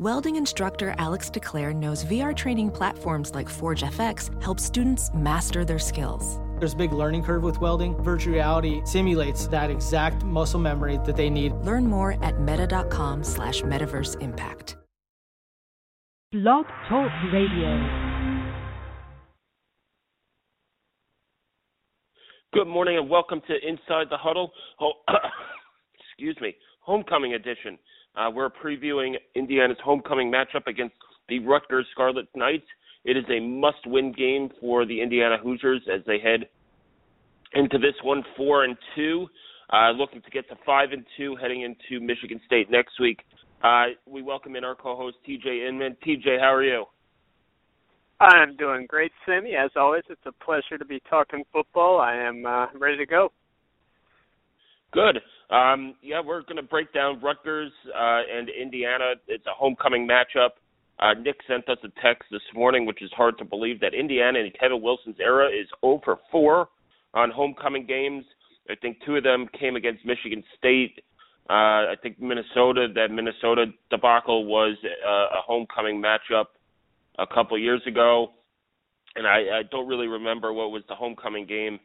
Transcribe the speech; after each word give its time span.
Welding 0.00 0.34
instructor 0.34 0.92
Alex 0.98 1.30
DeClaire 1.30 1.72
knows 1.72 2.04
VR 2.06 2.34
training 2.34 2.68
platforms 2.72 3.32
like 3.32 3.48
Forge 3.48 3.84
FX 3.84 4.42
help 4.42 4.58
students 4.58 5.08
master 5.14 5.64
their 5.64 5.78
skills. 5.78 6.40
There's 6.58 6.72
a 6.72 6.76
big 6.76 6.92
learning 6.92 7.22
curve 7.22 7.44
with 7.44 7.60
welding. 7.60 7.94
Virtual 8.02 8.34
reality 8.34 8.82
simulates 8.84 9.46
that 9.48 9.70
exact 9.70 10.24
muscle 10.24 10.58
memory 10.58 10.98
that 11.04 11.14
they 11.14 11.30
need. 11.30 11.52
Learn 11.62 11.86
more 11.86 12.16
at 12.24 12.40
meta.com 12.40 13.22
slash 13.22 13.62
metaverse 13.62 14.20
impact. 14.20 14.76
Blog 16.32 16.66
Talk 16.88 17.12
Radio. 17.32 18.20
Good 22.52 22.66
morning 22.66 22.98
and 22.98 23.08
welcome 23.08 23.40
to 23.46 23.54
Inside 23.64 24.08
the 24.10 24.16
Huddle. 24.16 24.50
Oh, 24.80 24.90
excuse 26.10 26.36
me, 26.40 26.56
homecoming 26.80 27.34
edition. 27.34 27.78
Uh, 28.16 28.30
we're 28.32 28.50
previewing 28.50 29.14
Indiana's 29.34 29.78
homecoming 29.84 30.30
matchup 30.30 30.66
against 30.66 30.94
the 31.28 31.40
Rutgers 31.40 31.86
Scarlet 31.92 32.28
Knights. 32.34 32.66
It 33.04 33.16
is 33.16 33.24
a 33.28 33.40
must-win 33.40 34.12
game 34.12 34.50
for 34.60 34.86
the 34.86 35.00
Indiana 35.00 35.36
Hoosiers 35.42 35.82
as 35.92 36.00
they 36.06 36.18
head 36.18 36.48
into 37.54 37.78
this 37.78 37.94
one 38.02 38.22
four 38.36 38.64
and 38.64 38.76
two, 38.94 39.26
uh, 39.72 39.90
looking 39.90 40.22
to 40.22 40.30
get 40.30 40.48
to 40.48 40.56
five 40.64 40.92
and 40.92 41.04
two, 41.16 41.36
heading 41.36 41.62
into 41.62 42.04
Michigan 42.04 42.40
State 42.46 42.70
next 42.70 43.00
week. 43.00 43.20
Uh, 43.62 43.86
we 44.06 44.22
welcome 44.22 44.56
in 44.56 44.64
our 44.64 44.74
co-host 44.74 45.16
TJ 45.28 45.68
Inman. 45.68 45.96
TJ, 46.06 46.38
how 46.40 46.54
are 46.54 46.64
you? 46.64 46.84
I'm 48.20 48.56
doing 48.56 48.86
great, 48.88 49.12
Sammy. 49.26 49.54
As 49.54 49.70
always, 49.76 50.04
it's 50.08 50.20
a 50.24 50.44
pleasure 50.44 50.78
to 50.78 50.84
be 50.84 51.00
talking 51.10 51.44
football. 51.52 52.00
I 52.00 52.14
am 52.14 52.46
uh, 52.46 52.66
ready 52.78 52.96
to 52.98 53.06
go. 53.06 53.32
Good. 54.94 55.20
Um, 55.50 55.96
yeah, 56.02 56.20
we're 56.24 56.42
going 56.42 56.56
to 56.56 56.62
break 56.62 56.92
down 56.92 57.20
Rutgers 57.20 57.72
uh, 57.88 58.20
and 58.32 58.48
Indiana. 58.48 59.14
It's 59.26 59.44
a 59.46 59.54
homecoming 59.54 60.08
matchup. 60.08 60.50
Uh, 61.00 61.14
Nick 61.14 61.36
sent 61.48 61.68
us 61.68 61.78
a 61.82 61.88
text 62.00 62.28
this 62.30 62.40
morning, 62.54 62.86
which 62.86 63.02
is 63.02 63.10
hard 63.16 63.36
to 63.38 63.44
believe 63.44 63.80
that 63.80 63.92
Indiana 63.92 64.38
in 64.38 64.52
Kevin 64.58 64.80
Wilson's 64.80 65.16
era 65.20 65.48
is 65.48 65.66
0 65.84 66.00
for 66.04 66.18
4 66.30 66.68
on 67.14 67.30
homecoming 67.32 67.86
games. 67.86 68.24
I 68.70 68.76
think 68.76 68.98
two 69.04 69.16
of 69.16 69.24
them 69.24 69.48
came 69.58 69.74
against 69.74 70.06
Michigan 70.06 70.44
State. 70.56 71.00
Uh, 71.50 71.90
I 71.90 71.94
think 72.00 72.20
Minnesota, 72.20 72.86
that 72.94 73.10
Minnesota 73.10 73.66
debacle 73.90 74.46
was 74.46 74.76
uh, 74.84 75.38
a 75.38 75.42
homecoming 75.44 76.00
matchup 76.00 76.46
a 77.18 77.26
couple 77.26 77.58
years 77.58 77.82
ago, 77.86 78.28
and 79.16 79.26
I, 79.26 79.58
I 79.58 79.62
don't 79.70 79.88
really 79.88 80.06
remember 80.06 80.52
what 80.52 80.70
was 80.70 80.84
the 80.88 80.94
homecoming 80.94 81.46
game 81.46 81.80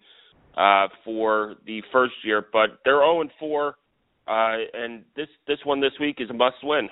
uh, 0.56 0.88
for 1.04 1.56
the 1.66 1.82
first 1.92 2.14
year, 2.24 2.46
but 2.52 2.80
they're 2.86 3.00
0 3.00 3.22
and 3.22 3.32
4, 3.40 3.68
uh, 4.28 4.32
and 4.74 5.04
this 5.16 5.28
this 5.48 5.58
one 5.64 5.80
this 5.82 5.94
week 6.00 6.18
is 6.20 6.30
a 6.30 6.34
must 6.34 6.58
win. 6.64 6.90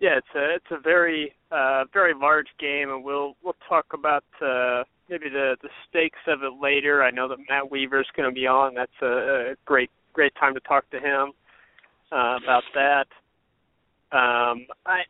Yeah, 0.00 0.18
it's 0.18 0.26
a 0.34 0.54
it's 0.56 0.70
a 0.70 0.80
very 0.80 1.32
uh, 1.50 1.84
very 1.92 2.12
large 2.14 2.48
game, 2.58 2.90
and 2.90 3.04
we'll 3.04 3.36
we'll 3.42 3.56
talk 3.68 3.86
about 3.94 4.24
uh, 4.44 4.82
maybe 5.08 5.28
the 5.28 5.56
the 5.62 5.68
stakes 5.88 6.18
of 6.26 6.42
it 6.42 6.60
later. 6.60 7.02
I 7.02 7.10
know 7.10 7.28
that 7.28 7.38
Matt 7.48 7.70
Weaver's 7.70 8.08
going 8.16 8.28
to 8.28 8.34
be 8.34 8.46
on. 8.46 8.74
That's 8.74 8.90
a, 9.00 9.52
a 9.52 9.54
great 9.64 9.90
great 10.12 10.34
time 10.40 10.54
to 10.54 10.60
talk 10.60 10.90
to 10.90 10.98
him 10.98 11.32
uh, 12.10 12.36
about 12.42 12.64
that. 12.74 13.06
Um, 14.10 14.66
I 14.84 15.02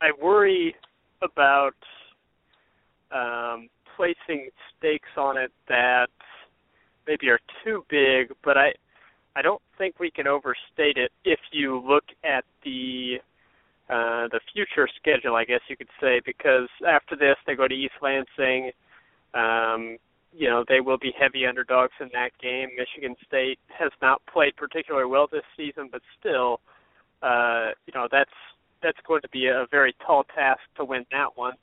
I 0.00 0.10
worry 0.22 0.74
about 1.22 1.74
um, 3.10 3.68
placing 3.96 4.50
stakes 4.76 5.08
on 5.16 5.36
it 5.36 5.52
that 5.68 6.08
maybe 7.06 7.28
are 7.28 7.40
too 7.64 7.84
big, 7.88 8.32
but 8.44 8.56
I 8.56 8.72
I 9.34 9.42
don't 9.42 9.62
think 9.76 9.98
we 9.98 10.10
can 10.10 10.26
overstate 10.26 10.96
it 10.96 11.12
if 11.24 11.40
you 11.52 11.82
look 11.86 12.04
at 12.24 12.44
the 12.64 13.16
uh, 13.88 14.28
the 14.28 14.40
future 14.52 14.88
schedule, 15.00 15.36
I 15.36 15.44
guess 15.44 15.60
you 15.68 15.76
could 15.76 15.90
say, 16.00 16.20
because 16.24 16.68
after 16.86 17.16
this 17.16 17.36
they 17.46 17.54
go 17.54 17.68
to 17.68 17.74
East 17.74 17.94
Lansing. 18.02 18.72
Um, 19.34 19.98
you 20.36 20.48
know 20.48 20.64
they 20.68 20.80
will 20.80 20.98
be 20.98 21.12
heavy 21.18 21.46
underdogs 21.46 21.92
in 22.00 22.10
that 22.12 22.30
game. 22.40 22.68
Michigan 22.76 23.16
State 23.26 23.58
has 23.68 23.90
not 24.02 24.20
played 24.26 24.54
particularly 24.56 25.08
well 25.08 25.26
this 25.30 25.44
season, 25.56 25.88
but 25.90 26.02
still, 26.20 26.60
uh, 27.22 27.70
you 27.86 27.92
know 27.94 28.06
that's 28.10 28.30
that's 28.82 28.98
going 29.06 29.22
to 29.22 29.28
be 29.30 29.46
a 29.46 29.66
very 29.70 29.94
tall 30.06 30.24
task 30.34 30.60
to 30.76 30.84
win 30.84 31.06
that 31.10 31.36
one. 31.36 31.54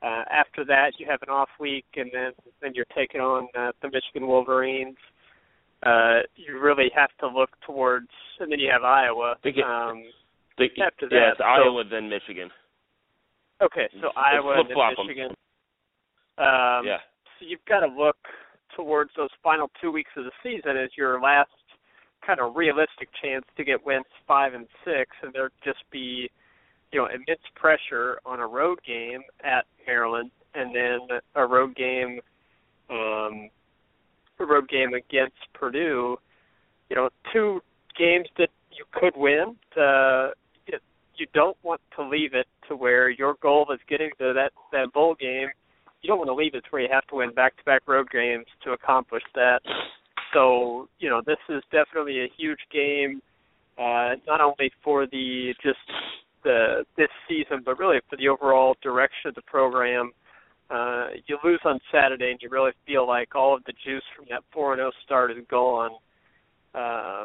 Uh, 0.00 0.22
after 0.30 0.64
that, 0.64 0.92
you 0.98 1.06
have 1.08 1.22
an 1.22 1.28
off 1.28 1.48
week, 1.58 1.86
and 1.96 2.10
then 2.12 2.32
then 2.62 2.72
you're 2.74 2.86
taking 2.94 3.20
on 3.20 3.48
uh, 3.58 3.72
the 3.82 3.88
Michigan 3.88 4.28
Wolverines. 4.28 4.96
Uh, 5.84 6.20
you 6.36 6.58
really 6.60 6.90
have 6.94 7.10
to 7.20 7.28
look 7.28 7.50
towards, 7.66 8.08
and 8.40 8.50
then 8.50 8.58
you 8.58 8.70
have 8.70 8.82
Iowa. 8.82 9.34
Um, 9.64 10.04
think, 10.56 10.72
after 10.84 11.08
yeah, 11.10 11.18
that, 11.20 11.28
it's 11.30 11.38
so, 11.38 11.44
Iowa 11.44 11.84
then 11.88 12.08
Michigan. 12.08 12.50
Okay, 13.62 13.88
so 14.00 14.08
It's 14.08 14.16
Iowa 14.16 14.60
and 14.60 14.70
then. 14.70 15.06
Michigan. 15.06 15.30
Um, 16.38 16.86
yeah. 16.86 17.02
So 17.38 17.46
you've 17.46 17.64
got 17.68 17.80
to 17.80 17.86
look 17.86 18.16
towards 18.76 19.10
those 19.16 19.30
final 19.42 19.70
two 19.80 19.90
weeks 19.90 20.10
of 20.16 20.24
the 20.24 20.30
season 20.42 20.76
as 20.76 20.90
your 20.96 21.20
last 21.20 21.50
kind 22.24 22.40
of 22.40 22.54
realistic 22.54 23.08
chance 23.22 23.44
to 23.56 23.64
get 23.64 23.84
wins 23.84 24.04
five 24.26 24.54
and 24.54 24.66
six, 24.84 25.10
and 25.22 25.32
there'd 25.32 25.52
just 25.64 25.82
be, 25.90 26.30
you 26.92 27.00
know, 27.00 27.06
immense 27.06 27.40
pressure 27.54 28.20
on 28.24 28.40
a 28.40 28.46
road 28.46 28.78
game 28.86 29.22
at 29.44 29.66
Maryland, 29.86 30.30
and 30.54 30.74
then 30.74 31.00
a 31.34 31.46
road 31.46 31.74
game, 31.76 32.20
um, 32.90 33.50
a 34.38 34.44
road 34.44 34.68
game 34.68 34.94
against 34.94 35.36
Purdue. 35.54 36.16
You 36.88 36.96
know, 36.96 37.10
two 37.32 37.60
games 37.98 38.28
that 38.38 38.48
you 38.72 38.84
could 38.92 39.16
win. 39.16 39.56
Uh, 39.76 40.30
you- 41.18 41.26
don't 41.32 41.56
want 41.64 41.80
to 41.96 42.02
leave 42.04 42.32
it 42.34 42.46
to 42.68 42.76
where 42.76 43.10
your 43.10 43.34
goal 43.42 43.66
is 43.72 43.80
getting 43.88 44.10
to 44.18 44.32
that 44.32 44.52
that 44.70 44.92
bowl 44.92 45.16
game. 45.16 45.50
You 46.00 46.06
don't 46.06 46.18
want 46.18 46.28
to 46.28 46.34
leave 46.34 46.54
it 46.54 46.62
to 46.62 46.70
where 46.70 46.82
you 46.82 46.88
have 46.92 47.06
to 47.08 47.16
win 47.16 47.32
back-to-back 47.34 47.82
road 47.86 48.08
games 48.10 48.46
to 48.62 48.70
accomplish 48.70 49.24
that. 49.34 49.60
So 50.32 50.88
you 51.00 51.10
know 51.10 51.20
this 51.26 51.38
is 51.48 51.62
definitely 51.72 52.20
a 52.20 52.28
huge 52.36 52.60
game, 52.70 53.20
uh, 53.78 54.14
not 54.28 54.40
only 54.40 54.70
for 54.82 55.06
the 55.06 55.54
just 55.60 55.78
the 56.44 56.84
this 56.96 57.08
season, 57.28 57.62
but 57.64 57.78
really 57.78 57.98
for 58.08 58.16
the 58.16 58.28
overall 58.28 58.76
direction 58.82 59.28
of 59.28 59.34
the 59.34 59.42
program. 59.42 60.12
Uh, 60.70 61.08
you 61.26 61.38
lose 61.42 61.60
on 61.64 61.80
Saturday, 61.90 62.30
and 62.30 62.40
you 62.42 62.50
really 62.50 62.72
feel 62.86 63.06
like 63.06 63.34
all 63.34 63.56
of 63.56 63.64
the 63.64 63.72
juice 63.84 64.02
from 64.14 64.26
that 64.28 64.42
four 64.52 64.72
and 64.72 64.80
zero 64.80 64.90
start 65.04 65.30
is 65.30 65.38
gone. 65.50 65.92
Uh, 66.74 67.24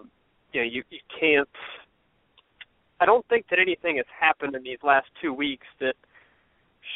you 0.53 0.61
know, 0.61 0.67
you 0.67 0.83
you 0.89 0.99
can't. 1.19 1.49
I 3.01 3.05
don't 3.05 3.27
think 3.27 3.47
that 3.49 3.59
anything 3.59 3.97
has 3.97 4.05
happened 4.17 4.55
in 4.55 4.63
these 4.63 4.77
last 4.81 5.07
two 5.21 5.33
weeks 5.33 5.67
that 5.81 5.95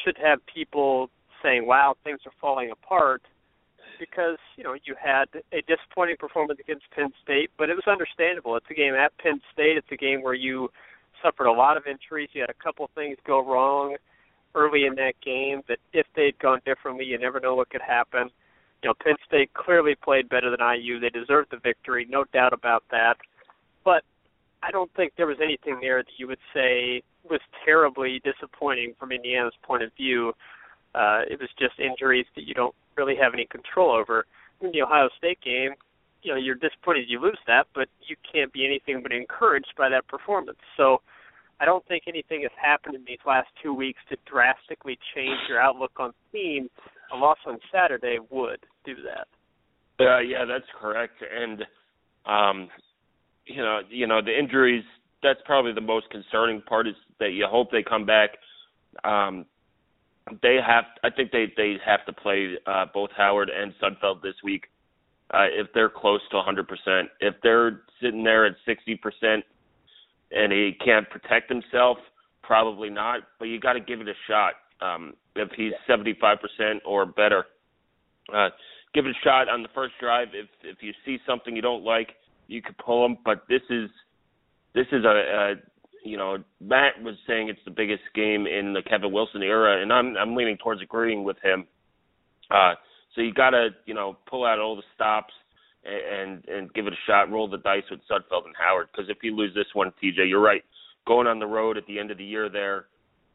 should 0.02 0.16
have 0.16 0.38
people 0.46 1.10
saying, 1.42 1.66
"Wow, 1.66 1.96
things 2.02 2.20
are 2.26 2.32
falling 2.40 2.70
apart." 2.70 3.22
because 3.98 4.38
you 4.56 4.64
know 4.64 4.74
you 4.84 4.94
had 5.02 5.26
a 5.52 5.60
disappointing 5.66 6.16
performance 6.18 6.60
against 6.60 6.84
Penn 6.92 7.10
State, 7.22 7.50
but 7.58 7.68
it 7.68 7.74
was 7.74 7.84
understandable. 7.86 8.56
It's 8.56 8.66
a 8.70 8.74
game 8.74 8.94
at 8.94 9.16
Penn 9.18 9.40
State. 9.52 9.76
It's 9.76 9.90
a 9.90 9.96
game 9.96 10.22
where 10.22 10.34
you 10.34 10.70
suffered 11.22 11.46
a 11.46 11.52
lot 11.52 11.76
of 11.76 11.86
injuries. 11.86 12.30
You 12.32 12.42
had 12.42 12.50
a 12.50 12.62
couple 12.62 12.88
things 12.94 13.16
go 13.26 13.44
wrong 13.44 13.96
early 14.54 14.84
in 14.86 14.94
that 14.96 15.14
game 15.24 15.62
that 15.68 15.78
if 15.92 16.06
they'd 16.16 16.38
gone 16.38 16.60
differently, 16.64 17.04
you 17.04 17.18
never 17.18 17.40
know 17.40 17.54
what 17.54 17.70
could 17.70 17.82
happen. 17.82 18.30
You 18.82 18.90
know, 18.90 18.94
Penn 19.02 19.16
State 19.26 19.52
clearly 19.54 19.94
played 19.94 20.28
better 20.28 20.50
than 20.50 20.60
IU. 20.60 21.00
They 21.00 21.10
deserved 21.10 21.50
the 21.50 21.58
victory, 21.58 22.06
no 22.08 22.24
doubt 22.32 22.52
about 22.52 22.84
that. 22.90 23.16
But 23.84 24.02
I 24.62 24.70
don't 24.70 24.92
think 24.94 25.12
there 25.16 25.26
was 25.26 25.38
anything 25.42 25.78
there 25.80 26.02
that 26.02 26.12
you 26.16 26.26
would 26.26 26.38
say 26.54 27.02
was 27.28 27.40
terribly 27.64 28.20
disappointing 28.24 28.94
from 28.98 29.12
Indiana's 29.12 29.54
point 29.62 29.82
of 29.82 29.90
view. 29.96 30.32
Uh, 30.94 31.22
it 31.28 31.38
was 31.40 31.48
just 31.58 31.78
injuries 31.78 32.26
that 32.34 32.46
you 32.46 32.54
don't 32.54 32.74
really 32.96 33.16
have 33.16 33.34
any 33.34 33.46
control 33.46 33.92
over. 33.92 34.26
In 34.60 34.72
the 34.72 34.82
Ohio 34.82 35.08
State 35.16 35.40
game, 35.42 35.72
you 36.22 36.32
know, 36.32 36.38
you're 36.38 36.56
disappointed 36.56 37.04
you 37.08 37.20
lose 37.20 37.38
that, 37.46 37.66
but 37.74 37.88
you 38.00 38.16
can't 38.30 38.52
be 38.52 38.64
anything 38.64 39.02
but 39.02 39.12
encouraged 39.12 39.72
by 39.76 39.88
that 39.88 40.06
performance. 40.08 40.58
So 40.76 41.00
I 41.60 41.64
don't 41.64 41.86
think 41.86 42.04
anything 42.06 42.42
has 42.42 42.52
happened 42.60 42.94
in 42.94 43.04
these 43.06 43.18
last 43.26 43.48
two 43.62 43.74
weeks 43.74 43.98
to 44.10 44.16
drastically 44.30 44.98
change 45.14 45.38
your 45.48 45.60
outlook 45.60 45.92
on 45.98 46.12
team. 46.32 46.68
A 47.12 47.16
loss 47.16 47.38
on 47.46 47.58
Saturday 47.72 48.18
would 48.30 48.60
do 48.84 48.94
that. 49.02 49.26
Uh, 50.00 50.20
yeah, 50.20 50.44
that's 50.44 50.68
correct. 50.80 51.14
And 51.22 51.64
um, 52.26 52.68
you 53.46 53.62
know, 53.62 53.80
you 53.90 54.06
know, 54.06 54.20
the 54.22 54.36
injuries. 54.36 54.84
That's 55.20 55.40
probably 55.44 55.72
the 55.72 55.80
most 55.80 56.08
concerning 56.10 56.62
part 56.62 56.86
is 56.86 56.94
that 57.18 57.32
you 57.32 57.44
hope 57.50 57.72
they 57.72 57.82
come 57.82 58.06
back. 58.06 58.30
Um, 59.02 59.46
they 60.42 60.58
have. 60.64 60.84
I 61.02 61.10
think 61.10 61.32
they 61.32 61.52
they 61.56 61.76
have 61.84 62.06
to 62.06 62.12
play 62.12 62.54
uh, 62.66 62.86
both 62.94 63.10
Howard 63.16 63.50
and 63.50 63.74
Sudfeld 63.82 64.22
this 64.22 64.34
week 64.44 64.66
uh, 65.34 65.46
if 65.50 65.66
they're 65.74 65.90
close 65.90 66.20
to 66.30 66.36
100%. 66.36 67.04
If 67.20 67.34
they're 67.42 67.82
sitting 68.00 68.24
there 68.24 68.46
at 68.46 68.54
60% 68.66 69.42
and 70.30 70.52
he 70.52 70.72
can't 70.84 71.08
protect 71.08 71.50
himself, 71.50 71.98
probably 72.42 72.90
not. 72.90 73.20
But 73.38 73.46
you 73.46 73.60
got 73.60 73.74
to 73.74 73.80
give 73.80 74.00
it 74.00 74.08
a 74.08 74.14
shot. 74.28 74.54
Um, 74.80 75.14
if 75.34 75.48
he's 75.56 75.72
75% 75.88 76.36
or 76.86 77.06
better, 77.06 77.46
uh, 78.32 78.48
give 78.94 79.06
it 79.06 79.10
a 79.10 79.24
shot 79.24 79.48
on 79.48 79.62
the 79.62 79.68
first 79.74 79.94
drive. 80.00 80.28
If 80.34 80.48
if 80.62 80.78
you 80.82 80.92
see 81.04 81.18
something 81.26 81.54
you 81.56 81.62
don't 81.62 81.84
like, 81.84 82.10
you 82.46 82.62
could 82.62 82.76
pull 82.78 83.04
him. 83.04 83.18
But 83.24 83.44
this 83.48 83.62
is 83.70 83.90
this 84.74 84.86
is 84.92 85.04
a, 85.04 85.08
a 85.08 85.54
you 86.04 86.16
know, 86.16 86.38
Matt 86.60 87.02
was 87.02 87.16
saying 87.26 87.48
it's 87.48 87.60
the 87.64 87.70
biggest 87.70 88.02
game 88.14 88.46
in 88.46 88.72
the 88.72 88.82
Kevin 88.82 89.12
Wilson 89.12 89.42
era, 89.42 89.82
and 89.82 89.92
I'm 89.92 90.16
I'm 90.16 90.36
leaning 90.36 90.56
towards 90.56 90.82
agreeing 90.82 91.24
with 91.24 91.36
him. 91.42 91.66
Uh, 92.50 92.74
so 93.14 93.20
you 93.20 93.32
got 93.32 93.50
to 93.50 93.70
you 93.86 93.94
know 93.94 94.16
pull 94.28 94.44
out 94.44 94.58
all 94.58 94.76
the 94.76 94.82
stops 94.94 95.32
and 95.84 96.44
and 96.48 96.72
give 96.74 96.86
it 96.86 96.92
a 96.92 96.96
shot, 97.06 97.30
roll 97.30 97.48
the 97.48 97.58
dice 97.58 97.84
with 97.90 98.00
Sudfeld 98.10 98.46
and 98.46 98.54
Howard. 98.58 98.88
Because 98.92 99.08
if 99.10 99.18
you 99.22 99.34
lose 99.34 99.54
this 99.54 99.66
one, 99.74 99.92
TJ, 100.02 100.28
you're 100.28 100.40
right. 100.40 100.64
Going 101.06 101.26
on 101.26 101.38
the 101.38 101.46
road 101.46 101.76
at 101.76 101.86
the 101.86 101.98
end 101.98 102.10
of 102.10 102.18
the 102.18 102.24
year 102.24 102.48
there 102.48 102.86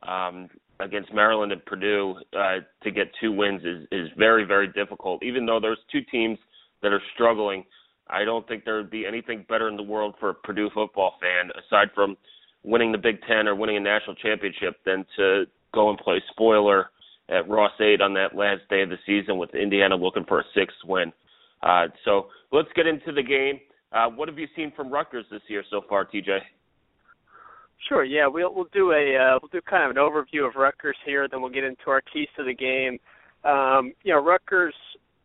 um, 0.07 0.49
against 0.79 1.13
Maryland 1.13 1.51
and 1.51 1.65
Purdue 1.65 2.15
uh, 2.37 2.57
to 2.83 2.91
get 2.91 3.11
two 3.19 3.31
wins 3.31 3.61
is 3.63 3.87
is 3.91 4.09
very 4.17 4.43
very 4.43 4.67
difficult. 4.67 5.23
Even 5.23 5.45
though 5.45 5.59
there's 5.59 5.79
two 5.91 6.01
teams 6.11 6.37
that 6.81 6.91
are 6.91 7.01
struggling, 7.13 7.63
I 8.07 8.25
don't 8.25 8.47
think 8.47 8.65
there 8.65 8.77
would 8.77 8.91
be 8.91 9.05
anything 9.05 9.45
better 9.47 9.69
in 9.69 9.77
the 9.77 9.83
world 9.83 10.15
for 10.19 10.29
a 10.29 10.33
Purdue 10.33 10.69
football 10.73 11.15
fan 11.21 11.49
aside 11.65 11.89
from 11.95 12.17
winning 12.63 12.91
the 12.91 12.97
Big 12.97 13.21
Ten 13.27 13.47
or 13.47 13.55
winning 13.55 13.77
a 13.77 13.79
national 13.79 14.15
championship 14.15 14.77
than 14.85 15.05
to 15.17 15.45
go 15.73 15.89
and 15.89 15.97
play 15.97 16.21
spoiler 16.31 16.89
at 17.29 17.47
Ross-Ade 17.49 18.01
on 18.01 18.13
that 18.13 18.35
last 18.35 18.61
day 18.69 18.81
of 18.81 18.89
the 18.89 18.97
season 19.05 19.37
with 19.37 19.55
Indiana 19.55 19.95
looking 19.95 20.25
for 20.25 20.39
a 20.39 20.43
sixth 20.53 20.77
win. 20.85 21.11
Uh, 21.63 21.87
so 22.05 22.27
let's 22.51 22.69
get 22.75 22.85
into 22.85 23.11
the 23.11 23.23
game. 23.23 23.59
Uh, 23.91 24.07
what 24.09 24.27
have 24.27 24.37
you 24.37 24.47
seen 24.55 24.71
from 24.75 24.91
Rutgers 24.91 25.25
this 25.31 25.41
year 25.47 25.63
so 25.69 25.81
far, 25.87 26.05
TJ? 26.05 26.39
Sure. 27.87 28.03
Yeah, 28.03 28.27
we'll 28.27 28.53
we'll 28.53 28.67
do 28.73 28.91
a 28.91 29.15
uh, 29.15 29.39
we'll 29.41 29.49
do 29.51 29.61
kind 29.61 29.83
of 29.83 29.91
an 29.91 29.97
overview 29.97 30.47
of 30.47 30.55
Rutgers 30.55 30.95
here, 31.05 31.27
then 31.29 31.41
we'll 31.41 31.51
get 31.51 31.63
into 31.63 31.87
our 31.87 32.01
keys 32.01 32.27
to 32.37 32.43
the 32.43 32.53
game. 32.53 32.99
Um, 33.43 33.93
you 34.03 34.13
know, 34.13 34.23
Rutgers 34.23 34.73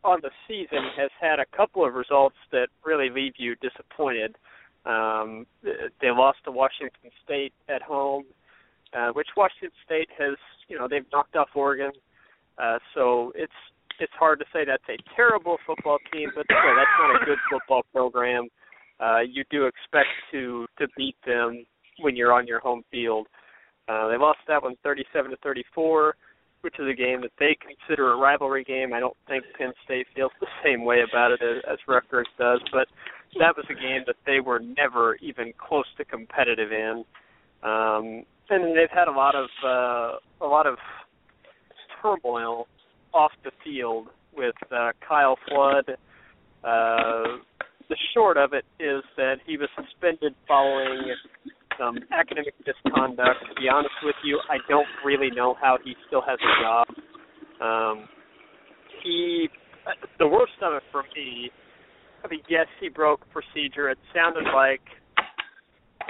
on 0.03 0.19
the 0.21 0.29
season 0.47 0.83
has 0.97 1.09
had 1.19 1.39
a 1.39 1.45
couple 1.55 1.85
of 1.85 1.93
results 1.93 2.35
that 2.51 2.67
really 2.85 3.09
leave 3.09 3.33
you 3.37 3.55
disappointed. 3.55 4.35
Um, 4.85 5.45
they 5.63 6.09
lost 6.09 6.39
to 6.45 6.51
Washington 6.51 7.11
State 7.23 7.53
at 7.67 7.81
home, 7.81 8.23
uh, 8.93 9.09
which 9.09 9.27
Washington 9.35 9.71
State 9.85 10.09
has, 10.17 10.35
you 10.67 10.77
know, 10.77 10.87
they've 10.87 11.05
knocked 11.11 11.35
off 11.35 11.49
Oregon. 11.53 11.91
Uh, 12.57 12.79
so 12.93 13.31
it's 13.35 13.51
it's 13.99 14.13
hard 14.17 14.39
to 14.39 14.45
say 14.53 14.65
that's 14.65 14.83
a 14.89 14.97
terrible 15.15 15.57
football 15.65 15.97
team, 16.11 16.29
but 16.35 16.45
still, 16.45 16.75
that's 16.75 16.97
not 16.99 17.21
a 17.21 17.25
good 17.25 17.37
football 17.51 17.83
program. 17.93 18.47
Uh, 18.99 19.19
you 19.19 19.43
do 19.49 19.65
expect 19.65 20.09
to 20.31 20.65
to 20.77 20.87
beat 20.97 21.15
them 21.25 21.65
when 21.99 22.15
you're 22.15 22.33
on 22.33 22.47
your 22.47 22.59
home 22.59 22.83
field. 22.91 23.27
Uh, 23.87 24.07
they 24.07 24.17
lost 24.17 24.39
that 24.47 24.61
one 24.61 24.75
37 24.83 25.31
to 25.31 25.37
34, 25.37 26.15
which 26.61 26.75
is 26.79 26.87
a 26.87 26.93
game 26.93 27.21
that 27.21 27.31
they 27.39 27.57
consider 27.59 28.11
a 28.11 28.17
rivalry 28.17 28.63
game. 28.63 28.93
I 28.93 28.99
don't 28.99 29.17
think 29.27 29.43
Penn 29.57 29.71
State 29.85 30.07
feels 30.15 30.31
the 30.39 30.47
same 30.63 30.85
way 30.85 30.99
about 31.09 31.31
it 31.31 31.41
as, 31.41 31.63
as 31.71 31.77
Rutgers 31.87 32.27
does, 32.37 32.61
but 32.71 32.87
that 33.39 33.55
was 33.55 33.65
a 33.69 33.73
game 33.73 34.03
that 34.07 34.15
they 34.25 34.39
were 34.39 34.59
never 34.59 35.15
even 35.15 35.53
close 35.57 35.85
to 35.97 36.05
competitive 36.05 36.71
in. 36.71 37.03
Um, 37.63 38.23
and 38.49 38.75
they've 38.75 38.89
had 38.91 39.07
a 39.07 39.11
lot 39.11 39.35
of 39.35 39.47
uh, 39.63 40.45
a 40.45 40.47
lot 40.47 40.65
of 40.65 40.77
turmoil 42.01 42.67
off 43.13 43.31
the 43.43 43.51
field 43.63 44.07
with 44.35 44.55
uh, 44.71 44.91
Kyle 45.07 45.37
Flood. 45.47 45.97
Uh, 46.63 47.39
the 47.89 47.97
short 48.13 48.37
of 48.37 48.53
it 48.53 48.65
is 48.79 49.03
that 49.17 49.35
he 49.45 49.57
was 49.57 49.69
suspended 49.75 50.35
following 50.47 51.15
some 51.77 51.97
academic 52.11 52.53
misconduct. 52.65 53.39
To 53.49 53.61
be 53.61 53.69
honest 53.69 53.95
with 54.03 54.15
you, 54.23 54.39
I 54.49 54.57
don't 54.67 54.87
really 55.03 55.31
know 55.31 55.55
how 55.59 55.77
he 55.83 55.95
still 56.07 56.21
has 56.21 56.37
a 56.37 56.61
job. 56.61 56.87
Um, 57.61 58.07
he, 59.03 59.49
the 60.19 60.27
worst 60.27 60.53
of 60.61 60.73
it 60.73 60.83
for 60.91 61.03
me. 61.15 61.49
I 62.23 62.27
mean, 62.27 62.41
yes, 62.49 62.67
he 62.79 62.89
broke 62.89 63.21
procedure. 63.31 63.89
It 63.89 63.97
sounded 64.13 64.43
like, 64.53 64.81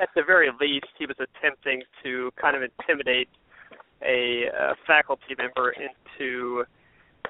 at 0.02 0.10
the 0.16 0.24
very 0.26 0.50
least, 0.60 0.88
he 0.98 1.06
was 1.06 1.16
attempting 1.20 1.84
to 2.04 2.32
kind 2.42 2.58
of 2.58 2.64
intimidate 2.64 3.30
a, 4.02 4.46
a 4.48 4.76
faculty 4.88 5.36
member 5.38 5.72
into 5.72 6.64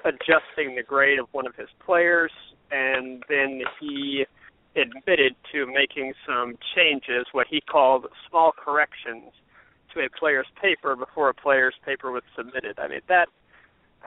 adjusting 0.06 0.76
the 0.76 0.84
grade 0.84 1.20
of 1.20 1.28
one 1.32 1.48
of 1.48 1.56
his 1.56 1.70
players, 1.86 2.32
and 2.72 3.24
then 3.30 3.62
he 3.80 4.26
admitted 4.76 5.36
to 5.52 5.66
making 5.66 6.14
some 6.28 6.56
changes, 6.76 7.26
what 7.32 7.48
he 7.50 7.62
called 7.62 8.06
small 8.30 8.52
corrections, 8.52 9.32
to 9.94 10.02
a 10.02 10.10
player's 10.20 10.48
paper 10.62 10.96
before 10.96 11.30
a 11.30 11.34
player's 11.34 11.74
paper 11.86 12.12
was 12.12 12.24
submitted. 12.36 12.78
I 12.78 12.88
mean 12.88 13.02
that 13.08 13.28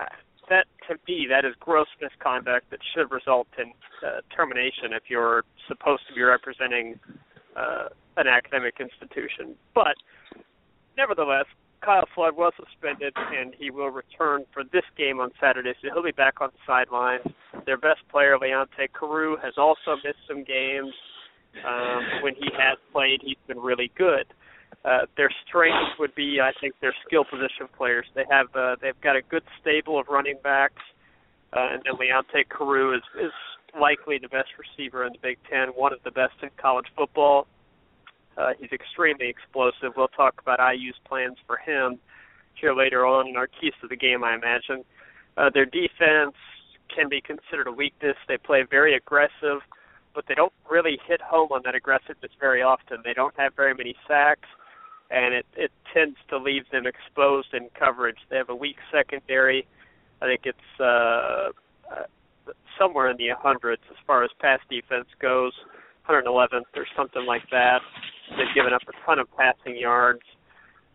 uh, 0.01 0.05
that 0.49 0.67
to 0.89 0.97
me 1.09 1.27
that 1.29 1.45
is 1.45 1.55
gross 1.59 1.89
misconduct 2.01 2.71
that 2.71 2.81
should 2.95 3.11
result 3.11 3.49
in 3.59 3.73
uh, 4.07 4.21
termination 4.35 4.93
if 4.93 5.05
you're 5.09 5.45
supposed 5.67 6.03
to 6.09 6.15
be 6.15 6.23
representing 6.23 6.99
uh, 7.57 7.89
an 8.17 8.29
academic 8.29 8.75
institution. 8.81 9.55
But 9.75 9.97
nevertheless, 10.97 11.47
Kyle 11.85 12.07
Flood 12.15 12.37
was 12.37 12.53
suspended, 12.57 13.13
and 13.17 13.55
he 13.59 13.71
will 13.71 13.91
return 13.91 14.45
for 14.53 14.63
this 14.65 14.85
game 14.97 15.19
on 15.21 15.31
Saturday, 15.41 15.73
so 15.83 15.89
he'll 15.93 16.03
be 16.03 16.13
back 16.13 16.41
on 16.41 16.51
the 16.53 16.59
sidelines. 16.67 17.27
Their 17.67 17.77
best 17.77 18.01
player, 18.11 18.39
Leonte 18.39 18.89
Carroo, 18.93 19.37
has 19.43 19.55
also 19.57 19.97
missed 20.05 20.23
some 20.29 20.45
games. 20.45 20.93
Um, 21.67 22.23
when 22.23 22.35
he 22.35 22.49
has 22.57 22.79
played, 22.93 23.21
he's 23.23 23.37
been 23.47 23.59
really 23.59 23.91
good. 23.99 24.25
Uh, 24.85 25.07
their 25.17 25.31
strength 25.47 25.99
would 25.99 26.15
be, 26.15 26.39
I 26.41 26.51
think, 26.61 26.75
their 26.81 26.95
skill 27.07 27.25
position 27.25 27.69
players. 27.77 28.07
They 28.15 28.25
have 28.31 28.47
uh, 28.55 28.77
they've 28.81 29.01
got 29.03 29.17
a 29.17 29.23
good 29.23 29.43
stable 29.61 30.01
of 30.01 30.07
running 30.09 30.39
backs, 30.43 30.81
uh, 31.53 31.69
and 31.73 31.83
then 31.85 31.95
Leonte 31.95 32.49
Carroo 32.49 32.97
is 32.97 33.03
is 33.21 33.33
likely 33.79 34.19
the 34.19 34.29
best 34.29 34.49
receiver 34.59 35.05
in 35.05 35.13
the 35.13 35.19
Big 35.23 35.39
Ten, 35.49 35.69
one 35.69 35.93
of 35.93 35.99
the 36.05 36.11
best 36.11 36.35
in 36.43 36.49
college 36.57 36.87
football. 36.97 37.47
Uh, 38.37 38.53
he's 38.59 38.73
extremely 38.73 39.29
explosive. 39.29 39.93
We'll 39.97 40.09
talk 40.09 40.41
about 40.41 40.59
IU's 40.59 40.97
plans 41.07 41.37
for 41.47 41.57
him 41.57 41.99
here 42.55 42.75
later 42.75 43.05
on 43.05 43.29
in 43.29 43.37
our 43.37 43.47
keys 43.47 43.73
to 43.81 43.89
the 43.89 43.97
game, 43.97 44.25
I 44.25 44.35
imagine. 44.35 44.85
Uh, 45.37 45.51
their 45.53 45.67
defense 45.67 46.35
can 46.95 47.09
be 47.09 47.21
considered 47.21 47.67
a 47.67 47.73
weakness. 47.73 48.17
They 48.29 48.37
play 48.37 48.65
very 48.69 48.95
aggressive, 48.95 49.61
but 50.15 50.25
they 50.29 50.35
don't 50.35 50.53
really 50.71 50.99
hit 51.07 51.21
home 51.21 51.49
on 51.53 51.63
that 51.65 51.75
aggressiveness 51.75 52.33
very 52.39 52.63
often. 52.63 52.99
They 53.05 53.15
don't 53.15 53.35
have 53.39 53.55
very 53.55 53.75
many 53.75 53.95
sacks, 54.07 54.49
and 55.11 55.35
it, 55.35 55.47
it 55.57 55.73
tends 55.93 56.17
to 56.29 56.39
leave 56.39 56.65
them 56.71 56.87
exposed 56.87 57.55
in 57.55 57.69
coverage. 57.79 58.19
They 58.31 58.37
have 58.37 58.51
a 58.51 58.57
weak 58.57 58.77
secondary. 58.93 59.67
I 60.21 60.27
think 60.27 60.43
it's 60.45 60.81
uh, 60.81 61.51
uh, 61.91 62.53
somewhere 62.79 63.11
in 63.11 63.17
the 63.17 63.31
hundreds 63.37 63.83
as 63.91 63.97
far 64.07 64.23
as 64.23 64.31
pass 64.41 64.61
defense 64.71 65.09
goes, 65.21 65.53
111th 66.09 66.63
or 66.77 66.87
something 66.97 67.25
like 67.27 67.43
that. 67.51 67.81
They've 68.31 68.55
given 68.55 68.73
up 68.73 68.83
a 68.89 69.07
ton 69.07 69.19
of 69.19 69.29
passing 69.37 69.77
yards. 69.77 70.23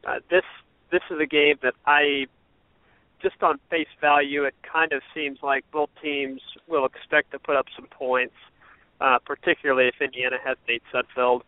Uh, 0.08 0.20
this 0.30 0.44
this 0.92 1.02
is 1.12 1.18
a 1.22 1.26
game 1.26 1.56
that 1.64 1.74
I 1.86 2.28
just 3.22 3.42
on 3.42 3.60
face 3.70 3.88
value, 4.00 4.44
it 4.44 4.54
kind 4.62 4.92
of 4.94 5.02
seems 5.14 5.40
like 5.42 5.66
both 5.72 5.90
teams 6.02 6.42
will 6.68 6.86
expect 6.86 7.32
to 7.32 7.40
put 7.40 7.56
up 7.56 7.66
some 7.76 7.88
points, 7.88 8.36
uh, 9.02 9.18
particularly 9.26 9.88
if 9.88 9.96
Indiana 10.02 10.38
has 10.44 10.58
Nate 10.68 10.84
Sudfeld. 10.94 11.42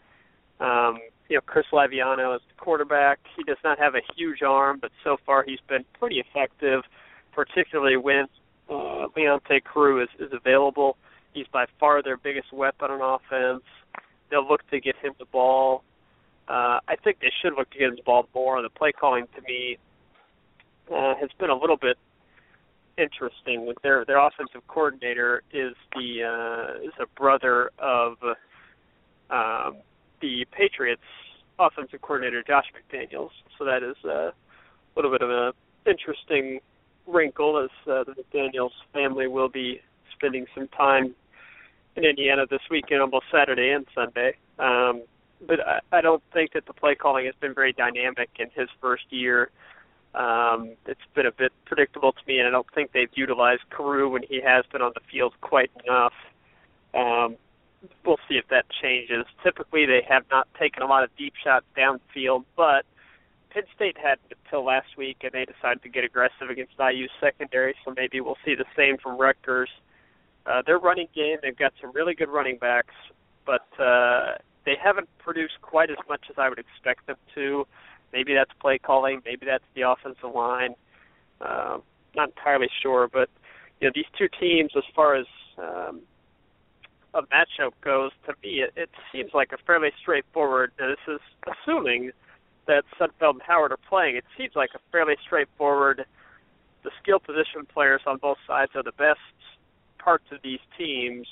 Um, 0.60 1.00
you 1.30 1.36
know, 1.38 1.42
Chris 1.46 1.66
Laviano 1.72 2.36
is 2.36 2.42
the 2.50 2.62
quarterback. 2.62 3.20
He 3.38 3.44
does 3.44 3.58
not 3.64 3.78
have 3.80 3.96
a 3.96 4.02
huge 4.16 4.42
arm, 4.42 4.80
but 4.82 4.92
so 5.04 5.18
far 5.26 5.44
he's 5.44 5.60
been 5.68 5.86
pretty 6.00 6.20
effective, 6.20 6.82
particularly 7.32 7.98
when 7.98 8.26
uh, 8.70 9.08
Leonte 9.16 9.62
Carroo 9.64 10.02
is, 10.02 10.10
is 10.20 10.32
available. 10.34 10.98
He's 11.34 11.48
by 11.52 11.66
far 11.80 12.02
their 12.02 12.18
biggest 12.18 12.52
weapon 12.52 12.92
on 12.92 13.20
offense. 13.20 13.64
They'll 14.30 14.48
look 14.48 14.68
to 14.70 14.80
get 14.80 14.96
him 14.98 15.14
the 15.20 15.26
ball. 15.26 15.84
Uh, 16.48 16.80
I 16.88 16.96
think 17.04 17.20
they 17.20 17.32
should 17.42 17.54
look 17.56 17.70
to 17.72 17.78
get 17.78 17.90
him 17.90 17.96
the 17.96 18.04
ball 18.04 18.28
more. 18.34 18.62
The 18.62 18.70
play 18.70 18.92
calling 18.92 19.26
to 19.36 19.42
me 19.42 19.78
uh, 20.92 21.16
has 21.20 21.30
been 21.40 21.50
a 21.50 21.56
little 21.56 21.78
bit 21.78 21.98
interesting. 22.98 23.66
With 23.66 23.78
their 23.84 24.06
their 24.06 24.20
offensive 24.20 24.62
coordinator 24.68 25.44
is 25.54 25.74
the 25.96 26.24
uh, 26.24 26.84
is 26.84 26.94
a 27.00 27.06
brother 27.20 27.72
of 27.80 28.18
um, 29.30 29.78
the 30.22 30.46
Patriots 30.52 31.02
offensive 31.60 32.02
coordinator 32.02 32.44
Josh 32.46 32.66
McDaniels. 32.74 33.32
So 33.58 33.66
that 33.66 33.84
is 33.84 33.96
uh, 34.06 34.10
a 34.10 34.34
little 34.96 35.12
bit 35.12 35.22
of 35.22 35.30
an 35.30 35.52
interesting 35.86 36.60
wrinkle 37.06 37.58
as 37.64 37.70
uh, 37.92 38.04
the 38.04 38.16
McDaniels 38.16 38.72
family 38.94 39.28
will 39.28 39.50
be 39.50 39.82
spending 40.20 40.46
some 40.54 40.68
time 40.70 41.16
in 41.96 42.04
Indiana 42.04 42.46
this 42.50 42.62
weekend, 42.70 43.02
almost 43.02 43.26
Saturday 43.32 43.72
and 43.72 43.86
Sunday. 43.96 44.36
Um, 44.60 45.04
but 45.46 45.60
I, 45.66 45.80
I 45.92 46.02
don't 46.02 46.24
think 46.34 46.54
that 46.54 46.66
the 46.66 46.74
play 46.74 46.96
calling 46.96 47.26
has 47.26 47.36
been 47.40 47.54
very 47.54 47.74
dynamic 47.74 48.30
in 48.38 48.48
his 48.54 48.70
first 48.82 49.04
year. 49.10 49.50
Um, 50.14 50.72
it's 50.86 51.00
been 51.14 51.26
a 51.26 51.32
bit 51.32 51.52
predictable 51.66 52.12
to 52.12 52.20
me, 52.28 52.40
and 52.40 52.48
I 52.48 52.52
don't 52.52 52.68
think 52.74 52.92
they've 52.92 53.12
utilized 53.14 53.62
Carroo 53.70 54.10
when 54.10 54.24
he 54.28 54.42
has 54.42 54.66
been 54.72 54.82
on 54.82 54.92
the 54.96 55.02
field 55.12 55.34
quite 55.42 55.72
enough. 55.86 56.14
Um, 56.94 57.36
we'll 58.06 58.20
see 58.28 58.36
if 58.36 58.48
that 58.50 58.66
changes. 58.82 59.26
Typically, 59.44 59.86
they 59.86 60.02
have 60.10 60.24
not 60.32 60.48
taken 60.60 60.84
a 60.84 60.88
lot 60.88 61.04
of 61.04 61.16
deep 61.16 61.34
shots 61.42 61.66
downfield, 61.78 62.44
but 62.58 62.86
Penn 63.52 63.64
State 63.76 63.98
had 63.98 64.18
until 64.46 64.66
last 64.66 64.98
week, 64.98 65.18
and 65.22 65.32
they 65.32 65.46
decided 65.46 65.84
to 65.84 65.90
get 65.90 66.04
aggressive 66.04 66.50
against 66.50 66.74
IU's 66.80 67.12
secondary. 67.20 67.76
So 67.86 67.94
maybe 67.96 68.20
we'll 68.20 68.38
see 68.44 68.56
the 68.56 68.66
same 68.76 68.98
from 68.98 69.18
Rutgers. 69.18 69.70
Their 70.66 70.80
running 70.80 71.08
game, 71.16 71.38
they've 71.42 71.58
got 71.58 71.74
some 71.82 71.92
really 71.94 72.14
good 72.14 72.30
running 72.30 72.58
backs, 72.58 72.94
but 73.46 73.68
uh, 73.80 74.34
they 74.66 74.76
haven't 74.82 75.10
produced 75.20 75.62
quite 75.62 75.90
as 75.90 75.98
much 76.08 76.22
as 76.30 76.36
I 76.38 76.50
would 76.50 76.60
expect 76.60 77.08
them 77.08 77.18
to. 77.36 77.66
Maybe 78.14 78.34
that's 78.34 78.52
play 78.60 78.80
calling, 78.80 79.22
maybe 79.26 79.46
that's 79.46 79.64
the 79.76 79.82
offensive 79.82 80.34
line. 80.34 80.76
Uh, 81.42 81.80
not 82.16 82.30
entirely 82.30 82.70
sure, 82.82 83.08
but 83.12 83.30
you 83.80 83.88
know 83.88 83.92
these 83.94 84.06
two 84.18 84.28
teams, 84.40 84.72
as 84.76 84.84
far 84.96 85.16
as 85.16 85.26
um, 85.58 86.02
a 87.14 87.22
matchup 87.24 87.72
goes, 87.82 88.12
to 88.26 88.34
me 88.44 88.62
it, 88.62 88.74
it 88.76 88.90
seems 89.12 89.32
like 89.34 89.52
a 89.52 89.58
fairly 89.66 89.92
straightforward. 90.02 90.72
Now 90.80 90.90
this 90.90 91.16
is 91.16 91.20
assuming 91.48 92.12
that 92.68 92.84
Sudfeld 93.00 93.34
and 93.34 93.42
Howard 93.42 93.72
are 93.72 93.80
playing. 93.90 94.16
It 94.16 94.26
seems 94.38 94.52
like 94.56 94.72
a 94.76 94.80
fairly 94.92 95.16
straightforward. 95.26 96.06
The 96.84 96.92
skill 97.02 97.20
position 97.20 97.66
players 97.72 98.02
on 98.06 98.18
both 98.18 98.38
sides 98.48 98.72
are 98.76 98.84
the 98.84 98.94
best 98.94 99.20
parts 100.00 100.26
of 100.32 100.40
these 100.44 100.60
teams 100.78 101.28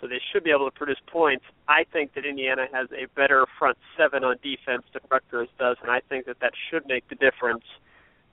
so 0.00 0.06
they 0.06 0.20
should 0.32 0.44
be 0.44 0.50
able 0.50 0.70
to 0.70 0.76
produce 0.76 1.00
points. 1.06 1.44
I 1.68 1.84
think 1.90 2.14
that 2.14 2.26
Indiana 2.26 2.66
has 2.72 2.88
a 2.92 3.06
better 3.14 3.46
front 3.58 3.78
seven 3.96 4.24
on 4.24 4.36
defense 4.42 4.82
than 4.92 5.02
Rutgers 5.10 5.48
does, 5.58 5.76
and 5.82 5.90
I 5.90 6.00
think 6.08 6.26
that 6.26 6.40
that 6.40 6.52
should 6.70 6.86
make 6.86 7.08
the 7.08 7.14
difference 7.14 7.64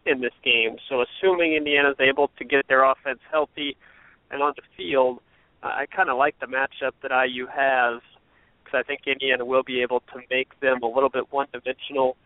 in 0.05 0.19
this 0.19 0.33
game. 0.43 0.75
So 0.89 1.03
assuming 1.03 1.53
Indiana 1.53 1.91
is 1.91 1.99
able 1.99 2.29
to 2.37 2.43
get 2.43 2.67
their 2.67 2.83
offense 2.83 3.19
healthy 3.31 3.77
and 4.29 4.41
on 4.41 4.53
the 4.55 4.63
field, 4.75 5.19
uh, 5.61 5.67
I 5.67 5.85
kind 5.85 6.09
of 6.09 6.17
like 6.17 6.37
the 6.39 6.47
matchup 6.47 6.91
that 7.01 7.11
IU 7.11 7.47
has 7.47 8.01
because 8.63 8.77
I 8.79 8.83
think 8.83 9.01
Indiana 9.07 9.45
will 9.45 9.63
be 9.63 9.81
able 9.81 10.01
to 10.13 10.19
make 10.29 10.59
them 10.59 10.83
a 10.83 10.87
little 10.87 11.09
bit 11.09 11.31
one-dimensional. 11.31 12.17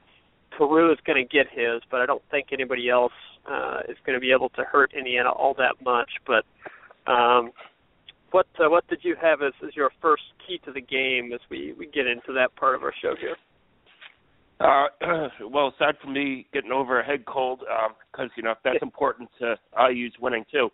Carroo 0.58 0.92
is 0.92 0.98
going 1.06 1.24
to 1.24 1.28
get 1.28 1.48
his, 1.52 1.82
but 1.92 2.02
I 2.02 2.08
don't 2.08 2.24
think 2.32 2.48
anybody 2.52 2.90
else 2.90 3.14
uh, 3.46 3.82
is 3.88 3.98
going 4.06 4.16
to 4.16 4.20
be 4.20 4.32
able 4.32 4.50
to 4.50 4.64
hurt 4.64 4.94
Indiana 4.94 5.30
all 5.30 5.54
that 5.56 5.76
much. 5.84 6.10
But 6.26 6.46
um, 7.08 7.52
what 8.32 8.48
uh, 8.60 8.70
what 8.70 8.88
did 8.88 9.00
you 9.04 9.16
have 9.22 9.42
as, 9.42 9.54
as 9.66 9.76
your 9.76 9.92
first 10.02 10.24
key 10.46 10.60
to 10.66 10.72
the 10.72 10.82
game 10.82 11.32
as 11.34 11.40
we, 11.50 11.74
we 11.78 11.88
get 11.88 12.08
into 12.08 12.34
that 12.34 12.56
part 12.56 12.76
of 12.76 12.84
our 12.84 12.94
show 13.02 13.16
here? 13.20 13.36
Uh, 14.60 14.88
well, 15.50 15.74
aside 15.76 15.96
from 16.02 16.14
me 16.14 16.48
getting 16.54 16.72
over 16.72 17.00
a 17.00 17.06
head 17.06 17.26
cold, 17.26 17.60
because 17.60 18.26
um, 18.26 18.30
you 18.36 18.44
know 18.44 18.56
that's 18.64 18.82
important 18.82 19.30
to 19.40 19.56
IU's 19.90 20.14
winning 20.20 20.46
too. 20.52 20.70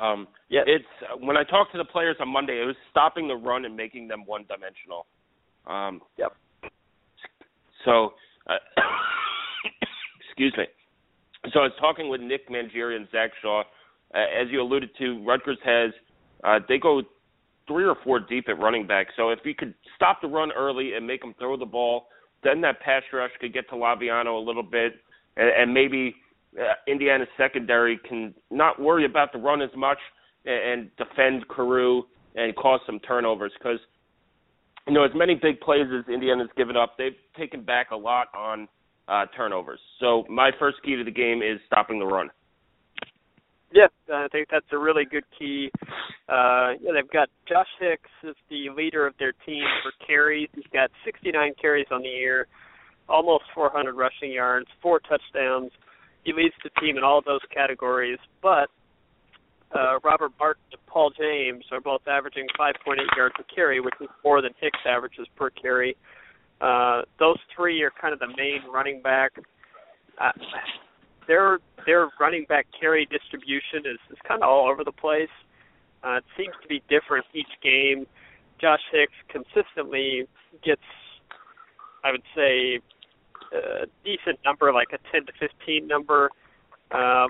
Um, 0.00 0.26
yeah, 0.48 0.62
it's 0.66 0.84
when 1.20 1.36
I 1.36 1.44
talked 1.44 1.72
to 1.72 1.78
the 1.78 1.84
players 1.84 2.16
on 2.20 2.28
Monday, 2.28 2.60
it 2.60 2.66
was 2.66 2.76
stopping 2.90 3.28
the 3.28 3.36
run 3.36 3.64
and 3.64 3.76
making 3.76 4.08
them 4.08 4.24
one 4.26 4.44
dimensional. 4.48 5.06
Um, 5.66 6.00
yep. 6.18 6.32
So, 7.84 8.14
uh, 8.48 8.54
excuse 10.28 10.54
me. 10.58 10.64
So 11.52 11.60
I 11.60 11.64
was 11.64 11.72
talking 11.80 12.08
with 12.08 12.20
Nick 12.20 12.48
Mangieri 12.48 12.96
and 12.96 13.06
Zach 13.12 13.30
Shaw. 13.40 13.62
Uh, 14.16 14.42
as 14.42 14.48
you 14.50 14.62
alluded 14.62 14.90
to, 14.98 15.22
Rutgers 15.24 15.58
has 15.64 15.90
uh, 16.44 16.58
they 16.68 16.78
go 16.78 17.02
three 17.68 17.84
or 17.84 17.96
four 18.04 18.20
deep 18.20 18.48
at 18.48 18.58
running 18.58 18.86
back. 18.86 19.08
So 19.16 19.30
if 19.30 19.40
you 19.44 19.54
could 19.54 19.74
stop 19.96 20.20
the 20.22 20.28
run 20.28 20.52
early 20.52 20.94
and 20.94 21.06
make 21.06 21.20
them 21.20 21.34
throw 21.38 21.56
the 21.56 21.66
ball, 21.66 22.06
then 22.42 22.60
that 22.60 22.80
pass 22.80 23.02
rush 23.12 23.30
could 23.40 23.52
get 23.52 23.68
to 23.70 23.74
Laviano 23.74 24.40
a 24.40 24.44
little 24.44 24.62
bit, 24.62 24.94
and, 25.36 25.50
and 25.50 25.74
maybe 25.74 26.14
uh, 26.58 26.74
Indiana's 26.86 27.28
secondary 27.36 27.98
can 28.08 28.34
not 28.50 28.80
worry 28.80 29.04
about 29.04 29.32
the 29.32 29.38
run 29.38 29.60
as 29.60 29.70
much 29.76 29.98
and, 30.44 30.80
and 30.80 30.90
defend 30.96 31.46
Carroo 31.48 32.04
and 32.36 32.54
cause 32.56 32.80
some 32.86 33.00
turnovers 33.00 33.52
because 33.58 33.78
you 34.86 34.94
know 34.94 35.04
as 35.04 35.10
many 35.14 35.34
big 35.34 35.60
plays 35.60 35.86
as 35.92 36.04
Indiana's 36.12 36.48
given 36.56 36.76
up, 36.76 36.96
they've 36.96 37.16
taken 37.36 37.62
back 37.62 37.90
a 37.90 37.96
lot 37.96 38.28
on 38.34 38.68
uh, 39.08 39.26
turnovers. 39.36 39.80
So 40.00 40.24
my 40.28 40.50
first 40.58 40.78
key 40.84 40.96
to 40.96 41.04
the 41.04 41.10
game 41.10 41.42
is 41.42 41.60
stopping 41.66 41.98
the 41.98 42.06
run. 42.06 42.30
Yeah, 43.72 43.88
I 44.12 44.28
think 44.28 44.48
that's 44.50 44.66
a 44.72 44.78
really 44.78 45.04
good 45.04 45.24
key. 45.38 45.70
Uh, 46.28 46.72
yeah, 46.80 46.92
they've 46.94 47.10
got 47.10 47.28
Josh 47.48 47.66
Hicks 47.80 48.10
as 48.26 48.34
the 48.48 48.70
leader 48.74 49.06
of 49.06 49.14
their 49.18 49.32
team 49.44 49.64
for 49.82 49.92
carries. 50.06 50.48
He's 50.54 50.64
got 50.72 50.90
69 51.04 51.52
carries 51.60 51.86
on 51.90 52.02
the 52.02 52.08
year, 52.08 52.46
almost 53.08 53.44
400 53.54 53.94
rushing 53.94 54.32
yards, 54.32 54.66
four 54.80 55.00
touchdowns. 55.00 55.72
He 56.24 56.32
leads 56.32 56.54
the 56.64 56.70
team 56.80 56.96
in 56.96 57.04
all 57.04 57.22
those 57.24 57.40
categories. 57.52 58.18
But 58.40 58.68
uh, 59.74 59.98
Robert 60.04 60.32
Martin 60.38 60.62
and 60.72 60.86
Paul 60.86 61.10
James 61.18 61.64
are 61.72 61.80
both 61.80 62.02
averaging 62.06 62.46
5.8 62.58 62.96
yards 63.16 63.34
per 63.36 63.44
carry, 63.54 63.80
which 63.80 63.94
is 64.00 64.08
more 64.24 64.40
than 64.40 64.52
Hicks 64.60 64.78
averages 64.86 65.26
per 65.36 65.50
carry. 65.50 65.96
Uh, 66.60 67.02
those 67.18 67.36
three 67.54 67.82
are 67.82 67.92
kind 68.00 68.14
of 68.14 68.20
the 68.20 68.28
main 68.36 68.60
running 68.72 69.02
back. 69.02 69.32
Uh, 70.20 70.32
their 71.26 71.58
their 71.86 72.08
running 72.18 72.44
back 72.48 72.66
carry 72.78 73.06
distribution 73.06 73.86
is, 73.86 73.98
is 74.10 74.18
kind 74.26 74.42
of 74.42 74.48
all 74.48 74.68
over 74.68 74.84
the 74.84 74.92
place. 74.92 75.30
Uh, 76.02 76.16
it 76.16 76.24
seems 76.36 76.54
to 76.62 76.68
be 76.68 76.82
different 76.88 77.24
each 77.34 77.50
game. 77.62 78.06
Josh 78.60 78.80
Hicks 78.92 79.12
consistently 79.28 80.26
gets, 80.64 80.82
I 82.04 82.12
would 82.12 82.22
say, 82.34 82.80
a 83.52 83.86
decent 84.04 84.38
number, 84.44 84.72
like 84.72 84.88
a 84.92 84.98
10 85.12 85.26
to 85.26 85.32
15 85.38 85.86
number. 85.86 86.30
Uh, 86.90 87.26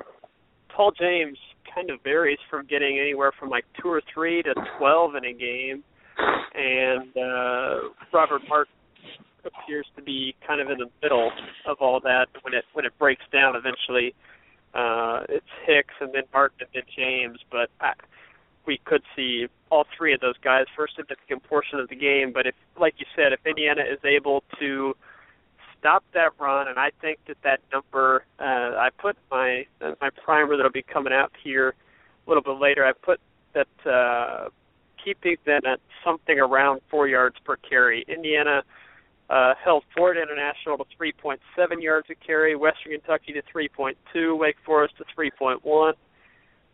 Paul 0.75 0.93
James 0.99 1.39
kind 1.75 1.91
of 1.91 2.03
varies 2.03 2.39
from 2.51 2.67
getting 2.67 2.99
anywhere 2.99 3.33
from 3.39 3.51
like 3.51 3.65
two 3.81 3.89
or 3.89 4.03
three 4.13 4.43
to 4.43 4.55
12 4.79 5.15
in 5.17 5.25
a 5.25 5.33
game, 5.33 5.85
and 6.55 7.17
uh, 7.17 7.89
Robert 8.13 8.43
Martin 8.49 8.73
appears 9.47 9.87
to 9.97 10.03
be 10.03 10.35
kind 10.47 10.61
of 10.61 10.71
in 10.71 10.79
the 10.79 10.91
middle 11.03 11.31
of 11.67 11.79
all 11.81 12.01
that 12.01 12.27
when 12.43 12.55
it 12.55 12.65
when 12.73 12.85
it 12.85 12.97
breaks 12.99 13.25
down 13.33 13.57
eventually. 13.57 14.15
Uh, 14.75 15.25
it's 15.29 15.47
Hicks 15.67 15.95
and 16.01 16.13
then 16.13 16.25
Martin 16.33 16.59
and 16.61 16.69
then 16.75 16.83
James, 16.95 17.39
but 17.51 17.71
I, 17.81 17.93
we 18.67 18.79
could 18.85 19.03
see 19.15 19.47
all 19.71 19.87
three 19.97 20.13
of 20.13 20.21
those 20.21 20.37
guys 20.43 20.67
for 20.75 20.85
a 20.85 20.89
significant 20.91 21.43
portion 21.45 21.79
of 21.79 21.89
the 21.89 21.97
game. 21.97 22.33
But 22.33 22.47
if, 22.47 22.55
like 22.79 22.95
you 22.99 23.07
said, 23.15 23.33
if 23.33 23.41
Indiana 23.47 23.83
is 23.83 23.99
able 24.05 24.43
to 24.59 24.95
stop 25.79 26.05
that 26.15 26.33
run, 26.39 26.69
and 26.69 26.79
I 26.79 26.91
think 27.01 27.21
that 27.29 27.37
that 27.43 27.61
number, 27.73 28.25
uh, 28.39 28.77
I 28.77 28.91
put 28.99 29.17
my 29.31 29.67
my 30.01 30.11
primer 30.25 30.57
that'll 30.57 30.73
be 30.73 30.83
coming 30.83 31.13
out 31.13 31.33
here 31.43 31.75
a 32.27 32.31
little 32.31 32.43
bit 32.43 32.61
later. 32.61 32.85
I 32.85 32.93
put 32.93 33.21
that 33.55 33.91
uh, 33.91 34.49
keeping 35.03 35.37
them 35.47 35.63
at 35.65 35.81
something 36.05 36.39
around 36.39 36.81
four 36.91 37.09
yards 37.09 37.37
per 37.45 37.57
carry. 37.57 38.05
Indiana 38.09 38.63
uh, 39.29 39.55
held 39.63 39.85
Florida 39.95 40.23
International 40.23 40.79
to 40.79 40.85
3.7 41.01 41.39
yards 41.83 42.07
a 42.11 42.15
carry, 42.15 42.55
Western 42.55 42.93
Kentucky 42.93 43.33
to 43.33 43.43
3.2, 43.43 44.39
Wake 44.39 44.57
Forest 44.65 44.95
to 44.99 45.05
3.1. 45.19 45.93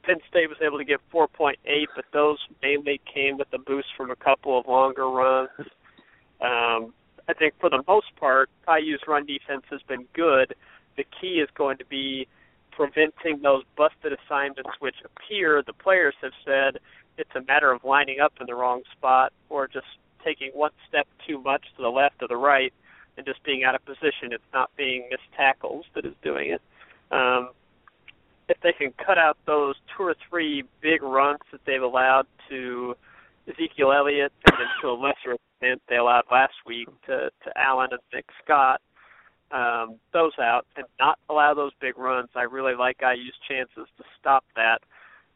Penn 0.03 0.17
State 0.29 0.49
was 0.49 0.59
able 0.61 0.79
to 0.79 0.85
get 0.85 1.01
4.8, 1.13 1.55
but 1.95 2.05
those 2.13 2.39
mainly 2.63 3.01
came 3.13 3.39
with 3.39 3.49
a 3.53 3.59
boost 3.59 3.89
from 3.97 4.11
a 4.11 4.17
couple 4.17 4.59
of 4.59 4.67
longer 4.67 5.09
runs. 5.09 5.49
Um, 6.41 6.93
I 7.29 7.35
think 7.39 7.55
for 7.61 7.71
the 7.71 7.83
most 7.87 8.15
part, 8.19 8.51
IU's 8.69 9.01
run 9.07 9.27
defense 9.27 9.63
has 9.71 9.81
been 9.89 10.07
good. 10.13 10.55
The 10.97 11.05
key 11.21 11.41
is 11.41 11.49
going 11.55 11.79
to 11.79 11.87
be 11.87 12.27
preventing 12.73 13.41
those 13.43 13.63
busted 13.77 14.13
assignments, 14.13 14.71
which 14.81 14.97
appear 15.05 15.63
the 15.65 15.73
players 15.73 16.15
have 16.21 16.33
said 16.45 16.81
it's 17.19 17.31
a 17.37 17.43
matter 17.43 17.71
of 17.71 17.85
lining 17.85 18.21
up 18.21 18.33
in 18.41 18.47
the 18.47 18.55
wrong 18.55 18.83
spot 18.93 19.33
or 19.49 19.69
just 19.69 19.87
taking 20.25 20.51
one 20.53 20.71
step 20.89 21.07
too 21.27 21.41
much 21.41 21.63
to 21.77 21.83
the 21.83 21.89
left 21.89 22.23
or 22.23 22.29
the 22.29 22.37
right 22.37 22.73
and 23.17 23.27
just 23.27 23.43
being 23.45 23.65
out 23.65 23.75
of 23.75 23.85
position. 23.85 24.33
It's 24.33 24.43
not 24.53 24.71
being 24.77 25.09
missed 25.11 25.23
tackles 25.37 25.85
that 25.95 26.05
is 26.05 26.15
doing 26.23 26.51
it. 26.51 26.63
Um, 27.11 27.51
if 28.49 28.59
they 28.63 28.73
can 28.73 28.93
cut 29.05 29.19
out 29.19 29.37
those 29.47 29.75
two 29.97 30.05
or 30.05 30.15
three 30.29 30.65
big 30.81 31.03
runs 31.03 31.41
that 31.53 31.61
they've 31.67 31.83
allowed 31.83 32.27
to 32.49 32.95
Ezekiel 33.49 33.93
Elliott 33.93 34.33
and 34.47 34.57
then 34.59 34.67
to 34.81 34.89
a 34.89 34.95
lesser 34.95 35.37
extent 35.37 35.83
they 35.89 35.97
allowed 35.97 36.25
last 36.31 36.55
week 36.67 36.89
to, 37.07 37.31
to 37.45 37.53
Allen 37.57 37.89
and 37.93 38.01
Nick 38.13 38.27
Scott, 38.45 38.81
um, 39.51 39.97
those 40.13 40.33
out 40.41 40.67
and 40.77 40.87
not 40.99 41.19
allow 41.29 41.55
those 41.55 41.73
big 41.81 41.99
runs, 41.99 42.29
I 42.35 42.43
really 42.43 42.75
like 42.75 43.01
IU's 43.03 43.35
chances 43.49 43.87
to 43.99 44.05
stop 44.19 44.45
that 44.57 44.79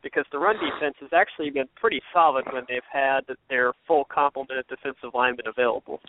because 0.02 0.24
the 0.32 0.38
run 0.38 0.56
defense 0.56 0.94
has 1.00 1.10
actually 1.12 1.50
been 1.50 1.68
pretty 1.76 2.00
solid 2.12 2.44
when 2.52 2.64
they've 2.68 2.86
had 2.92 3.20
their 3.48 3.72
full 3.86 4.04
complement 4.04 4.60
of 4.60 4.66
defensive 4.68 5.10
linemen 5.14 5.46
available. 5.46 6.00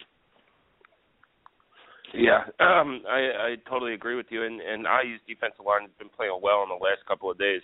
Yeah, 2.13 2.43
um, 2.59 3.01
I, 3.07 3.51
I 3.51 3.55
totally 3.69 3.93
agree 3.93 4.15
with 4.15 4.27
you. 4.29 4.43
And, 4.43 4.61
and 4.61 4.83
IU's 4.85 5.19
defensive 5.27 5.65
line 5.65 5.81
has 5.81 5.91
been 5.99 6.09
playing 6.09 6.39
well 6.41 6.63
in 6.63 6.69
the 6.69 6.75
last 6.75 7.05
couple 7.07 7.29
of 7.29 7.37
days. 7.37 7.61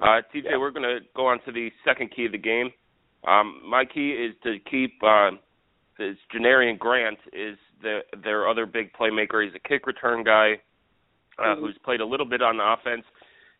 Uh, 0.00 0.22
TJ, 0.34 0.44
yeah. 0.44 0.56
we're 0.58 0.70
going 0.70 0.82
to 0.82 1.00
go 1.16 1.26
on 1.26 1.38
to 1.46 1.52
the 1.52 1.70
second 1.84 2.10
key 2.14 2.26
of 2.26 2.32
the 2.32 2.38
game. 2.38 2.70
Um, 3.26 3.60
my 3.68 3.84
key 3.84 4.10
is 4.10 4.34
to 4.42 4.58
keep 4.70 5.00
uh, 5.02 5.30
this 5.98 6.16
Janarion 6.34 6.78
Grant 6.78 7.18
is 7.32 7.56
the, 7.82 8.00
their 8.22 8.48
other 8.48 8.66
big 8.66 8.92
playmaker. 8.92 9.44
He's 9.44 9.54
a 9.54 9.68
kick 9.68 9.86
return 9.86 10.24
guy 10.24 10.54
uh, 11.38 11.42
mm-hmm. 11.42 11.60
who's 11.60 11.76
played 11.84 12.00
a 12.00 12.06
little 12.06 12.26
bit 12.26 12.42
on 12.42 12.56
the 12.56 12.64
offense. 12.64 13.04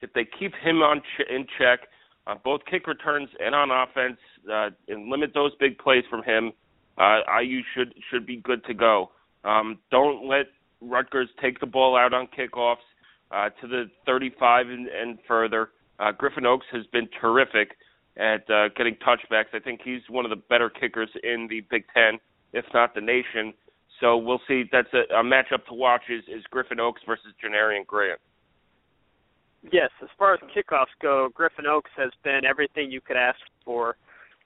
If 0.03 0.13
they 0.13 0.25
keep 0.25 0.53
him 0.55 0.83
on 0.83 1.01
ch- 1.01 1.31
in 1.31 1.47
check, 1.59 1.89
uh, 2.27 2.35
both 2.45 2.61
kick 2.71 2.87
returns 2.87 3.29
and 3.41 3.55
on 3.55 3.71
offense, 3.71 4.19
uh, 4.53 4.71
and 4.89 5.09
limit 5.09 5.33
those 5.35 5.53
big 5.59 5.79
plays 5.79 6.05
from 6.11 6.23
him, 6.23 6.53
uh, 6.99 7.21
IU 7.41 7.63
should 7.75 7.95
should 8.11 8.27
be 8.27 8.37
good 8.37 8.65
to 8.67 8.75
go. 8.75 9.11
Um, 9.45 9.79
don't 9.91 10.27
let 10.29 10.47
Rutgers 10.81 11.29
take 11.41 11.59
the 11.61 11.67
ball 11.67 11.97
out 11.97 12.13
on 12.13 12.29
kickoffs 12.39 12.77
uh, 13.31 13.49
to 13.61 13.67
the 13.67 13.91
35 14.07 14.69
and, 14.69 14.89
and 14.89 15.19
further. 15.27 15.71
Uh, 15.99 16.13
Griffin 16.13 16.45
Oakes 16.47 16.67
has 16.73 16.85
been 16.93 17.09
terrific 17.21 17.77
at 18.17 18.49
uh, 18.51 18.69
getting 18.77 18.97
touchbacks. 18.97 19.55
I 19.55 19.59
think 19.59 19.81
he's 19.83 20.03
one 20.11 20.25
of 20.25 20.31
the 20.31 20.37
better 20.37 20.69
kickers 20.69 21.09
in 21.23 21.47
the 21.49 21.61
Big 21.71 21.85
Ten. 21.95 22.19
if 22.53 22.65
not 22.75 22.95
the 22.95 23.01
nation. 23.01 23.55
So 24.01 24.17
we'll 24.17 24.41
see. 24.49 24.65
That's 24.71 24.93
a, 24.93 25.15
a 25.15 25.23
matchup 25.23 25.65
to 25.69 25.75
watch. 25.75 26.03
Is 26.11 26.25
is 26.29 26.43
Griffin 26.51 26.81
Oakes 26.81 27.03
versus 27.07 27.33
Janarion 27.43 27.87
Grant? 27.87 28.21
Yes, 29.71 29.91
as 30.03 30.09
far 30.19 30.35
as 30.35 30.41
kickoffs 30.55 30.87
go, 31.01 31.29
Griffin 31.33 31.67
Oakes 31.67 31.91
has 31.97 32.11
been 32.25 32.45
everything 32.45 32.91
you 32.91 33.01
could 33.01 33.17
ask 33.17 33.39
for. 33.65 33.97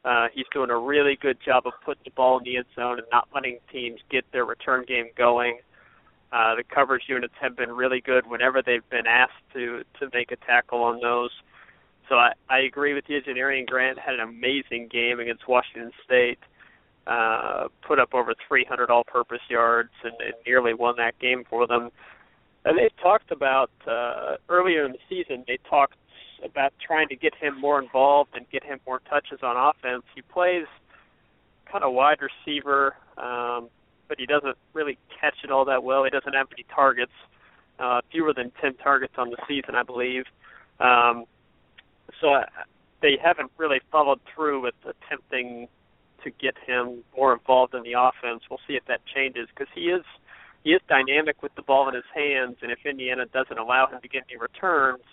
Uh, 0.04 0.26
he's 0.32 0.44
doing 0.52 0.70
a 0.70 0.78
really 0.78 1.16
good 1.20 1.38
job 1.44 1.66
of 1.66 1.73
putting 1.85 2.02
the 2.04 2.11
ball 2.11 2.38
in 2.38 2.44
the 2.44 2.56
end 2.58 2.66
zone 2.76 2.99
and 2.99 3.06
not 3.11 3.28
letting 3.35 3.58
teams 3.73 4.00
get 4.11 4.25
their 4.32 4.44
return 4.44 4.85
game 4.87 5.06
going. 5.16 5.58
Uh, 6.32 6.54
the 6.54 6.62
coverage 6.62 7.04
units 7.08 7.35
have 7.40 7.56
been 7.56 7.70
really 7.70 8.00
good 8.00 8.26
whenever 8.26 8.62
they've 8.62 8.88
been 8.90 9.06
asked 9.06 9.32
to 9.52 9.82
to 9.99 10.08
make 10.12 10.30
a 10.32 10.37
tackle 10.37 10.82
on 10.82 11.00
those. 11.00 11.30
So 12.08 12.16
I, 12.16 12.32
I 12.49 12.61
agree 12.61 12.94
with 12.94 13.04
you. 13.08 13.20
Janarion 13.20 13.66
Grant 13.66 13.99
had 13.99 14.14
an 14.14 14.20
amazing 14.20 14.88
game 14.92 15.18
against 15.18 15.49
Washington 15.49 15.92
State. 16.04 16.38
Uh, 17.06 17.68
put 17.87 18.00
up 18.00 18.14
over 18.14 18.35
300 18.49 18.90
all-purpose 18.90 19.40
yards 19.49 19.90
and, 20.02 20.14
and 20.20 20.35
nearly 20.44 20.75
won 20.75 20.96
that 20.96 21.16
game 21.20 21.44
for 21.49 21.66
them. 21.66 21.90
And 22.66 22.76
they 22.76 22.90
talked 23.00 23.30
about 23.30 23.70
uh, 23.87 24.37
earlier 24.49 24.85
in 24.85 24.92
the 24.92 24.99
season. 25.08 25.44
They 25.46 25.58
talked 25.70 25.94
about 26.44 26.73
trying 26.85 27.06
to 27.08 27.16
get 27.16 27.32
him 27.37 27.58
more 27.61 27.80
involved 27.80 28.30
and 28.35 28.44
get 28.50 28.64
him 28.64 28.80
more 28.85 29.00
touches 29.08 29.38
on 29.42 29.56
offense. 29.56 30.02
He 30.16 30.23
plays 30.23 30.66
kind 31.70 31.85
of 31.85 31.94
wide 31.94 32.18
receiver, 32.20 32.96
um, 33.18 33.68
but 34.08 34.18
he 34.18 34.26
doesn't 34.26 34.56
really 34.73 34.99
catch 35.20 35.37
it 35.44 35.52
all 35.52 35.64
that 35.66 35.85
well. 35.85 36.02
He 36.02 36.11
doesn't 36.11 36.35
have 36.35 36.49
any 36.52 36.66
targets, 36.75 37.12
uh, 37.78 38.00
fewer 38.11 38.35
than 38.35 38.50
10 38.61 38.75
targets 38.75 39.14
on 39.16 39.30
the 39.30 39.37
season, 39.46 39.76
I 39.76 39.85
believe. 39.85 40.25
Um, 40.80 41.25
so 42.20 42.30
I, 42.30 42.46
they 43.00 43.16
haven't 43.23 43.52
really 43.58 43.80
followed 43.92 44.20
through 44.35 44.62
with 44.62 44.75
attempting 44.82 45.68
to 46.25 46.30
get 46.30 46.54
him 46.66 47.04
more 47.16 47.32
involved 47.32 47.75
in 47.75 47.85
the 47.85 47.92
offense. 47.92 48.42
We'll 48.50 48.61
see 48.66 48.75
if 48.75 48.85
that 48.87 49.02
changes 49.14 49.46
because 49.54 49.73
he 49.73 49.82
is 49.82 50.02
he 50.66 50.73
is 50.73 50.80
dynamic 50.88 51.44
with 51.44 51.54
the 51.54 51.62
ball 51.62 51.88
in 51.88 51.94
his 51.94 52.11
hands, 52.12 52.56
and 52.61 52.73
if 52.73 52.78
Indiana 52.85 53.25
doesn't 53.32 53.56
allow 53.56 53.87
him 53.87 54.00
to 54.02 54.08
get 54.08 54.25
any 54.28 54.37
returns, 54.37 55.04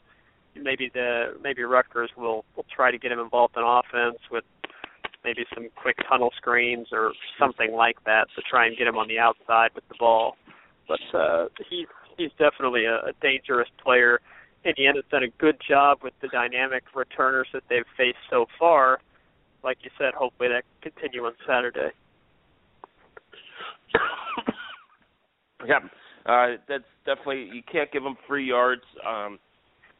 maybe 0.55 0.89
the 0.91 1.37
maybe 1.43 1.61
Rutgers 1.61 2.09
will 2.17 2.43
will 2.55 2.65
try 2.75 2.89
to 2.89 2.97
get 2.97 3.11
him 3.11 3.19
involved 3.19 3.55
in 3.55 3.61
offense 3.61 4.17
with 4.31 4.43
maybe 5.23 5.45
some 5.53 5.67
quick 5.79 5.97
tunnel 6.09 6.31
screens 6.37 6.87
or 6.91 7.13
something 7.37 7.71
like 7.71 8.03
that 8.05 8.25
to 8.35 8.41
try 8.49 8.65
and 8.65 8.75
get 8.75 8.87
him 8.87 8.97
on 8.97 9.07
the 9.07 9.19
outside 9.19 9.69
with 9.75 9.87
the 9.89 9.95
ball. 9.99 10.37
But 10.87 10.99
uh, 11.13 11.45
he's 11.69 11.85
he's 12.17 12.31
definitely 12.39 12.85
a, 12.85 12.95
a 12.95 13.11
dangerous 13.21 13.69
player. 13.83 14.21
Indiana's 14.65 15.05
done 15.11 15.21
a 15.21 15.29
good 15.37 15.61
job 15.69 15.99
with 16.01 16.13
the 16.23 16.29
dynamic 16.29 16.81
returners 16.95 17.47
that 17.53 17.61
they've 17.69 17.85
faced 17.95 18.17
so 18.27 18.47
far. 18.57 19.01
Like 19.63 19.77
you 19.83 19.91
said, 19.99 20.15
hopefully 20.15 20.49
that 20.49 20.63
continue 20.81 21.25
on 21.25 21.33
Saturday. 21.45 21.91
yeah, 25.67 25.79
uh, 26.25 26.57
that's 26.67 26.83
definitely 27.05 27.49
you 27.53 27.61
can't 27.69 27.91
give 27.91 28.03
them 28.03 28.15
free 28.27 28.47
yards. 28.47 28.83
Um, 29.07 29.39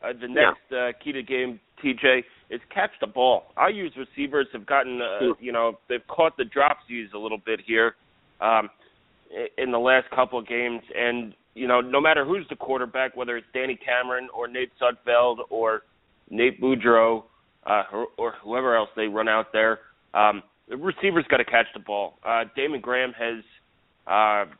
uh, 0.04 0.14
the 0.20 0.28
next 0.28 0.60
yeah. 0.70 0.90
uh, 0.90 0.92
key 1.04 1.14
to 1.14 1.24
game, 1.24 1.60
TJ, 1.84 2.24
is 2.50 2.60
catch 2.74 2.92
the 3.00 3.08
ball. 3.08 3.46
IU's 3.58 3.94
receivers 3.96 4.48
have 4.52 4.66
gotten, 4.66 5.02
uh, 5.02 5.34
you 5.40 5.54
know, 5.54 5.80
they've 5.88 6.06
caught 6.08 6.36
the 6.36 6.44
dropsies 6.44 7.14
a 7.14 7.18
little 7.18 7.38
bit 7.46 7.62
here 7.66 7.96
um, 8.42 8.70
in 9.58 9.72
the 9.72 9.80
last 9.80 10.10
couple 10.10 10.38
of 10.38 10.48
games, 10.48 10.82
and 10.96 11.34
you 11.56 11.68
know, 11.68 11.82
no 11.82 12.02
matter 12.02 12.26
who's 12.26 12.46
the 12.50 12.56
quarterback, 12.56 13.16
whether 13.16 13.38
it's 13.38 13.48
Danny 13.54 13.78
Cameron 13.78 14.28
or 14.36 14.48
Nate 14.48 14.72
Sudfeld 14.82 15.38
or 15.50 15.82
Nate 16.30 16.60
Boudreau 16.60 17.24
uh, 17.66 17.84
or, 17.94 18.08
or 18.18 18.34
whoever 18.44 18.76
else 18.76 18.90
they 18.96 19.06
run 19.06 19.28
out 19.28 19.48
there, 19.54 19.80
um, 20.14 20.42
the 20.68 20.78
receivers 20.78 21.26
got 21.30 21.38
to 21.38 21.46
catch 21.46 21.68
the 21.74 21.80
ball. 21.80 22.16
Uh, 22.26 22.46
Damon 22.56 22.82
Graham 22.82 23.14
has 23.14 23.44
uh, 24.08 24.52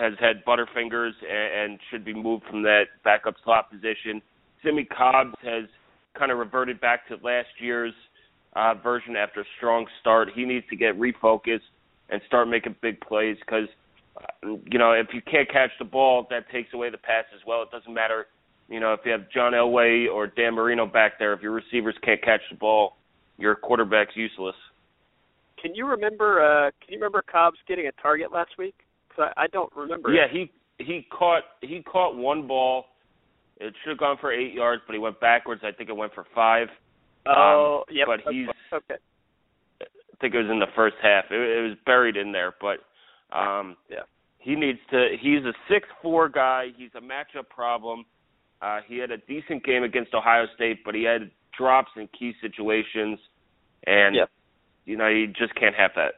has 0.00 0.14
had 0.20 0.44
butterfingers 0.44 1.12
and, 1.22 1.72
and 1.72 1.80
should 1.90 2.04
be 2.04 2.14
moved 2.14 2.44
from 2.50 2.62
that 2.62 2.84
backup 3.04 3.34
slot 3.44 3.70
position. 3.70 4.20
Simmie 4.64 4.84
Cobbs 4.84 5.34
has 5.42 5.64
kind 6.18 6.32
of 6.32 6.38
reverted 6.38 6.80
back 6.80 7.06
to 7.08 7.14
last 7.22 7.48
year's 7.60 7.94
uh, 8.56 8.74
version 8.74 9.16
after 9.16 9.40
a 9.40 9.44
strong 9.56 9.86
start. 10.00 10.28
He 10.34 10.44
needs 10.44 10.66
to 10.70 10.76
get 10.76 10.98
refocused 10.98 11.60
and 12.10 12.20
start 12.26 12.48
making 12.48 12.74
big 12.82 13.00
plays 13.00 13.36
because, 13.40 13.68
uh, 14.16 14.56
you 14.70 14.78
know, 14.78 14.92
if 14.92 15.08
you 15.12 15.20
can't 15.30 15.48
catch 15.50 15.70
the 15.78 15.84
ball, 15.84 16.26
that 16.30 16.50
takes 16.50 16.72
away 16.74 16.90
the 16.90 16.98
pass 16.98 17.24
as 17.34 17.40
well. 17.46 17.62
It 17.62 17.70
doesn't 17.70 17.92
matter, 17.92 18.26
you 18.68 18.80
know, 18.80 18.94
if 18.94 19.00
you 19.04 19.12
have 19.12 19.30
John 19.32 19.52
Elway 19.52 20.06
or 20.12 20.26
Dan 20.26 20.54
Marino 20.54 20.86
back 20.86 21.18
there. 21.18 21.32
If 21.34 21.42
your 21.42 21.52
receivers 21.52 21.94
can't 22.02 22.22
catch 22.22 22.40
the 22.50 22.56
ball, 22.56 22.96
your 23.36 23.54
quarterback's 23.54 24.16
useless. 24.16 24.56
Can 25.62 25.74
you 25.74 25.86
remember? 25.86 26.42
uh 26.42 26.70
Can 26.80 26.94
you 26.94 26.98
remember 26.98 27.22
Cobbs 27.30 27.58
getting 27.66 27.86
a 27.86 27.92
target 28.02 28.32
last 28.32 28.50
week? 28.58 28.74
I, 29.18 29.44
I 29.44 29.46
don't 29.48 29.72
remember. 29.76 30.12
Yeah, 30.12 30.26
he 30.30 30.50
he 30.78 31.06
caught 31.10 31.42
he 31.60 31.82
caught 31.82 32.16
one 32.16 32.46
ball 32.46 32.86
it 33.60 33.74
should 33.82 33.90
have 33.90 33.98
gone 33.98 34.16
for 34.20 34.32
eight 34.32 34.54
yards, 34.54 34.82
but 34.86 34.92
he 34.92 34.98
went 34.98 35.20
backwards. 35.20 35.62
I 35.64 35.72
think 35.72 35.90
it 35.90 35.96
went 35.96 36.14
for 36.14 36.24
five. 36.34 36.68
Oh, 37.26 37.84
um, 37.88 37.94
yep. 37.94 38.06
But 38.06 38.20
he's 38.32 38.46
okay. 38.72 38.94
I 39.82 40.20
think 40.20 40.34
it 40.34 40.38
was 40.38 40.50
in 40.50 40.58
the 40.58 40.66
first 40.74 40.96
half. 41.02 41.24
It, 41.30 41.34
it 41.34 41.68
was 41.68 41.76
buried 41.84 42.16
in 42.16 42.32
there, 42.32 42.54
but 42.60 42.78
um 43.36 43.76
yeah. 43.90 44.02
He 44.38 44.54
needs 44.54 44.78
to 44.90 45.08
he's 45.20 45.44
a 45.44 45.52
six 45.68 45.88
four 46.02 46.28
guy. 46.28 46.66
He's 46.76 46.90
a 46.94 47.00
matchup 47.00 47.48
problem. 47.48 48.04
Uh 48.62 48.78
he 48.86 48.98
had 48.98 49.10
a 49.10 49.18
decent 49.18 49.64
game 49.64 49.82
against 49.82 50.14
Ohio 50.14 50.46
State, 50.54 50.78
but 50.84 50.94
he 50.94 51.02
had 51.02 51.30
drops 51.56 51.90
in 51.96 52.08
key 52.18 52.32
situations 52.40 53.18
and 53.86 54.14
yep. 54.14 54.30
you 54.84 54.96
know, 54.96 55.08
you 55.08 55.26
just 55.26 55.54
can't 55.56 55.74
have 55.74 55.90
that. 55.96 56.14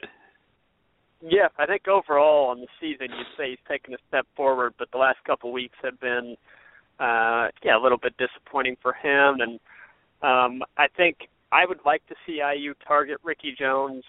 Yeah, 1.22 1.48
I 1.58 1.66
think 1.66 1.86
overall 1.86 2.48
on 2.48 2.60
the 2.60 2.66
season 2.80 3.08
you'd 3.16 3.26
say 3.36 3.50
he's 3.50 3.58
taken 3.68 3.92
a 3.94 3.98
step 4.08 4.26
forward, 4.34 4.74
but 4.78 4.90
the 4.90 4.98
last 4.98 5.18
couple 5.26 5.50
of 5.50 5.54
weeks 5.54 5.76
have 5.82 6.00
been 6.00 6.36
uh, 6.98 7.48
yeah, 7.64 7.76
a 7.76 7.82
little 7.82 7.98
bit 7.98 8.14
disappointing 8.18 8.76
for 8.80 8.92
him. 8.92 9.40
And 9.40 9.60
um, 10.22 10.62
I 10.76 10.86
think 10.96 11.28
I 11.50 11.66
would 11.66 11.80
like 11.84 12.06
to 12.08 12.14
see 12.26 12.40
IU 12.40 12.74
target 12.86 13.18
Ricky 13.22 13.54
Jones 13.58 14.04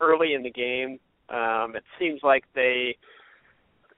early 0.00 0.34
in 0.34 0.42
the 0.42 0.50
game. 0.50 0.98
Um, 1.28 1.74
it 1.74 1.84
seems 1.98 2.20
like 2.22 2.44
they 2.54 2.96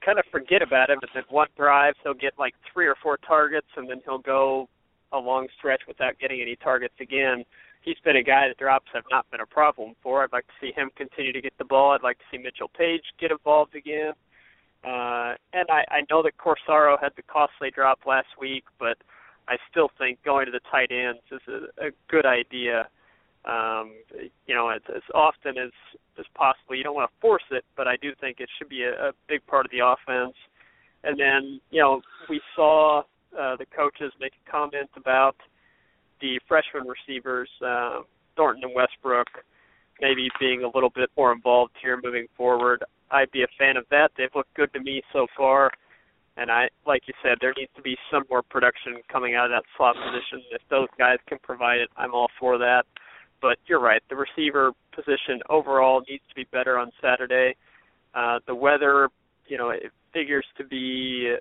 kind 0.05 0.18
of 0.18 0.25
forget 0.31 0.62
about 0.62 0.90
him. 0.90 0.99
But 1.01 1.11
then 1.14 1.25
one 1.29 1.49
drive, 1.57 1.94
he'll 2.03 2.14
get 2.14 2.33
like 2.38 2.55
three 2.73 2.87
or 2.87 2.94
four 3.03 3.18
targets, 3.18 3.66
and 3.77 3.90
then 3.90 4.01
he'll 4.05 4.18
go 4.18 4.68
a 5.12 5.18
long 5.18 5.49
stretch 5.59 5.83
without 5.88 6.18
getting 6.18 6.40
any 6.40 6.57
targets 6.57 6.94
again. 7.01 7.44
He's 7.88 7.96
been 8.05 8.16
a 8.16 8.22
guy 8.22 8.48
that 8.48 8.59
drops 8.59 8.88
have 8.92 9.05
not 9.11 9.24
been 9.31 9.40
a 9.40 9.46
problem 9.46 9.94
for. 10.03 10.22
I'd 10.22 10.33
like 10.33 10.46
to 10.46 10.53
see 10.61 10.72
him 10.77 10.90
continue 10.94 11.33
to 11.33 11.40
get 11.40 11.57
the 11.57 11.64
ball. 11.64 11.92
I'd 11.92 12.03
like 12.03 12.18
to 12.18 12.24
see 12.31 12.37
Mitchell 12.37 12.70
Paige 12.77 13.01
get 13.18 13.31
involved 13.31 13.74
again. 13.74 14.12
Uh, 14.85 15.33
and 15.55 15.66
I, 15.70 15.85
I 15.90 16.01
know 16.11 16.22
that 16.22 16.37
Corsaro 16.37 17.01
had 17.01 17.12
the 17.16 17.22
costly 17.22 17.70
drop 17.70 18.01
last 18.07 18.29
week, 18.38 18.64
but 18.79 18.98
I 19.48 19.57
still 19.70 19.90
think 19.96 20.22
going 20.22 20.44
to 20.44 20.53
the 20.53 20.61
tight 20.70 20.90
ends 20.92 21.22
is 21.33 21.40
a, 21.48 21.87
a 21.87 21.90
good 22.11 22.27
idea. 22.27 22.88
Um, 23.46 23.92
you 24.46 24.55
know, 24.55 24.68
as, 24.68 24.83
as 24.94 25.03
often 25.14 25.57
as 25.57 25.70
as 26.18 26.27
possible. 26.35 26.74
You 26.74 26.85
don't 26.85 26.94
want 26.94 27.11
to 27.11 27.20
force 27.20 27.48
it, 27.51 27.64
but 27.77 27.88
I 27.88 27.96
do 27.96 28.12
think 28.20 28.40
it 28.40 28.51
should 28.59 28.68
be 28.68 28.83
a, 28.83 29.09
a 29.09 29.12
big 29.29 29.46
part 29.46 29.64
of 29.64 29.72
the 29.72 29.81
offense. 29.81 30.37
And 31.05 31.18
then, 31.18 31.61
you 31.70 31.81
know, 31.81 32.03
we 32.29 32.40
saw 32.55 33.01
uh, 33.38 33.57
the 33.57 33.66
coaches 33.74 34.12
make 34.20 34.33
a 34.46 34.51
comment 34.51 34.90
about 34.96 35.37
the 36.20 36.40
freshman 36.48 36.85
receivers, 36.87 37.48
uh, 37.64 38.00
Thornton 38.37 38.64
and 38.64 38.74
Westbrook, 38.74 39.26
maybe 40.00 40.28
being 40.38 40.62
a 40.62 40.70
little 40.74 40.90
bit 40.90 41.11
more 41.16 41.33
involved 41.33 41.72
here 41.81 41.98
moving 42.02 42.26
forward. 42.37 42.85
I'd 43.11 43.31
be 43.31 43.42
a 43.42 43.48
fan 43.59 43.76
of 43.76 43.85
that. 43.90 44.11
They've 44.16 44.35
looked 44.35 44.54
good 44.54 44.72
to 44.74 44.81
me 44.81 45.02
so 45.12 45.26
far, 45.37 45.70
and 46.37 46.50
I, 46.50 46.68
like 46.87 47.02
you 47.07 47.14
said, 47.22 47.38
there 47.40 47.54
needs 47.57 47.72
to 47.76 47.83
be 47.83 47.96
some 48.11 48.24
more 48.31 48.42
production 48.42 49.00
coming 49.11 49.35
out 49.35 49.46
of 49.46 49.50
that 49.50 49.64
slot 49.76 49.96
position. 49.96 50.44
If 50.52 50.62
those 50.70 50.88
guys 50.98 51.18
can 51.26 51.38
provide 51.42 51.81
it, 51.81 51.88
I'm 51.96 52.14
all 52.14 52.28
for 52.38 52.59
that. 52.59 52.85
But 53.40 53.59
you're 53.66 53.81
right, 53.81 54.02
the 54.11 54.16
receiver 54.16 54.72
position 54.94 55.40
overall 55.48 56.02
needs 56.09 56.22
to 56.28 56.35
be 56.35 56.44
better 56.52 56.78
on 56.78 56.90
Saturday. 57.00 57.54
Uh, 58.14 58.40
the 58.46 58.54
weather, 58.54 59.11
you 59.46 59.57
know, 59.57 59.70
it 59.70 59.92
figures 60.12 60.46
to 60.57 60.64
be 60.64 61.35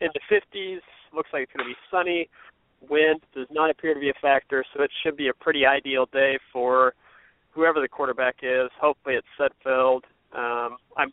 in 0.00 0.08
the 0.12 0.20
50s. 0.30 0.80
Looks 1.14 1.30
like 1.32 1.44
it's 1.44 1.52
going 1.52 1.66
to 1.66 1.70
be 1.70 1.76
sunny. 1.90 2.28
Wind 2.88 3.20
does 3.34 3.46
not 3.50 3.70
appear 3.70 3.94
to 3.94 4.00
be 4.00 4.10
a 4.10 4.20
factor, 4.20 4.64
so 4.74 4.82
it 4.82 4.90
should 5.02 5.16
be 5.16 5.28
a 5.28 5.34
pretty 5.34 5.64
ideal 5.66 6.06
day 6.12 6.38
for 6.52 6.94
whoever 7.50 7.80
the 7.80 7.88
quarterback 7.88 8.36
is. 8.42 8.70
Hopefully, 8.80 9.16
it's 9.16 9.26
Sudfeld 9.38 10.02
um, 10.34 10.76
I'm 10.96 11.12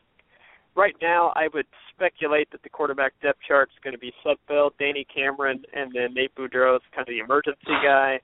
right 0.76 0.96
now. 1.02 1.34
I 1.36 1.48
would 1.54 1.66
speculate 1.94 2.50
that 2.52 2.64
the 2.64 2.70
quarterback 2.70 3.14
depth 3.22 3.40
chart 3.48 3.70
is 3.70 3.84
going 3.84 3.94
to 3.94 4.00
be 4.00 4.14
Sudfeld, 4.26 4.72
Danny 4.80 5.06
Cameron, 5.14 5.64
and 5.74 5.92
then 5.94 6.14
Nate 6.14 6.34
Boudreau 6.36 6.78
is 6.78 6.82
kind 6.96 7.08
of 7.08 7.08
the 7.08 7.20
emergency 7.20 7.60
guy. 7.84 8.20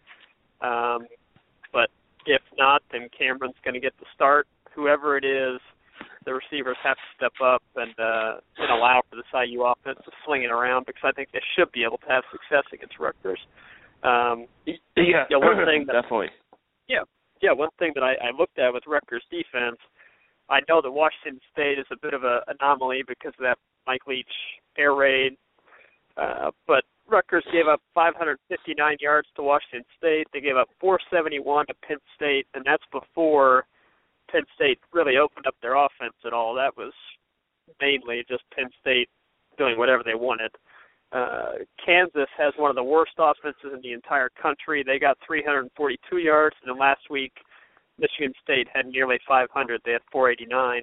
Um, 0.61 1.07
but 1.73 1.89
if 2.25 2.41
not, 2.57 2.81
then 2.91 3.09
Cameron's 3.17 3.55
going 3.63 3.73
to 3.73 3.79
get 3.79 3.93
the 3.99 4.05
start. 4.13 4.47
Whoever 4.73 5.17
it 5.17 5.25
is, 5.25 5.59
the 6.25 6.33
receivers 6.33 6.77
have 6.83 6.97
to 6.97 7.09
step 7.15 7.33
up 7.43 7.61
and 7.75 7.93
uh, 7.99 8.41
and 8.57 8.71
allow 8.71 9.01
for 9.09 9.15
this 9.15 9.29
IU 9.33 9.63
offense 9.63 9.99
to 10.05 10.11
sling 10.25 10.43
it 10.43 10.51
around 10.51 10.85
because 10.85 11.03
I 11.03 11.11
think 11.13 11.29
they 11.31 11.43
should 11.55 11.71
be 11.71 11.83
able 11.83 11.97
to 11.99 12.09
have 12.09 12.23
success 12.31 12.65
against 12.73 12.99
Rutgers. 12.99 13.39
Um, 14.03 14.45
yeah, 14.65 15.25
know, 15.31 15.39
one 15.39 15.65
thing 15.65 15.85
that, 15.87 15.93
definitely. 16.01 16.29
Yeah, 16.87 17.05
yeah. 17.41 17.53
One 17.53 17.69
thing 17.79 17.93
that 17.95 18.03
I, 18.03 18.13
I 18.21 18.29
looked 18.37 18.59
at 18.59 18.73
with 18.73 18.83
Rutgers 18.85 19.23
defense 19.31 19.79
I 20.49 20.59
know 20.69 20.81
that 20.81 20.91
Washington 20.91 21.39
State 21.51 21.79
is 21.79 21.85
a 21.91 21.97
bit 22.01 22.13
of 22.13 22.23
an 22.23 22.39
anomaly 22.47 23.03
because 23.07 23.33
of 23.39 23.43
that 23.43 23.57
Mike 23.87 24.05
Leach 24.07 24.27
air 24.77 24.93
raid, 24.93 25.37
uh, 26.17 26.51
but 26.67 26.83
Rutgers 27.07 27.45
gave 27.51 27.67
up 27.67 27.81
559 27.93 28.97
yards 28.99 29.27
to 29.35 29.43
Washington 29.43 29.85
State. 29.97 30.27
They 30.33 30.41
gave 30.41 30.55
up 30.55 30.69
471 30.79 31.67
to 31.67 31.73
Penn 31.87 31.97
State, 32.15 32.47
and 32.53 32.63
that's 32.65 32.83
before 32.91 33.65
Penn 34.31 34.43
State 34.55 34.79
really 34.93 35.17
opened 35.17 35.47
up 35.47 35.55
their 35.61 35.75
offense 35.75 36.15
at 36.25 36.33
all. 36.33 36.53
That 36.55 36.77
was 36.77 36.93
mainly 37.81 38.23
just 38.27 38.43
Penn 38.55 38.69
State 38.79 39.09
doing 39.57 39.77
whatever 39.77 40.03
they 40.03 40.15
wanted. 40.15 40.51
Uh, 41.11 41.63
Kansas 41.83 42.29
has 42.37 42.53
one 42.57 42.69
of 42.69 42.75
the 42.75 42.83
worst 42.83 43.13
offenses 43.17 43.71
in 43.73 43.81
the 43.81 43.93
entire 43.93 44.29
country. 44.41 44.83
They 44.85 44.99
got 44.99 45.17
342 45.25 46.17
yards, 46.17 46.55
and 46.61 46.73
then 46.73 46.79
last 46.79 47.09
week 47.09 47.31
Michigan 47.97 48.33
State 48.43 48.67
had 48.73 48.87
nearly 48.87 49.17
500. 49.27 49.81
They 49.85 49.93
had 49.93 50.01
489. 50.11 50.81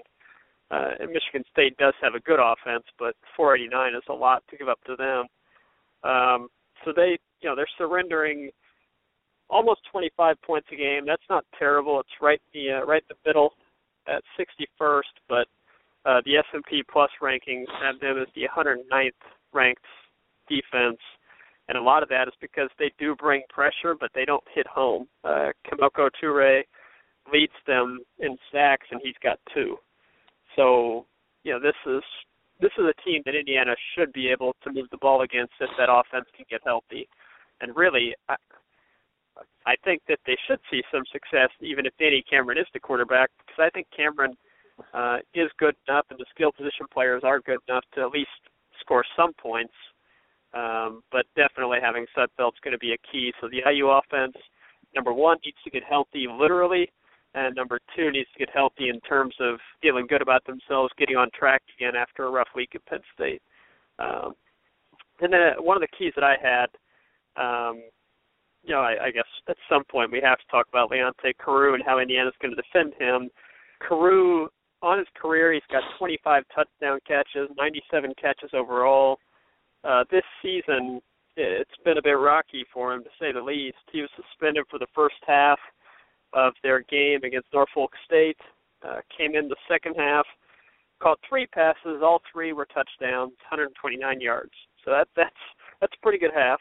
Uh, 0.71 0.91
and 1.01 1.11
Michigan 1.13 1.45
State 1.53 1.77
does 1.77 1.93
have 2.01 2.15
a 2.15 2.21
good 2.21 2.41
offense, 2.41 2.85
but 2.99 3.15
489 3.37 3.95
is 3.95 4.03
a 4.09 4.13
lot 4.13 4.43
to 4.49 4.57
give 4.57 4.69
up 4.69 4.81
to 4.87 4.97
them. 4.97 5.27
Um, 6.03 6.49
so 6.85 6.93
they, 6.95 7.19
you 7.43 7.51
know, 7.51 7.55
they're 7.55 7.67
surrendering 7.77 8.51
almost 9.53 9.81
25 9.93 10.37
points 10.43 10.67
a 10.73 10.77
game. 10.77 11.05
That's 11.07 11.23
not 11.29 11.45
terrible. 11.59 12.01
It's 12.01 12.09
right 12.21 12.41
the 12.55 12.81
uh, 12.81 12.87
right 12.87 13.05
the 13.09 13.15
middle 13.25 13.53
at 14.09 14.23
61st, 14.39 15.03
but 15.29 15.47
uh, 16.05 16.21
the 16.25 16.37
S&P 16.39 16.83
Plus 16.91 17.11
rankings 17.23 17.67
have 17.81 18.01
them 18.01 18.17
as 18.21 18.27
the 18.35 18.43
109th 18.49 19.13
ranked 19.53 19.85
defense, 20.49 20.99
and 21.69 21.79
a 21.79 21.83
lot 21.83 22.03
of 22.03 22.09
that 22.09 22.27
is 22.27 22.35
because 22.41 22.69
they 22.79 22.91
do 22.99 23.15
bring 23.15 23.43
pressure, 23.49 23.95
but 23.99 24.11
they 24.15 24.25
don't 24.25 24.43
hit 24.53 24.67
home. 24.67 25.07
Uh, 25.23 25.51
Kemoko 25.65 26.09
Turay 26.21 26.63
leads 27.33 27.53
them 27.67 28.01
in 28.19 28.37
sacks, 28.51 28.87
and 28.91 29.01
he's 29.05 29.15
got 29.23 29.39
two. 29.55 29.77
So, 30.57 31.07
you 31.45 31.53
know, 31.53 31.61
this 31.61 31.77
is 31.87 32.03
this 32.61 32.73
is 32.79 32.85
a 32.85 33.09
team 33.09 33.23
that 33.27 33.35
Indiana 33.35 33.75
should 33.95 34.13
be 34.13 34.29
able 34.29 34.55
to 34.63 34.73
move 34.73 34.87
the 34.91 34.99
ball 34.99 35.23
against 35.23 35.53
if 35.61 35.71
that 35.79 35.89
offense 35.91 36.27
can 36.37 36.47
get 36.49 36.61
healthy. 36.65 37.09
And 37.61 37.77
really, 37.77 38.15
I 39.67 39.75
think 39.85 40.03
that 40.09 40.19
they 40.27 40.37
should 40.47 40.59
see 40.71 40.83
some 40.93 41.05
success 41.13 41.51
even 41.61 41.87
if 41.87 41.93
Danny 41.99 42.23
Cameron 42.29 42.59
is 42.59 42.67
the 42.73 42.81
quarterback 42.81 43.31
because 43.39 43.61
I 43.61 43.71
think 43.71 43.87
Cameron 43.97 44.35
uh, 44.93 45.19
is 45.35 45.51
good 45.59 45.75
enough 45.89 46.07
and 46.11 46.19
the 46.19 46.27
skill 46.35 46.53
position 46.53 46.87
players 46.93 47.23
are 47.25 47.41
good 47.41 47.59
enough 47.69 47.85
to 47.95 48.03
at 48.03 48.11
least 48.11 48.31
score 48.81 49.05
some 49.17 49.33
points. 49.35 49.75
Um, 50.55 51.03
but 51.11 51.25
definitely 51.35 51.79
having 51.81 52.05
Sudfeld's 52.17 52.61
going 52.63 52.73
to 52.73 52.79
be 52.79 52.93
a 52.93 52.99
key. 53.11 53.33
So 53.41 53.49
the 53.49 53.63
IU 53.71 53.89
offense, 53.89 54.37
number 54.95 55.13
one, 55.13 55.39
needs 55.45 55.57
to 55.65 55.71
get 55.71 55.83
healthy 55.83 56.27
literally, 56.29 56.93
and 57.35 57.57
number 57.57 57.81
two 57.97 58.11
needs 58.11 58.29
to 58.35 58.39
get 58.39 58.51
healthy 58.53 58.91
in 58.91 59.01
terms 59.01 59.35
of 59.41 59.59
feeling 59.81 60.07
good 60.07 60.21
about 60.21 60.45
themselves, 60.45 60.93
getting 60.99 61.17
on 61.17 61.31
track 61.33 61.63
again 61.79 61.97
after 61.97 62.27
a 62.27 62.31
rough 62.31 62.49
week 62.55 62.73
at 62.75 62.85
Penn 62.85 63.01
State. 63.15 63.41
Um, 63.99 64.35
and 65.23 65.33
then 65.33 65.41
uh, 65.41 65.63
one 65.63 65.77
of 65.77 65.81
the 65.81 65.97
keys 65.97 66.13
that 66.17 66.25
I 66.25 66.37
had, 66.43 66.69
um, 67.41 67.83
you 68.63 68.75
know, 68.75 68.81
I, 68.81 69.07
I 69.07 69.11
guess 69.11 69.25
at 69.49 69.57
some 69.69 69.85
point 69.85 70.13
we 70.13 70.21
have 70.23 70.39
to 70.39 70.45
talk 70.51 70.67
about 70.69 70.91
Leonte 70.91 71.35
Carroo 71.45 71.75
and 71.75 71.83
how 71.85 71.99
Indiana's 71.99 72.35
going 72.41 72.55
to 72.55 72.63
defend 72.63 72.95
him. 72.99 73.29
Carroo, 73.87 74.49
on 74.83 74.99
his 74.99 75.09
career, 75.21 75.53
he's 75.53 75.63
got 75.71 75.83
25 75.99 76.45
touchdown 76.55 76.99
catches, 77.07 77.49
97 77.57 78.13
catches 78.21 78.51
overall. 78.53 79.19
Uh, 79.85 80.05
this 80.11 80.23
season, 80.43 81.01
it's 81.37 81.71
been 81.85 81.99
a 81.99 82.03
bit 82.03 82.13
rocky 82.13 82.65
for 82.73 82.93
him 82.93 83.03
to 83.03 83.11
say 83.21 83.33
the 83.33 83.41
least. 83.41 83.79
He 83.91 84.01
was 84.01 84.11
suspended 84.17 84.65
for 84.71 84.79
the 84.79 84.87
first 84.95 85.17
half 85.27 85.59
of 86.33 86.53
their 86.63 86.83
game 86.83 87.21
against 87.25 87.49
Norfolk 87.53 87.93
State. 88.05 88.39
Uh, 88.87 89.01
came 89.17 89.35
in 89.37 89.49
the 89.49 89.57
second 89.69 89.95
half, 89.97 90.27
caught 91.01 91.19
three 91.29 91.47
passes. 91.47 92.03
All 92.03 92.21
three 92.33 92.53
were 92.53 92.67
touchdowns, 92.67 93.33
129 93.51 94.21
yards. 94.21 94.51
So 94.85 94.91
that 94.91 95.09
that's 95.17 95.31
that's 95.81 95.93
a 95.95 96.03
pretty 96.03 96.19
good 96.19 96.33
half. 96.35 96.61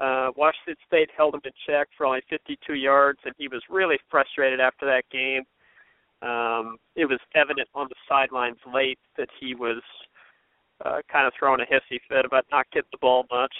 Uh, 0.00 0.30
Washington 0.34 0.76
State 0.86 1.10
held 1.14 1.34
him 1.34 1.42
in 1.44 1.52
check 1.66 1.88
for 1.96 2.06
only 2.06 2.22
52 2.30 2.74
yards, 2.74 3.18
and 3.24 3.34
he 3.36 3.48
was 3.48 3.62
really 3.68 3.98
frustrated 4.10 4.58
after 4.58 4.86
that 4.86 5.04
game. 5.12 5.42
Um, 6.22 6.78
it 6.96 7.04
was 7.04 7.18
evident 7.34 7.68
on 7.74 7.86
the 7.88 7.94
sidelines 8.08 8.58
late 8.72 8.98
that 9.18 9.28
he 9.38 9.54
was 9.54 9.82
uh, 10.84 11.00
kind 11.12 11.26
of 11.26 11.32
throwing 11.38 11.60
a 11.60 11.64
hissy 11.64 11.98
fit 12.08 12.24
about 12.24 12.46
not 12.50 12.66
getting 12.72 12.88
the 12.92 12.98
ball 12.98 13.26
much. 13.30 13.54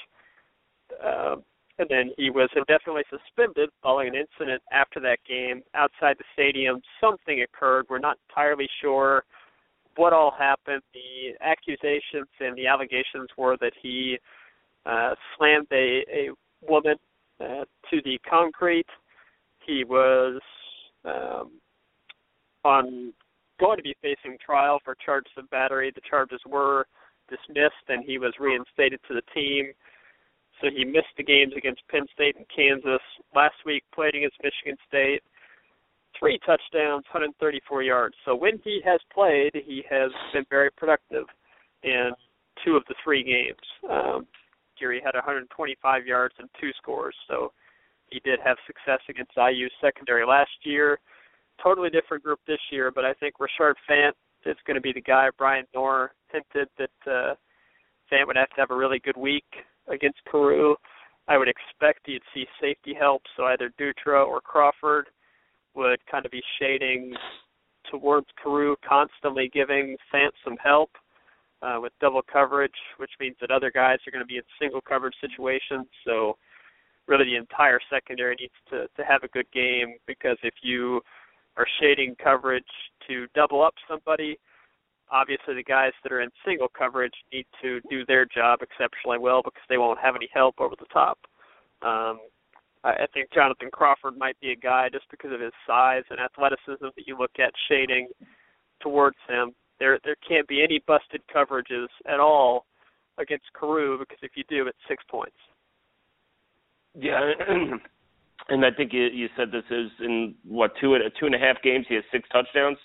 Um, 1.04 1.42
and 1.78 1.88
then 1.88 2.10
he 2.16 2.30
was 2.30 2.48
indefinitely 2.56 3.04
suspended 3.10 3.70
following 3.82 4.08
an 4.08 4.14
incident 4.14 4.62
after 4.72 5.00
that 5.00 5.18
game 5.26 5.62
outside 5.74 6.16
the 6.18 6.24
stadium. 6.32 6.80
Something 7.00 7.42
occurred. 7.42 7.86
We're 7.88 7.98
not 7.98 8.18
entirely 8.28 8.68
sure 8.82 9.24
what 9.96 10.12
all 10.12 10.32
happened. 10.38 10.82
The 10.92 11.34
accusations 11.40 12.28
and 12.38 12.56
the 12.56 12.66
allegations 12.66 13.28
were 13.36 13.56
that 13.60 13.72
he 13.80 14.18
uh, 14.18 14.26
slammed 15.36 15.66
a, 15.72 16.04
a 16.10 16.28
woman 16.68 16.96
uh, 17.40 17.64
to 17.90 18.00
the 18.04 18.18
concrete. 18.28 18.86
He 19.66 19.84
was 19.84 20.40
um, 21.04 21.52
on 22.64 23.12
going 23.58 23.76
to 23.76 23.82
be 23.82 23.94
facing 24.02 24.38
trial 24.44 24.78
for 24.84 24.96
charges 25.04 25.32
of 25.36 25.48
battery. 25.50 25.92
The 25.94 26.00
charges 26.08 26.40
were 26.46 26.86
dismissed, 27.28 27.86
and 27.88 28.04
he 28.04 28.18
was 28.18 28.34
reinstated 28.40 29.00
to 29.08 29.14
the 29.14 29.22
team. 29.34 29.72
So 30.60 30.68
he 30.74 30.84
missed 30.84 31.14
the 31.16 31.24
games 31.24 31.52
against 31.56 31.80
Penn 31.88 32.06
State 32.12 32.36
and 32.36 32.46
Kansas. 32.54 33.00
Last 33.34 33.54
week 33.64 33.84
played 33.94 34.14
against 34.14 34.36
Michigan 34.42 34.76
State. 34.88 35.22
Three 36.18 36.38
touchdowns, 36.44 37.04
134 37.12 37.82
yards. 37.82 38.14
So 38.24 38.34
when 38.34 38.60
he 38.64 38.80
has 38.84 39.00
played, 39.12 39.52
he 39.54 39.82
has 39.88 40.10
been 40.32 40.44
very 40.50 40.70
productive 40.76 41.24
in 41.82 42.10
two 42.64 42.76
of 42.76 42.82
the 42.88 42.94
three 43.02 43.22
games. 43.22 43.56
Um, 43.88 44.26
Gary 44.80 45.00
had 45.04 45.14
125 45.14 46.06
yards 46.06 46.34
and 46.38 46.48
two 46.60 46.70
scores. 46.78 47.14
So 47.28 47.52
he 48.10 48.20
did 48.20 48.40
have 48.44 48.56
success 48.66 49.00
against 49.08 49.32
IU 49.36 49.68
secondary 49.80 50.26
last 50.26 50.50
year. 50.64 50.98
Totally 51.62 51.90
different 51.90 52.24
group 52.24 52.40
this 52.46 52.60
year, 52.72 52.90
but 52.90 53.04
I 53.04 53.12
think 53.14 53.34
Rashard 53.38 53.74
Fant 53.88 54.12
is 54.46 54.56
going 54.66 54.76
to 54.76 54.80
be 54.80 54.92
the 54.92 55.02
guy. 55.02 55.28
Brian 55.36 55.66
Knorr 55.74 56.12
hinted 56.32 56.68
that 56.78 56.90
uh, 57.06 57.34
Fant 58.10 58.26
would 58.26 58.36
have 58.36 58.48
to 58.50 58.60
have 58.60 58.70
a 58.70 58.76
really 58.76 58.98
good 58.98 59.16
week 59.16 59.44
against 59.88 60.18
Carroo. 60.30 60.74
I 61.28 61.36
would 61.36 61.48
expect 61.48 62.08
you'd 62.08 62.22
see 62.34 62.46
safety 62.60 62.94
help, 62.98 63.22
so 63.36 63.44
either 63.44 63.72
Dutra 63.78 64.26
or 64.26 64.40
Crawford 64.40 65.08
would 65.74 66.00
kind 66.10 66.24
of 66.24 66.32
be 66.32 66.42
shading 66.58 67.14
towards 67.90 68.26
Carroo, 68.42 68.76
constantly 68.86 69.50
giving 69.52 69.96
Fant 70.12 70.30
some 70.44 70.56
help 70.62 70.90
uh, 71.62 71.78
with 71.80 71.92
double 72.00 72.22
coverage, 72.22 72.74
which 72.96 73.10
means 73.20 73.36
that 73.40 73.50
other 73.50 73.70
guys 73.70 73.98
are 74.06 74.10
going 74.10 74.22
to 74.22 74.26
be 74.26 74.36
in 74.36 74.42
single 74.60 74.80
coverage 74.80 75.14
situations. 75.20 75.86
So 76.04 76.36
really 77.06 77.24
the 77.24 77.36
entire 77.36 77.80
secondary 77.90 78.36
needs 78.40 78.54
to, 78.70 78.86
to 78.96 79.06
have 79.06 79.22
a 79.22 79.28
good 79.28 79.50
game 79.52 79.96
because 80.06 80.36
if 80.42 80.54
you 80.62 81.00
are 81.56 81.66
shading 81.80 82.14
coverage 82.22 82.64
to 83.08 83.26
double 83.34 83.62
up 83.62 83.74
somebody, 83.88 84.38
obviously 85.10 85.54
the 85.54 85.64
guys 85.64 85.92
that 86.02 86.12
are 86.12 86.20
in 86.20 86.30
single 86.44 86.68
coverage 86.68 87.12
need 87.32 87.46
to 87.60 87.80
do 87.90 88.06
their 88.06 88.24
job 88.24 88.60
exceptionally 88.62 89.18
well 89.18 89.42
because 89.42 89.62
they 89.68 89.78
won't 89.78 89.98
have 89.98 90.14
any 90.14 90.28
help 90.32 90.54
over 90.60 90.74
the 90.78 90.86
top. 90.92 91.18
Um, 91.82 92.20
I, 92.84 92.90
I 92.90 93.06
think 93.12 93.32
Jonathan 93.34 93.70
Crawford 93.72 94.16
might 94.16 94.38
be 94.40 94.52
a 94.52 94.56
guy 94.56 94.88
just 94.90 95.06
because 95.10 95.32
of 95.32 95.40
his 95.40 95.52
size 95.66 96.04
and 96.10 96.20
athleticism 96.20 96.86
that 96.96 97.06
you 97.06 97.18
look 97.18 97.32
at 97.38 97.52
shading 97.68 98.08
towards 98.80 99.16
him. 99.28 99.52
There 99.80 99.98
there 100.04 100.16
can't 100.26 100.46
be 100.46 100.62
any 100.62 100.82
busted 100.86 101.22
coverages 101.34 101.88
at 102.06 102.20
all 102.20 102.66
against 103.18 103.46
Carroo 103.58 103.98
because 103.98 104.18
if 104.22 104.32
you 104.36 104.44
do, 104.48 104.66
it's 104.68 104.78
six 104.88 105.02
points. 105.10 105.36
Yeah, 106.94 107.32
and 108.48 108.64
I 108.64 108.70
think 108.70 108.92
you, 108.92 109.04
you 109.06 109.28
said 109.36 109.48
this 109.50 109.64
is 109.70 109.90
in 110.00 110.34
what 110.46 110.72
two 110.80 110.96
two 111.18 111.26
and 111.26 111.34
a 111.34 111.38
half 111.38 111.62
games 111.62 111.86
he 111.88 111.96
has 111.96 112.04
six 112.12 112.28
touchdowns. 112.30 112.78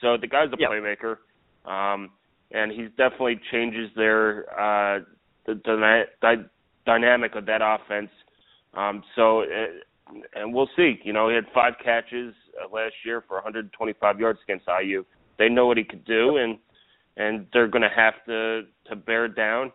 So 0.00 0.16
the 0.20 0.26
guy's 0.26 0.48
a 0.48 0.56
yep. 0.58 0.70
playmaker. 0.70 1.16
Um, 1.64 2.10
and 2.52 2.70
he 2.70 2.88
definitely 2.96 3.40
changes 3.50 3.90
their 3.96 4.44
uh, 4.50 5.00
the, 5.46 5.54
the, 5.64 6.02
the 6.20 6.48
dynamic 6.86 7.34
of 7.34 7.46
that 7.46 7.60
offense. 7.62 8.10
Um, 8.74 9.02
so, 9.16 9.42
uh, 9.42 10.16
and 10.34 10.52
we'll 10.52 10.68
see. 10.76 11.00
You 11.04 11.12
know, 11.12 11.28
he 11.28 11.34
had 11.34 11.44
five 11.54 11.74
catches 11.82 12.34
uh, 12.62 12.68
last 12.74 12.94
year 13.04 13.24
for 13.26 13.36
125 13.36 14.20
yards 14.20 14.38
against 14.44 14.66
IU. 14.82 15.04
They 15.38 15.48
know 15.48 15.66
what 15.66 15.76
he 15.76 15.84
could 15.84 16.04
do, 16.04 16.36
and 16.36 16.58
and 17.16 17.46
they're 17.52 17.68
going 17.68 17.82
to 17.82 17.94
have 17.94 18.14
to 18.26 18.62
to 18.88 18.96
bear 18.96 19.28
down. 19.28 19.72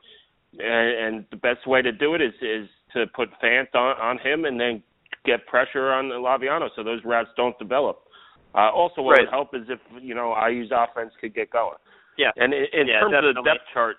And, 0.60 1.16
and 1.16 1.26
the 1.30 1.38
best 1.38 1.68
way 1.68 1.82
to 1.82 1.92
do 1.92 2.16
it 2.16 2.22
is 2.22 2.34
is 2.42 2.68
to 2.94 3.06
put 3.08 3.30
Fant 3.44 3.74
on, 3.76 4.00
on 4.00 4.18
him, 4.20 4.46
and 4.46 4.60
then 4.60 4.82
get 5.26 5.46
pressure 5.46 5.92
on 5.92 6.06
Laviano 6.06 6.70
so 6.76 6.84
those 6.84 7.04
routes 7.04 7.30
don't 7.36 7.58
develop. 7.60 8.04
Uh, 8.56 8.72
also, 8.72 9.02
what 9.02 9.12
right. 9.12 9.22
would 9.22 9.30
help 9.30 9.54
is 9.54 9.64
if 9.70 9.80
you 10.02 10.16
know 10.16 10.36
IU's 10.50 10.72
offense 10.72 11.12
could 11.20 11.36
get 11.36 11.52
going. 11.52 11.78
Yeah. 12.18 12.32
And 12.38 12.54
in, 12.54 12.66
in 12.74 12.88
yeah, 12.88 13.02
terms 13.02 13.14
definitely. 13.14 13.30
of 13.30 13.36
the 13.36 13.42
depth 13.44 13.64
chart, 13.74 13.98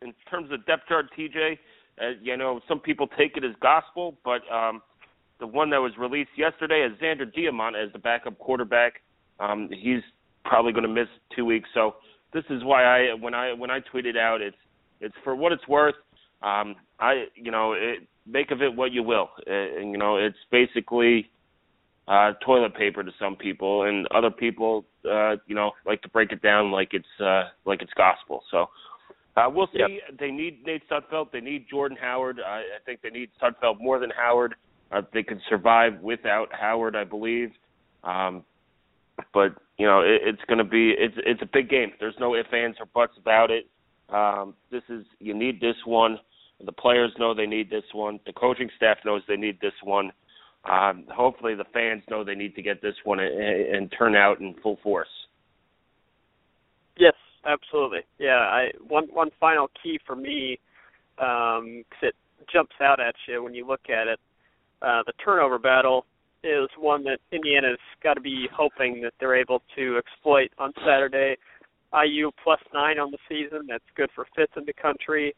in 0.00 0.12
terms 0.28 0.50
of 0.50 0.66
depth 0.66 0.88
chart, 0.88 1.06
TJ, 1.16 1.58
uh, 2.00 2.04
you 2.20 2.36
know 2.36 2.60
some 2.66 2.80
people 2.80 3.06
take 3.06 3.36
it 3.36 3.44
as 3.44 3.52
gospel, 3.60 4.16
but 4.24 4.42
um, 4.52 4.82
the 5.38 5.46
one 5.46 5.70
that 5.70 5.78
was 5.78 5.92
released 5.98 6.30
yesterday 6.36 6.86
is 6.88 6.98
Zander 7.00 7.32
Diamont 7.32 7.80
as 7.80 7.92
the 7.92 7.98
backup 7.98 8.38
quarterback. 8.38 8.94
Um, 9.38 9.68
he's 9.70 10.02
probably 10.44 10.72
going 10.72 10.82
to 10.82 10.88
miss 10.88 11.08
two 11.34 11.44
weeks. 11.44 11.68
So 11.74 11.96
this 12.32 12.44
is 12.50 12.64
why 12.64 12.84
I 12.84 13.14
when 13.14 13.34
I 13.34 13.52
when 13.52 13.70
I 13.70 13.80
tweeted 13.80 14.16
out 14.16 14.40
it's 14.40 14.56
it's 15.00 15.14
for 15.24 15.34
what 15.34 15.52
it's 15.52 15.66
worth. 15.68 15.94
Um, 16.42 16.76
I 16.98 17.26
you 17.34 17.50
know 17.50 17.72
it, 17.72 18.06
make 18.26 18.50
of 18.50 18.62
it 18.62 18.74
what 18.74 18.92
you 18.92 19.02
will. 19.02 19.30
Uh, 19.46 19.52
and, 19.52 19.92
you 19.92 19.98
know 19.98 20.16
it's 20.16 20.36
basically 20.50 21.30
uh, 22.08 22.32
toilet 22.44 22.74
paper 22.74 23.02
to 23.02 23.10
some 23.18 23.36
people, 23.36 23.84
and 23.84 24.06
other 24.14 24.30
people 24.30 24.84
uh, 25.10 25.36
you 25.46 25.54
know 25.54 25.72
like 25.86 26.02
to 26.02 26.08
break 26.08 26.32
it 26.32 26.42
down 26.42 26.70
like 26.70 26.90
it's 26.92 27.20
uh, 27.20 27.44
like 27.64 27.82
it's 27.82 27.92
gospel. 27.96 28.42
So. 28.50 28.66
Uh, 29.34 29.48
we'll 29.48 29.66
see. 29.68 29.78
Yep. 29.78 30.18
They 30.20 30.30
need 30.30 30.62
Nate 30.66 30.82
Sudfeld. 30.90 31.32
They 31.32 31.40
need 31.40 31.64
Jordan 31.70 31.96
Howard. 31.98 32.38
I, 32.46 32.58
I 32.58 32.84
think 32.84 33.00
they 33.00 33.08
need 33.08 33.30
Sudfeld 33.42 33.80
more 33.80 33.98
than 33.98 34.10
Howard. 34.10 34.54
Uh, 34.92 35.00
they 35.14 35.22
can 35.22 35.40
survive 35.48 35.98
without 36.02 36.48
Howard, 36.52 36.94
I 36.94 37.04
believe. 37.04 37.50
Um, 38.04 38.44
but 39.32 39.56
you 39.78 39.86
know, 39.86 40.00
it, 40.00 40.20
it's 40.24 40.42
going 40.46 40.58
to 40.58 40.64
be 40.64 40.94
it's 40.98 41.14
it's 41.18 41.42
a 41.42 41.48
big 41.52 41.68
game. 41.68 41.92
There's 42.00 42.14
no 42.20 42.34
ifs, 42.34 42.48
ands, 42.52 42.78
or 42.80 42.86
buts 42.86 43.14
about 43.18 43.50
it. 43.50 43.68
Um, 44.08 44.54
this 44.70 44.82
is 44.88 45.04
you 45.18 45.34
need 45.34 45.60
this 45.60 45.76
one. 45.84 46.18
The 46.64 46.72
players 46.72 47.12
know 47.18 47.34
they 47.34 47.46
need 47.46 47.70
this 47.70 47.84
one. 47.92 48.20
The 48.26 48.32
coaching 48.32 48.68
staff 48.76 48.98
knows 49.04 49.22
they 49.26 49.36
need 49.36 49.58
this 49.60 49.72
one. 49.82 50.12
Um, 50.70 51.06
hopefully, 51.10 51.54
the 51.54 51.64
fans 51.72 52.02
know 52.08 52.22
they 52.22 52.36
need 52.36 52.54
to 52.54 52.62
get 52.62 52.80
this 52.80 52.94
one 53.04 53.18
and, 53.18 53.32
and 53.32 53.92
turn 53.96 54.14
out 54.14 54.40
in 54.40 54.54
full 54.62 54.78
force. 54.82 55.08
Yes, 56.96 57.14
absolutely. 57.44 58.00
Yeah, 58.18 58.38
I 58.38 58.68
one 58.86 59.08
one 59.12 59.30
final 59.40 59.70
key 59.82 59.98
for 60.06 60.14
me 60.14 60.58
because 61.16 61.58
um, 61.60 61.84
it 62.02 62.14
jumps 62.52 62.74
out 62.80 63.00
at 63.00 63.14
you 63.26 63.42
when 63.42 63.54
you 63.54 63.66
look 63.66 63.88
at 63.88 64.06
it. 64.06 64.20
Uh, 64.80 65.02
the 65.06 65.12
turnover 65.24 65.58
battle 65.58 66.06
is 66.44 66.68
one 66.78 67.04
that 67.04 67.18
Indiana's 67.30 67.78
got 68.02 68.14
to 68.14 68.20
be 68.20 68.46
hoping 68.52 69.00
that 69.02 69.12
they're 69.20 69.36
able 69.36 69.62
to 69.76 69.98
exploit 69.98 70.50
on 70.58 70.72
Saturday. 70.84 71.36
IU 71.92 72.30
plus 72.42 72.60
nine 72.72 72.98
on 72.98 73.10
the 73.10 73.18
season. 73.28 73.66
That's 73.68 73.84
good 73.96 74.10
for 74.14 74.26
fifth 74.34 74.56
in 74.56 74.64
the 74.64 74.72
country. 74.72 75.34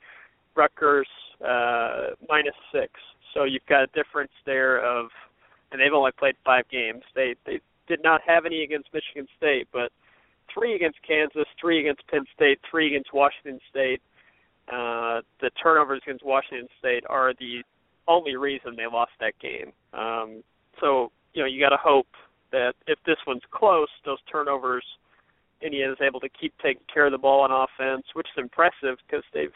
Rutgers 0.55 1.09
uh, 1.45 2.15
minus 2.29 2.55
six. 2.73 2.93
So 3.35 3.45
you've 3.45 3.67
got 3.69 3.83
a 3.83 3.87
difference 3.89 4.31
there 4.47 4.79
of, 4.79 5.07
and 5.73 5.81
they've 5.81 5.93
only 5.93 6.13
played 6.17 6.37
five 6.45 6.65
games. 6.71 7.03
They 7.15 7.35
they 7.45 7.61
did 7.89 8.01
not 8.03 8.21
have 8.27 8.47
any 8.47 8.63
against 8.63 8.89
Michigan 8.95 9.27
State, 9.37 9.67
but 9.73 9.91
three 10.53 10.75
against 10.75 10.99
Kansas, 11.07 11.47
three 11.61 11.81
against 11.81 12.07
Penn 12.09 12.25
State, 12.35 12.61
three 12.71 12.89
against 12.89 13.13
Washington 13.13 13.59
State. 13.69 14.01
Uh, 14.69 15.21
the 15.41 15.51
turnovers 15.63 16.01
against 16.07 16.25
Washington 16.25 16.69
State 16.79 17.05
are 17.09 17.35
the 17.39 17.63
only 18.07 18.37
reason 18.37 18.75
they 18.77 18.87
lost 18.87 19.13
that 19.21 19.35
game. 19.41 19.73
Um, 19.93 20.43
so 20.81 21.11
you 21.33 21.43
know 21.43 21.47
you 21.47 21.61
got 21.61 21.71
to 21.71 21.81
hope 21.81 22.09
that 22.53 22.75
if 22.87 22.99
this 23.07 23.17
one's 23.27 23.43
close, 23.51 23.89
those 24.05 24.19
turnovers, 24.31 24.85
Indiana 25.61 25.93
is 25.93 25.99
able 26.01 26.21
to 26.21 26.29
keep 26.29 26.55
taking 26.63 26.83
care 26.93 27.07
of 27.07 27.13
the 27.13 27.19
ball 27.19 27.41
on 27.41 27.51
offense, 27.51 28.07
which 28.15 28.27
is 28.37 28.43
impressive 28.43 28.99
because 29.07 29.25
they've 29.33 29.55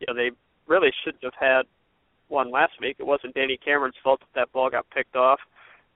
you 0.00 0.06
know 0.08 0.14
they 0.14 0.30
really 0.66 0.90
shouldn't 1.04 1.24
have 1.24 1.34
had 1.38 1.62
one 2.28 2.50
last 2.50 2.72
week. 2.80 2.96
It 2.98 3.06
wasn't 3.06 3.34
Danny 3.34 3.58
Cameron's 3.62 3.96
fault 4.02 4.20
that 4.20 4.40
that 4.40 4.52
ball 4.52 4.70
got 4.70 4.88
picked 4.90 5.16
off. 5.16 5.40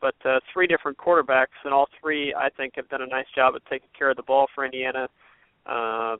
But 0.00 0.14
uh, 0.24 0.40
three 0.52 0.66
different 0.66 0.98
quarterbacks, 0.98 1.56
and 1.64 1.72
all 1.72 1.88
three, 2.00 2.34
I 2.34 2.50
think, 2.50 2.74
have 2.76 2.88
done 2.88 3.00
a 3.00 3.06
nice 3.06 3.26
job 3.34 3.54
of 3.54 3.62
taking 3.70 3.88
care 3.96 4.10
of 4.10 4.16
the 4.16 4.22
ball 4.22 4.48
for 4.54 4.64
Indiana. 4.64 5.08
Uh, 5.64 6.16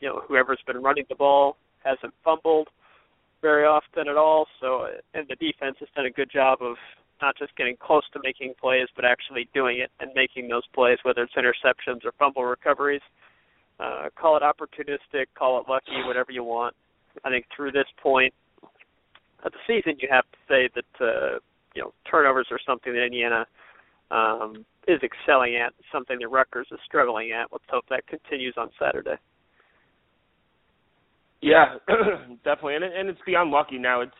you 0.00 0.08
know, 0.08 0.22
whoever's 0.28 0.60
been 0.66 0.82
running 0.82 1.06
the 1.08 1.14
ball 1.14 1.56
hasn't 1.82 2.14
fumbled 2.22 2.68
very 3.42 3.64
often 3.64 4.08
at 4.08 4.16
all. 4.16 4.46
So, 4.60 4.86
and 5.14 5.26
the 5.28 5.36
defense 5.36 5.76
has 5.80 5.88
done 5.96 6.06
a 6.06 6.10
good 6.10 6.30
job 6.30 6.58
of 6.60 6.76
not 7.22 7.36
just 7.36 7.56
getting 7.56 7.76
close 7.76 8.04
to 8.12 8.20
making 8.22 8.54
plays, 8.60 8.88
but 8.94 9.04
actually 9.04 9.48
doing 9.54 9.78
it 9.80 9.90
and 10.00 10.10
making 10.14 10.48
those 10.48 10.66
plays, 10.74 10.98
whether 11.02 11.22
it's 11.22 11.34
interceptions 11.34 12.04
or 12.04 12.12
fumble 12.18 12.44
recoveries. 12.44 13.02
Uh, 13.78 14.08
call 14.18 14.36
it 14.36 14.42
opportunistic, 14.42 15.26
call 15.36 15.60
it 15.60 15.68
lucky, 15.68 16.02
whatever 16.06 16.32
you 16.32 16.42
want. 16.42 16.74
I 17.24 17.30
think 17.30 17.46
through 17.54 17.72
this 17.72 17.86
point 18.02 18.32
of 19.44 19.52
the 19.52 19.58
season, 19.66 19.98
you 20.00 20.08
have 20.10 20.24
to 20.24 20.38
say 20.48 20.68
that 20.74 21.04
uh, 21.04 21.38
you 21.74 21.82
know 21.82 21.92
turnovers 22.10 22.48
are 22.50 22.60
something 22.66 22.92
that 22.92 23.04
Indiana 23.04 23.46
um, 24.10 24.64
is 24.88 25.00
excelling 25.02 25.56
at, 25.56 25.72
something 25.92 26.18
that 26.20 26.28
Rutgers 26.28 26.68
is 26.70 26.78
struggling 26.86 27.32
at. 27.32 27.48
Let's 27.52 27.64
hope 27.68 27.84
that 27.90 28.06
continues 28.06 28.54
on 28.56 28.70
Saturday. 28.80 29.16
Yeah, 31.42 31.76
definitely, 32.44 32.76
and 32.76 32.84
and 32.84 33.08
it's 33.08 33.20
beyond 33.26 33.50
lucky 33.50 33.78
now. 33.78 34.00
It's 34.00 34.12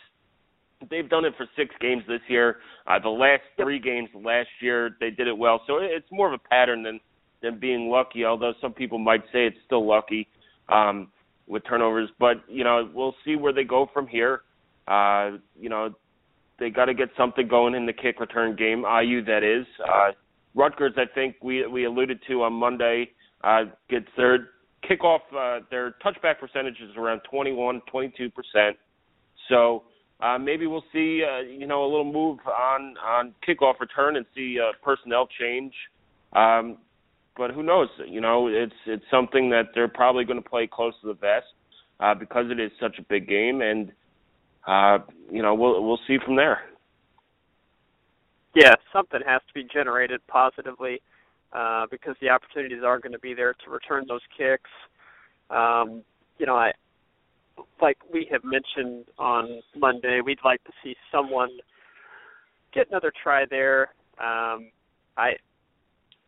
they've 0.91 1.09
done 1.09 1.25
it 1.25 1.35
for 1.37 1.47
six 1.57 1.75
games 1.81 2.03
this 2.09 2.21
year. 2.29 2.57
Uh, 2.87 2.99
the 2.99 3.09
last 3.09 3.43
three 3.57 3.79
games 3.79 4.09
last 4.15 4.49
year, 4.61 4.97
they 5.01 5.11
did 5.11 5.27
it 5.27 5.37
well. 5.37 5.61
So 5.67 5.79
it's 5.81 6.11
more 6.11 6.33
of 6.33 6.33
a 6.33 6.49
pattern 6.49 6.83
than 6.83 7.01
than 7.43 7.59
being 7.59 7.89
lucky. 7.89 8.25
Although 8.25 8.53
some 8.61 8.73
people 8.73 8.99
might 8.99 9.23
say 9.33 9.47
it's 9.47 9.57
still 9.67 9.87
lucky 9.87 10.29
um, 10.69 11.09
with 11.47 11.63
turnovers, 11.67 12.11
but 12.19 12.43
you 12.49 12.65
know 12.65 12.89
we'll 12.93 13.15
see 13.25 13.37
where 13.37 13.53
they 13.53 13.65
go 13.65 13.89
from 13.93 14.07
here. 14.07 14.43
Uh, 14.89 15.33
you 15.59 15.69
know 15.69 15.95
they 16.59 16.71
got 16.71 16.87
to 16.87 16.95
get 16.95 17.09
something 17.17 17.49
going 17.49 17.75
in 17.75 17.87
the 17.87 17.93
kick 17.93 18.21
return 18.21 18.57
game. 18.57 18.85
IU 18.85 19.25
that 19.25 19.43
is. 19.43 19.67
Uh, 19.87 20.13
Rutgers, 20.55 20.95
I 20.97 21.05
think 21.15 21.37
we 21.43 21.67
we 21.67 21.85
alluded 21.85 22.21
to 22.29 22.43
on 22.43 22.55
Monday, 22.55 23.11
uh, 23.45 23.65
gets 23.91 24.07
their 24.17 24.49
kickoff. 24.89 25.21
Uh, 25.37 25.61
their 25.71 25.95
touchback 26.05 26.39
percentage 26.41 26.77
is 26.81 26.97
around 26.97 27.21
21, 27.31 27.83
22 27.91 28.31
percent. 28.31 28.77
So 29.49 29.85
uh, 30.21 30.39
maybe 30.39 30.67
we'll 30.67 30.85
see, 30.93 31.23
uh, 31.23 31.41
you 31.41 31.67
know, 31.67 31.85
a 31.85 31.89
little 31.89 32.11
move 32.11 32.39
on 32.47 32.97
on 32.99 33.35
kickoff 33.47 33.79
return 33.81 34.17
and 34.17 34.25
see 34.35 34.59
uh, 34.59 34.73
personnel 34.83 35.29
change. 35.39 35.75
Um, 36.33 36.79
but 37.37 37.51
who 37.51 37.63
knows? 37.63 37.89
You 38.07 38.21
know, 38.21 38.49
it's 38.49 38.73
it's 38.87 39.05
something 39.11 39.51
that 39.51 39.69
they're 39.75 39.89
probably 39.89 40.25
going 40.25 40.43
to 40.43 40.49
play 40.49 40.67
close 40.67 40.95
to 41.03 41.09
the 41.09 41.15
vest 41.15 41.47
uh, 42.01 42.15
because 42.15 42.47
it 42.51 42.59
is 42.59 42.71
such 42.81 42.99
a 42.99 43.03
big 43.03 43.29
game, 43.29 43.61
and 43.61 43.93
uh, 44.67 44.99
you 45.31 45.43
know, 45.43 45.55
we'll 45.55 45.85
we'll 45.85 46.01
see 46.07 46.17
from 46.25 46.37
there. 46.37 46.61
Yeah, 48.55 48.75
something 48.91 49.21
has 49.27 49.43
to 49.49 49.55
be 49.55 49.69
generated 49.71 50.27
positively 50.29 51.03
uh, 51.53 51.87
because 51.91 52.17
the 52.23 52.31
opportunities 52.31 52.83
are 52.83 52.99
going 52.99 53.13
to 53.13 53.19
be 53.19 53.35
there 53.35 53.55
to 53.65 53.71
return 53.71 54.07
those 54.09 54.23
kicks. 54.37 54.71
Um, 55.51 56.03
you 56.39 56.47
know, 56.47 56.57
I 56.57 56.73
like 57.81 57.99
we 58.13 58.29
have 58.31 58.43
mentioned 58.45 59.07
on 59.19 59.61
Monday, 59.77 60.21
we'd 60.25 60.39
like 60.45 60.63
to 60.65 60.73
see 60.83 60.95
someone 61.13 61.51
get 62.73 62.89
another 62.89 63.13
try 63.23 63.45
there. 63.49 63.89
Um, 64.19 64.71
I 65.17 65.33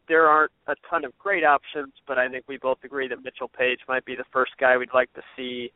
there 0.09 0.27
aren't 0.27 0.53
a 0.67 0.75
ton 0.89 1.05
of 1.05 1.17
great 1.19 1.45
options, 1.45 1.93
but 2.07 2.17
I 2.17 2.29
think 2.31 2.45
we 2.49 2.57
both 2.57 2.79
agree 2.83 3.09
that 3.09 3.23
Mitchell 3.23 3.49
Paige 3.49 3.81
might 3.89 4.07
be 4.07 4.17
the 4.17 4.25
first 4.33 4.53
guy 4.59 4.77
we'd 4.79 4.95
like 4.95 5.13
to 5.13 5.23
see 5.37 5.71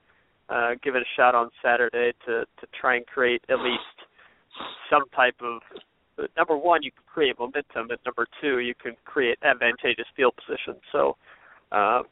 uh, 0.48 0.70
give 0.82 0.96
it 0.96 1.02
a 1.02 1.10
shot 1.16 1.34
on 1.34 1.50
Saturday 1.62 2.12
to 2.26 2.44
to 2.60 2.66
try 2.78 2.96
and 2.96 3.06
create 3.06 3.42
at 3.48 3.58
least 3.58 4.08
some 4.90 5.04
type 5.14 5.36
of 5.42 5.60
number 6.36 6.56
one, 6.56 6.82
you 6.82 6.90
can 6.90 7.02
create 7.06 7.38
momentum, 7.38 7.90
and 7.90 7.98
number 8.04 8.26
two, 8.40 8.58
you 8.58 8.74
can 8.74 8.92
create 9.04 9.38
advantageous 9.42 10.06
field 10.16 10.34
position. 10.36 10.80
So 10.90 11.16
uh, 11.70 12.02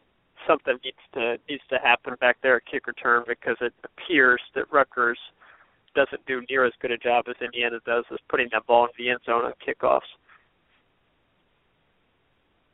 something 0.46 0.78
needs 0.84 0.96
to 1.14 1.36
needs 1.48 1.62
to 1.70 1.78
happen 1.82 2.14
back 2.20 2.36
there 2.42 2.56
at 2.56 2.62
kick 2.70 2.86
return 2.86 3.24
because 3.26 3.56
it 3.60 3.72
appears 3.84 4.40
that 4.54 4.70
Rutgers 4.72 5.18
doesn't 5.94 6.24
do 6.26 6.42
near 6.48 6.64
as 6.64 6.72
good 6.80 6.90
a 6.90 6.98
job 6.98 7.24
as 7.28 7.34
Indiana 7.42 7.78
does 7.84 8.04
as 8.12 8.18
putting 8.28 8.48
that 8.52 8.66
ball 8.66 8.84
in 8.84 8.90
the 8.98 9.10
end 9.10 9.20
zone 9.26 9.44
on 9.44 9.52
kickoffs. 9.66 10.00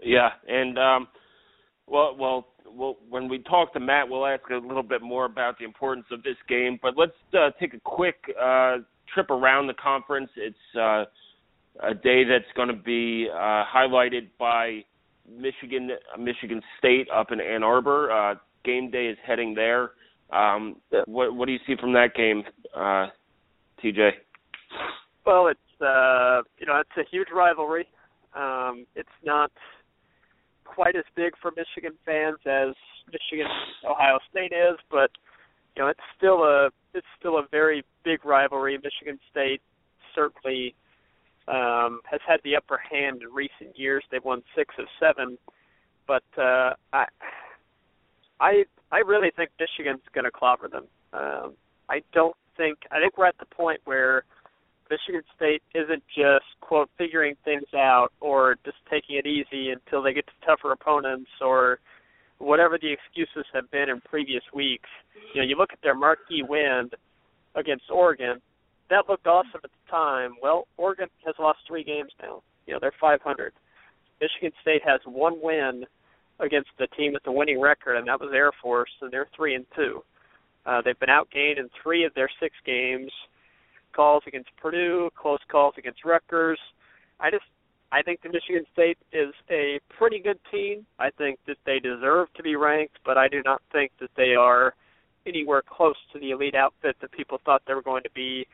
Yeah, 0.02 0.29
and 0.46 0.79
um, 0.79 1.09
well, 1.87 2.14
well, 2.18 2.46
well, 2.68 2.96
when 3.09 3.29
we 3.29 3.38
talk 3.38 3.72
to 3.72 3.81
Matt, 3.81 4.09
we'll 4.09 4.26
ask 4.26 4.42
a 4.50 4.57
little 4.57 4.83
bit 4.83 5.02
more 5.02 5.24
about 5.24 5.59
the 5.59 5.64
importance 5.64 6.07
of 6.11 6.22
this 6.22 6.37
game. 6.48 6.79
But 6.83 6.94
let's 6.96 7.12
uh, 7.33 7.50
take 7.59 7.74
a 7.74 7.81
quick 7.81 8.16
uh, 8.40 8.79
trip 9.12 9.31
around 9.31 9.66
the 9.68 9.74
conference. 9.74 10.29
It's 10.37 10.57
uh, 10.79 11.05
a 11.83 11.94
day 11.94 12.24
that's 12.24 12.50
going 12.55 12.68
to 12.68 12.74
be 12.74 13.29
uh, 13.33 13.64
highlighted 13.64 14.29
by 14.38 14.85
Michigan 15.28 15.90
Michigan 16.18 16.62
State 16.78 17.08
up 17.14 17.32
in 17.32 17.40
Ann 17.40 17.62
Arbor. 17.62 18.10
Uh, 18.10 18.34
game 18.64 18.90
day 18.90 19.06
is 19.06 19.18
heading 19.26 19.54
there. 19.54 19.92
Um, 20.30 20.76
what 21.06 21.34
what 21.34 21.46
do 21.46 21.52
you 21.52 21.58
see 21.66 21.76
from 21.80 21.92
that 21.92 22.14
game, 22.14 22.42
uh, 22.74 23.06
TJ? 23.82 24.10
Well, 25.24 25.48
it's 25.48 25.60
uh, 25.80 26.42
you 26.58 26.66
know 26.66 26.80
it's 26.80 26.96
a 26.96 27.08
huge 27.10 27.28
rivalry. 27.34 27.88
Um, 28.34 28.86
it's 28.94 29.08
not 29.24 29.50
quite 30.64 30.96
as 30.96 31.04
big 31.14 31.32
for 31.40 31.52
Michigan 31.56 31.96
fans 32.04 32.38
as 32.44 32.74
Michigan 33.06 33.46
Ohio 33.88 34.18
State 34.30 34.52
is, 34.52 34.78
but 34.90 35.10
you 35.76 35.82
know 35.82 35.88
it's 35.88 36.00
still 36.16 36.42
a 36.44 36.70
it's 36.94 37.06
still 37.18 37.38
a 37.38 37.46
very 37.50 37.84
big 38.04 38.24
rivalry. 38.24 38.78
Michigan 38.82 39.18
State 39.30 39.60
certainly 40.14 40.74
um, 41.48 42.00
has 42.11 42.20
had 42.26 42.40
the 42.44 42.56
upper 42.56 42.78
hand 42.78 43.22
in 43.22 43.28
recent 43.32 43.78
years. 43.78 44.04
They've 44.11 44.24
won 44.24 44.42
six 44.56 44.74
of 44.78 44.87
seven, 45.00 45.38
but 46.06 46.24
uh, 46.37 46.74
I, 46.92 47.04
I, 48.40 48.64
I 48.90 48.98
really 48.98 49.30
think 49.35 49.50
Michigan's 49.59 50.02
going 50.14 50.24
to 50.24 50.30
clobber 50.30 50.68
them. 50.68 50.85
Um, 51.12 51.54
I 51.88 52.02
don't 52.12 52.37
think. 52.56 52.78
I 52.90 53.00
think 53.00 53.16
we're 53.16 53.26
at 53.26 53.38
the 53.38 53.46
point 53.46 53.80
where 53.85 54.24
Michigan 54.90 55.22
State 55.35 55.62
isn't 55.74 56.02
just 56.14 56.44
quote 56.61 56.90
figuring 56.98 57.35
things 57.44 57.66
out 57.74 58.12
or 58.20 58.56
just 58.64 58.76
taking 58.90 59.16
it 59.16 59.26
easy 59.26 59.70
until 59.70 60.02
they 60.02 60.12
get 60.12 60.26
to 60.26 60.46
tougher 60.46 60.72
opponents 60.72 61.30
or 61.40 61.78
whatever 62.38 62.78
the 62.78 62.92
excuses 62.92 63.46
have 63.52 63.70
been 63.70 63.88
in 63.88 64.00
previous 64.00 64.42
weeks. 64.54 64.88
You 65.35 65.42
know, 65.42 65.48
you 65.48 65.56
look 65.56 65.72
at 65.72 65.80
their 65.82 65.94
marquee 65.94 66.42
win 66.46 66.90
against 67.54 67.85
Oregon, 67.90 68.40
that 68.90 69.09
looked 69.09 69.27
awesome 69.27 69.61
at 69.62 69.70
the 69.70 69.90
time. 69.90 70.35
Well, 70.42 70.66
Oregon 70.77 71.09
has 71.25 71.35
lost 71.38 71.59
three 71.66 71.85
games 71.85 72.12
now. 72.22 72.42
You 72.66 72.75
know, 72.75 72.79
they're 72.81 72.92
500. 73.01 73.53
Michigan 74.20 74.53
State 74.62 74.83
has 74.85 75.01
one 75.05 75.38
win 75.42 75.85
against 76.40 76.70
the 76.79 76.87
team 76.88 77.12
with 77.12 77.22
the 77.25 77.33
winning 77.33 77.61
record, 77.61 77.96
and 77.96 78.09
that 78.09 78.20
was 78.20 78.31
Air 78.35 78.51
Force, 78.62 78.90
and 79.01 79.12
they're 79.12 79.29
three 79.37 79.55
and 79.55 79.66
two. 79.75 80.03
Uh, 80.64 80.83
they've 80.85 80.99
been 80.99 81.09
outgained 81.09 81.59
in 81.59 81.68
three 81.83 82.05
of 82.05 82.12
their 82.14 82.29
six 82.40 82.55
games. 82.64 83.11
Calls 83.94 84.22
against 84.27 84.51
Purdue, 84.61 85.11
close 85.16 85.38
calls 85.49 85.75
against 85.79 86.05
Rutgers. 86.05 86.59
I 87.20 87.31
just, 87.31 87.44
I 87.92 88.03
think 88.03 88.20
the 88.22 88.29
Michigan 88.29 88.64
State 88.72 88.99
is 89.12 89.33
a 89.51 89.81
pretty 89.96 90.18
good 90.18 90.38
team. 90.51 90.85
I 90.99 91.11
think 91.11 91.38
that 91.46 91.57
they 91.64 91.79
deserve 91.79 92.29
to 92.35 92.42
be 92.42 92.57
ranked, 92.57 92.99
but 93.05 93.16
I 93.16 93.29
do 93.29 93.42
not 93.44 93.62
think 93.72 93.92
that 94.01 94.11
they 94.16 94.35
are 94.35 94.75
anywhere 95.27 95.62
close 95.62 95.96
to 96.12 96.18
the 96.18 96.31
elite 96.31 96.55
outfit 96.55 96.96
that 97.01 97.12
people 97.12 97.40
thought 97.44 97.62
they 97.66 97.75
were 97.75 97.83
going 97.83 98.03
to 98.03 98.11
be. 98.14 98.46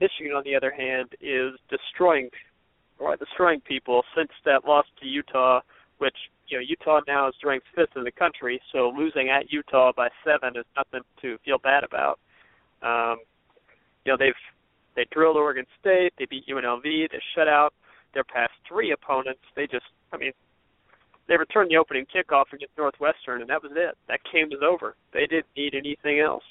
Michigan, 0.00 0.32
on 0.32 0.44
the 0.44 0.54
other 0.54 0.70
hand, 0.70 1.08
is 1.20 1.52
destroying, 1.70 2.30
or 2.98 3.16
destroying 3.16 3.60
people 3.60 4.02
since 4.16 4.30
that 4.44 4.64
loss 4.64 4.86
to 5.00 5.06
Utah, 5.06 5.60
which 5.98 6.16
you 6.46 6.58
know 6.58 6.64
Utah 6.66 7.00
now 7.06 7.28
is 7.28 7.34
ranked 7.44 7.66
fifth 7.74 7.96
in 7.96 8.04
the 8.04 8.12
country, 8.12 8.60
so 8.72 8.92
losing 8.96 9.28
at 9.28 9.52
Utah 9.52 9.92
by 9.96 10.08
seven 10.24 10.56
is 10.56 10.64
nothing 10.76 11.00
to 11.22 11.38
feel 11.44 11.58
bad 11.58 11.84
about. 11.84 12.18
Um, 12.82 13.18
you 14.04 14.12
know 14.12 14.16
they've 14.16 14.32
they 14.98 15.06
drilled 15.12 15.36
Oregon 15.36 15.64
State, 15.80 16.12
they 16.18 16.24
beat 16.24 16.46
UNLV, 16.48 16.82
they 16.82 17.22
shut 17.36 17.46
out 17.46 17.72
their 18.14 18.24
past 18.24 18.50
three 18.66 18.90
opponents. 18.90 19.40
They 19.54 19.68
just, 19.68 19.84
I 20.12 20.16
mean, 20.16 20.32
they 21.28 21.36
returned 21.36 21.70
the 21.70 21.76
opening 21.76 22.04
kickoff 22.04 22.52
against 22.52 22.76
Northwestern, 22.76 23.40
and 23.40 23.48
that 23.48 23.62
was 23.62 23.70
it. 23.76 23.96
That 24.08 24.20
game 24.32 24.48
was 24.50 24.60
over. 24.60 24.96
They 25.12 25.26
didn't 25.26 25.46
need 25.56 25.74
anything 25.74 26.18
else. 26.18 26.42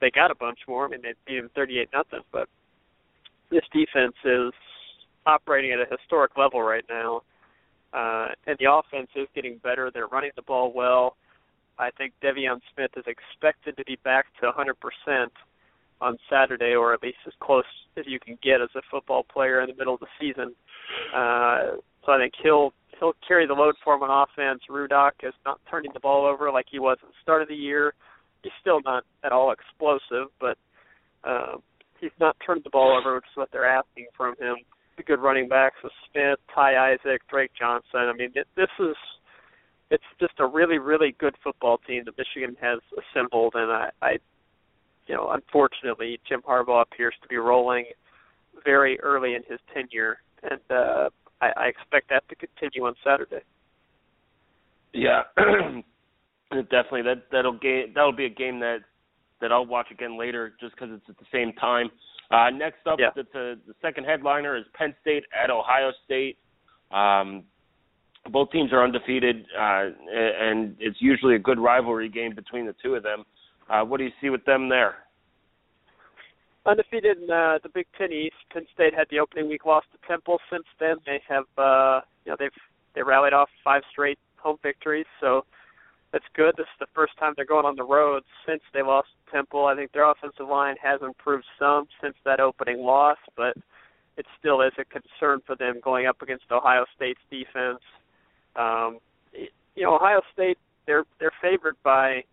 They 0.00 0.10
got 0.10 0.32
a 0.32 0.34
bunch 0.34 0.58
more. 0.66 0.86
I 0.86 0.88
mean, 0.88 1.02
they 1.02 1.14
beat 1.24 1.40
them 1.40 1.50
38 1.54 1.88
nothing, 1.92 2.20
but 2.32 2.48
this 3.50 3.64
defense 3.72 4.14
is 4.24 4.52
operating 5.26 5.72
at 5.72 5.80
a 5.80 5.86
historic 5.90 6.36
level 6.36 6.62
right 6.62 6.84
now, 6.88 7.22
uh, 7.92 8.28
and 8.46 8.56
the 8.58 8.70
offense 8.70 9.08
is 9.16 9.28
getting 9.34 9.58
better. 9.58 9.90
They're 9.92 10.06
running 10.06 10.30
the 10.36 10.42
ball 10.42 10.72
well. 10.74 11.16
I 11.78 11.90
think 11.96 12.12
De'Veon 12.22 12.60
Smith 12.74 12.90
is 12.96 13.04
expected 13.06 13.76
to 13.76 13.84
be 13.84 13.96
back 14.02 14.26
to 14.40 14.50
100% 14.50 15.28
on 16.00 16.16
Saturday, 16.30 16.74
or 16.74 16.94
at 16.94 17.02
least 17.02 17.18
as 17.26 17.32
close 17.40 17.64
as 17.96 18.04
you 18.06 18.18
can 18.20 18.38
get 18.42 18.60
as 18.60 18.68
a 18.76 18.82
football 18.90 19.24
player 19.24 19.60
in 19.60 19.68
the 19.68 19.76
middle 19.76 19.94
of 19.94 20.00
the 20.00 20.06
season. 20.20 20.54
Uh, 21.14 21.78
so 22.04 22.12
I 22.12 22.18
think 22.18 22.34
he'll 22.42 22.72
he'll 22.98 23.14
carry 23.26 23.46
the 23.46 23.54
load 23.54 23.74
for 23.84 23.94
him 23.94 24.02
on 24.02 24.26
offense. 24.28 24.62
Rudock 24.68 25.12
is 25.22 25.34
not 25.44 25.60
turning 25.70 25.92
the 25.92 26.00
ball 26.00 26.26
over 26.26 26.50
like 26.50 26.66
he 26.70 26.78
was 26.78 26.98
at 27.02 27.08
the 27.08 27.14
start 27.22 27.42
of 27.42 27.48
the 27.48 27.54
year. 27.54 27.94
He's 28.42 28.52
still 28.60 28.80
not 28.84 29.04
at 29.24 29.32
all 29.32 29.52
explosive, 29.52 30.28
but 30.40 30.56
uh, 31.24 31.56
he's 32.00 32.10
not 32.20 32.36
turned 32.44 32.62
the 32.64 32.70
ball 32.70 32.96
over, 32.96 33.16
which 33.16 33.24
is 33.24 33.36
what 33.36 33.50
they're 33.52 33.68
asking 33.68 34.06
from 34.16 34.34
him. 34.38 34.56
The 34.96 35.02
good 35.02 35.20
running 35.20 35.48
backs 35.48 35.76
with 35.82 35.92
Smith, 36.10 36.38
Ty 36.54 36.92
Isaac, 36.92 37.22
Drake 37.30 37.52
Johnson. 37.58 38.10
I 38.10 38.12
mean, 38.12 38.32
this 38.34 38.68
is 38.80 38.96
it's 39.90 40.04
just 40.20 40.34
a 40.38 40.46
really, 40.46 40.78
really 40.78 41.14
good 41.18 41.34
football 41.42 41.78
team 41.86 42.04
that 42.04 42.14
Michigan 42.18 42.56
has 42.60 42.80
assembled, 42.98 43.54
and 43.56 43.70
I, 43.70 43.90
I, 44.02 44.10
you 45.06 45.14
know, 45.14 45.30
unfortunately, 45.30 46.20
Jim 46.28 46.42
Harbaugh 46.46 46.82
appears 46.82 47.14
to 47.22 47.28
be 47.28 47.36
rolling 47.36 47.86
very 48.64 49.00
early 49.00 49.34
in 49.34 49.42
his 49.48 49.58
tenure, 49.72 50.18
and 50.42 50.60
uh, 50.70 51.08
I, 51.40 51.50
I 51.56 51.66
expect 51.66 52.10
that 52.10 52.24
to 52.28 52.34
continue 52.34 52.84
on 52.86 52.94
Saturday. 53.02 53.44
Yeah, 54.92 55.22
definitely. 56.50 57.02
That 57.02 57.24
that'll 57.30 57.58
game 57.58 57.92
that'll 57.94 58.12
be 58.12 58.26
a 58.26 58.30
game 58.30 58.60
that 58.60 58.78
that 59.40 59.52
I'll 59.52 59.66
watch 59.66 59.86
again 59.90 60.18
later, 60.18 60.54
just 60.60 60.74
because 60.74 60.90
it's 60.92 61.08
at 61.08 61.18
the 61.18 61.26
same 61.32 61.52
time. 61.54 61.90
Uh, 62.30 62.50
next 62.50 62.86
up, 62.86 62.98
yeah. 62.98 63.10
the, 63.14 63.24
the, 63.32 63.58
the 63.66 63.74
second 63.80 64.04
headliner 64.04 64.56
is 64.56 64.64
Penn 64.74 64.94
State 65.00 65.24
at 65.32 65.50
Ohio 65.50 65.92
State. 66.04 66.36
Um, 66.90 67.44
both 68.30 68.50
teams 68.50 68.72
are 68.72 68.84
undefeated, 68.84 69.46
uh, 69.58 69.88
and 70.14 70.76
it's 70.78 70.98
usually 71.00 71.34
a 71.34 71.38
good 71.38 71.58
rivalry 71.58 72.08
game 72.08 72.34
between 72.34 72.66
the 72.66 72.74
two 72.82 72.94
of 72.94 73.02
them. 73.02 73.24
Uh, 73.70 73.82
what 73.82 73.98
do 73.98 74.04
you 74.04 74.10
see 74.20 74.30
with 74.30 74.44
them 74.44 74.68
there? 74.68 74.96
Undefeated 76.66 77.18
in 77.22 77.30
uh, 77.30 77.58
the 77.62 77.70
Big 77.72 77.86
Ten 77.96 78.12
East. 78.12 78.34
Penn 78.52 78.66
State 78.74 78.94
had 78.94 79.06
the 79.10 79.20
opening 79.20 79.48
week 79.48 79.64
loss 79.64 79.84
to 79.92 80.08
Temple. 80.08 80.38
Since 80.50 80.64
then, 80.78 80.96
they 81.06 81.22
have 81.26 81.44
uh, 81.56 82.00
you 82.24 82.32
know 82.32 82.36
they've 82.38 82.50
they 82.94 83.02
rallied 83.02 83.32
off 83.32 83.48
five 83.64 83.82
straight 83.90 84.18
home 84.36 84.58
victories. 84.62 85.06
So 85.20 85.46
that's 86.12 86.24
good. 86.34 86.54
This 86.56 86.64
is 86.64 86.80
the 86.80 86.86
first 86.94 87.12
time 87.18 87.34
they're 87.36 87.44
going 87.44 87.66
on 87.66 87.76
the 87.76 87.84
road 87.84 88.22
since 88.46 88.62
they 88.72 88.82
lost 88.82 89.08
Temple. 89.32 89.66
I 89.66 89.76
think 89.76 89.92
their 89.92 90.10
offensive 90.10 90.48
line 90.48 90.76
has 90.82 91.00
improved 91.02 91.44
some 91.58 91.86
since 92.02 92.14
that 92.24 92.40
opening 92.40 92.78
loss, 92.78 93.18
but 93.36 93.56
it 94.16 94.26
still 94.38 94.62
is 94.62 94.72
a 94.78 94.84
concern 94.84 95.40
for 95.46 95.54
them 95.56 95.80
going 95.82 96.06
up 96.06 96.22
against 96.22 96.44
Ohio 96.50 96.84
State's 96.96 97.20
defense. 97.30 97.80
Um, 98.56 98.98
you 99.32 99.84
know, 99.84 99.94
Ohio 99.94 100.20
State 100.32 100.58
they're 100.86 101.04
they're 101.20 101.32
favored 101.40 101.76
by 101.84 102.24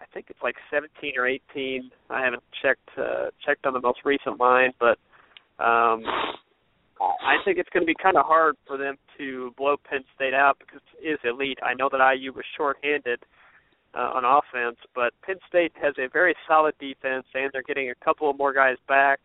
I 0.00 0.04
think 0.14 0.26
it's 0.28 0.42
like 0.42 0.54
17 0.70 1.14
or 1.18 1.26
18. 1.26 1.90
I 2.10 2.22
haven't 2.22 2.42
checked 2.62 2.88
uh, 2.96 3.30
checked 3.44 3.66
on 3.66 3.72
the 3.72 3.80
most 3.80 4.00
recent 4.04 4.38
line, 4.38 4.72
but 4.78 4.98
um, 5.62 6.04
I 7.00 7.36
think 7.44 7.58
it's 7.58 7.68
going 7.70 7.82
to 7.82 7.86
be 7.86 7.96
kind 8.02 8.16
of 8.16 8.26
hard 8.26 8.56
for 8.66 8.76
them 8.76 8.96
to 9.18 9.52
blow 9.56 9.76
Penn 9.88 10.04
State 10.14 10.34
out 10.34 10.58
because 10.58 10.80
it 11.00 11.06
is 11.06 11.18
elite. 11.24 11.58
I 11.62 11.74
know 11.74 11.88
that 11.90 12.14
IU 12.14 12.32
was 12.32 12.44
shorthanded 12.56 13.20
uh, 13.94 14.12
on 14.14 14.24
offense, 14.24 14.76
but 14.94 15.12
Penn 15.22 15.36
State 15.48 15.72
has 15.80 15.94
a 15.98 16.08
very 16.12 16.34
solid 16.46 16.74
defense, 16.78 17.24
and 17.34 17.50
they're 17.52 17.62
getting 17.62 17.90
a 17.90 18.04
couple 18.04 18.28
of 18.30 18.36
more 18.36 18.52
guys 18.52 18.76
back. 18.86 19.20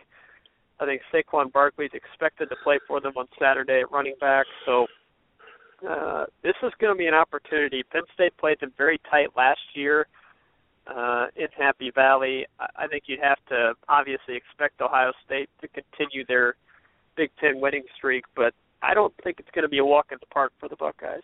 I 0.79 0.85
think 0.85 1.01
Saquon 1.13 1.51
Barkley 1.51 1.85
is 1.85 1.91
expected 1.93 2.49
to 2.49 2.55
play 2.63 2.79
for 2.87 2.99
them 2.99 3.13
on 3.15 3.27
Saturday 3.39 3.81
at 3.81 3.91
running 3.91 4.15
back, 4.19 4.45
so 4.65 4.87
uh, 5.87 6.25
this 6.43 6.55
is 6.63 6.71
going 6.79 6.93
to 6.93 6.97
be 6.97 7.07
an 7.07 7.13
opportunity. 7.13 7.83
Penn 7.91 8.03
State 8.13 8.35
played 8.37 8.59
them 8.59 8.73
very 8.77 8.99
tight 9.09 9.29
last 9.35 9.61
year 9.73 10.07
uh, 10.87 11.27
in 11.35 11.47
Happy 11.57 11.91
Valley. 11.93 12.45
I, 12.59 12.85
I 12.85 12.87
think 12.87 13.03
you'd 13.07 13.19
have 13.21 13.39
to 13.49 13.73
obviously 13.89 14.35
expect 14.35 14.81
Ohio 14.81 15.11
State 15.25 15.49
to 15.61 15.67
continue 15.67 16.25
their 16.25 16.55
Big 17.15 17.29
Ten 17.39 17.59
winning 17.59 17.83
streak, 17.97 18.25
but 18.35 18.53
I 18.81 18.93
don't 18.93 19.13
think 19.23 19.39
it's 19.39 19.49
going 19.53 19.63
to 19.63 19.69
be 19.69 19.79
a 19.79 19.85
walk 19.85 20.07
in 20.11 20.17
the 20.19 20.25
park 20.27 20.51
for 20.59 20.67
the 20.69 20.75
Buckeyes. 20.75 21.21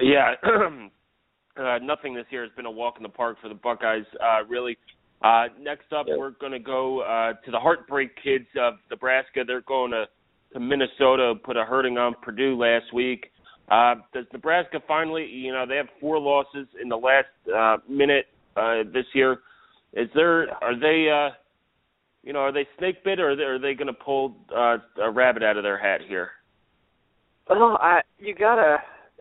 Yeah, 0.00 0.34
uh, 1.56 1.78
nothing 1.82 2.14
this 2.14 2.26
year 2.30 2.42
has 2.42 2.52
been 2.56 2.66
a 2.66 2.70
walk 2.70 2.94
in 2.98 3.02
the 3.02 3.08
park 3.08 3.38
for 3.40 3.48
the 3.48 3.54
Buckeyes. 3.54 4.04
Uh, 4.20 4.44
really. 4.48 4.76
Uh, 5.22 5.44
next 5.58 5.90
up, 5.92 6.06
Yep. 6.06 6.18
we're 6.18 6.30
going 6.32 6.52
to 6.52 6.58
go 6.58 7.00
uh, 7.00 7.32
to 7.44 7.50
the 7.50 7.58
Heartbreak 7.58 8.10
Kids 8.22 8.46
of 8.60 8.74
Nebraska. 8.90 9.44
They're 9.46 9.62
going 9.62 9.92
to, 9.92 10.04
to 10.52 10.60
Minnesota, 10.60 11.34
put 11.42 11.56
a 11.56 11.64
hurting 11.64 11.96
on 11.96 12.14
Purdue 12.22 12.56
last 12.58 12.92
week. 12.92 13.30
Uh, 13.70 13.94
does 14.12 14.26
Nebraska 14.32 14.78
finally, 14.86 15.24
you 15.24 15.52
know, 15.52 15.64
they 15.66 15.76
have 15.76 15.88
four 16.00 16.18
losses 16.18 16.68
in 16.80 16.88
the 16.90 16.96
last 16.96 17.26
uh, 17.52 17.78
minute 17.88 18.26
uh, 18.56 18.82
this 18.92 19.06
year. 19.14 19.38
Is 19.94 20.08
there, 20.14 20.50
are 20.62 20.78
they, 20.78 21.08
uh, 21.10 21.34
you 22.26 22.32
know, 22.32 22.40
are 22.40 22.52
they 22.52 22.66
snake 22.76 23.04
bit 23.04 23.20
or 23.20 23.30
are 23.30 23.36
they, 23.36 23.68
they 23.68 23.74
going 23.74 23.86
to 23.86 23.92
pull 23.92 24.34
uh, 24.54 24.78
a 25.00 25.10
rabbit 25.10 25.44
out 25.44 25.56
of 25.56 25.62
their 25.62 25.78
hat 25.78 26.00
here? 26.06 26.30
Well, 27.48 27.78
I 27.80 28.00
you 28.18 28.34
gotta 28.34 28.78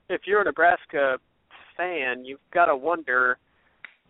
if 0.09 0.21
you're 0.25 0.41
a 0.41 0.45
Nebraska 0.45 1.19
fan, 1.77 2.25
you've 2.25 2.39
got 2.51 2.65
to 2.65 2.75
wonder 2.75 3.37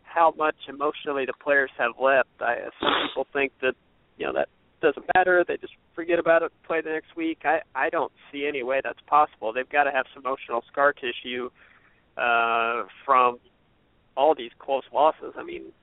how 0.03 0.34
much 0.38 0.55
emotionally 0.69 1.25
the 1.25 1.34
players 1.43 1.69
have 1.77 1.91
left. 2.01 2.29
I 2.39 2.55
some 2.79 2.89
people 3.10 3.27
think 3.34 3.51
that 3.62 3.73
you 4.17 4.25
know 4.25 4.31
that 4.31 4.47
doesn't 4.81 5.05
matter. 5.13 5.43
They 5.45 5.58
just 5.58 5.73
forget 5.93 6.17
about 6.17 6.43
it, 6.43 6.53
play 6.65 6.79
the 6.79 6.91
next 6.91 7.17
week. 7.17 7.39
I 7.43 7.60
I 7.75 7.89
don't 7.89 8.13
see 8.31 8.46
any 8.48 8.63
way 8.63 8.79
that's 8.81 9.02
possible. 9.08 9.52
They've 9.52 9.67
got 9.67 9.83
to 9.83 9.91
have 9.91 10.06
some 10.13 10.23
emotional 10.23 10.63
scar 10.71 10.93
tissue 10.93 11.50
uh, 12.15 12.83
from 13.06 13.39
all 14.15 14.33
these 14.33 14.52
close 14.58 14.83
losses. 14.93 15.33
I 15.37 15.43
mean, 15.43 15.73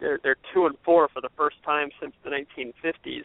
they're 0.00 0.18
they're 0.22 0.36
two 0.52 0.66
and 0.66 0.76
four 0.84 1.08
for 1.08 1.20
the 1.20 1.30
first 1.36 1.56
time 1.64 1.90
since 2.00 2.12
the 2.22 2.30
1950s, 2.30 3.24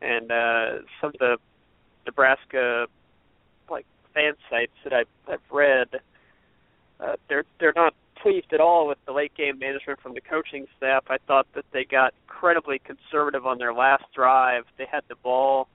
and 0.00 0.30
uh, 0.30 0.82
some 1.00 1.10
of 1.10 1.18
the 1.18 1.36
Nebraska 2.06 2.86
like 3.70 3.86
fan 4.14 4.34
sites 4.50 4.72
that 4.84 4.92
I've, 4.92 5.06
I've 5.28 5.40
read, 5.50 5.88
uh, 7.00 7.14
they're 7.28 7.44
they're 7.60 7.72
not 7.74 7.94
pleased 8.22 8.52
at 8.52 8.60
all 8.60 8.86
with 8.86 8.98
the 9.06 9.12
late 9.12 9.34
game 9.34 9.58
management 9.58 10.00
from 10.00 10.14
the 10.14 10.20
coaching 10.20 10.66
staff. 10.76 11.04
I 11.08 11.18
thought 11.26 11.46
that 11.54 11.64
they 11.72 11.84
got 11.84 12.14
incredibly 12.26 12.78
conservative 12.78 13.46
on 13.46 13.58
their 13.58 13.74
last 13.74 14.04
drive. 14.14 14.64
They 14.78 14.86
had 14.90 15.02
the 15.08 15.16
ball 15.16 15.68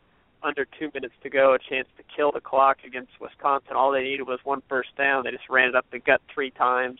under 0.44 0.66
two 0.80 0.90
minutes 0.94 1.14
to 1.24 1.30
go, 1.30 1.54
a 1.54 1.60
chance 1.60 1.88
to 1.98 2.04
kill 2.16 2.32
the 2.32 2.40
clock 2.40 2.78
against 2.86 3.12
Wisconsin. 3.20 3.76
All 3.76 3.92
they 3.92 4.04
needed 4.04 4.28
was 4.28 4.40
one 4.44 4.62
first 4.70 4.96
down. 4.98 5.24
They 5.24 5.32
just 5.32 5.50
ran 5.50 5.70
it 5.70 5.76
up 5.76 5.86
the 5.92 6.00
gut 6.00 6.22
three 6.34 6.52
times, 6.52 7.00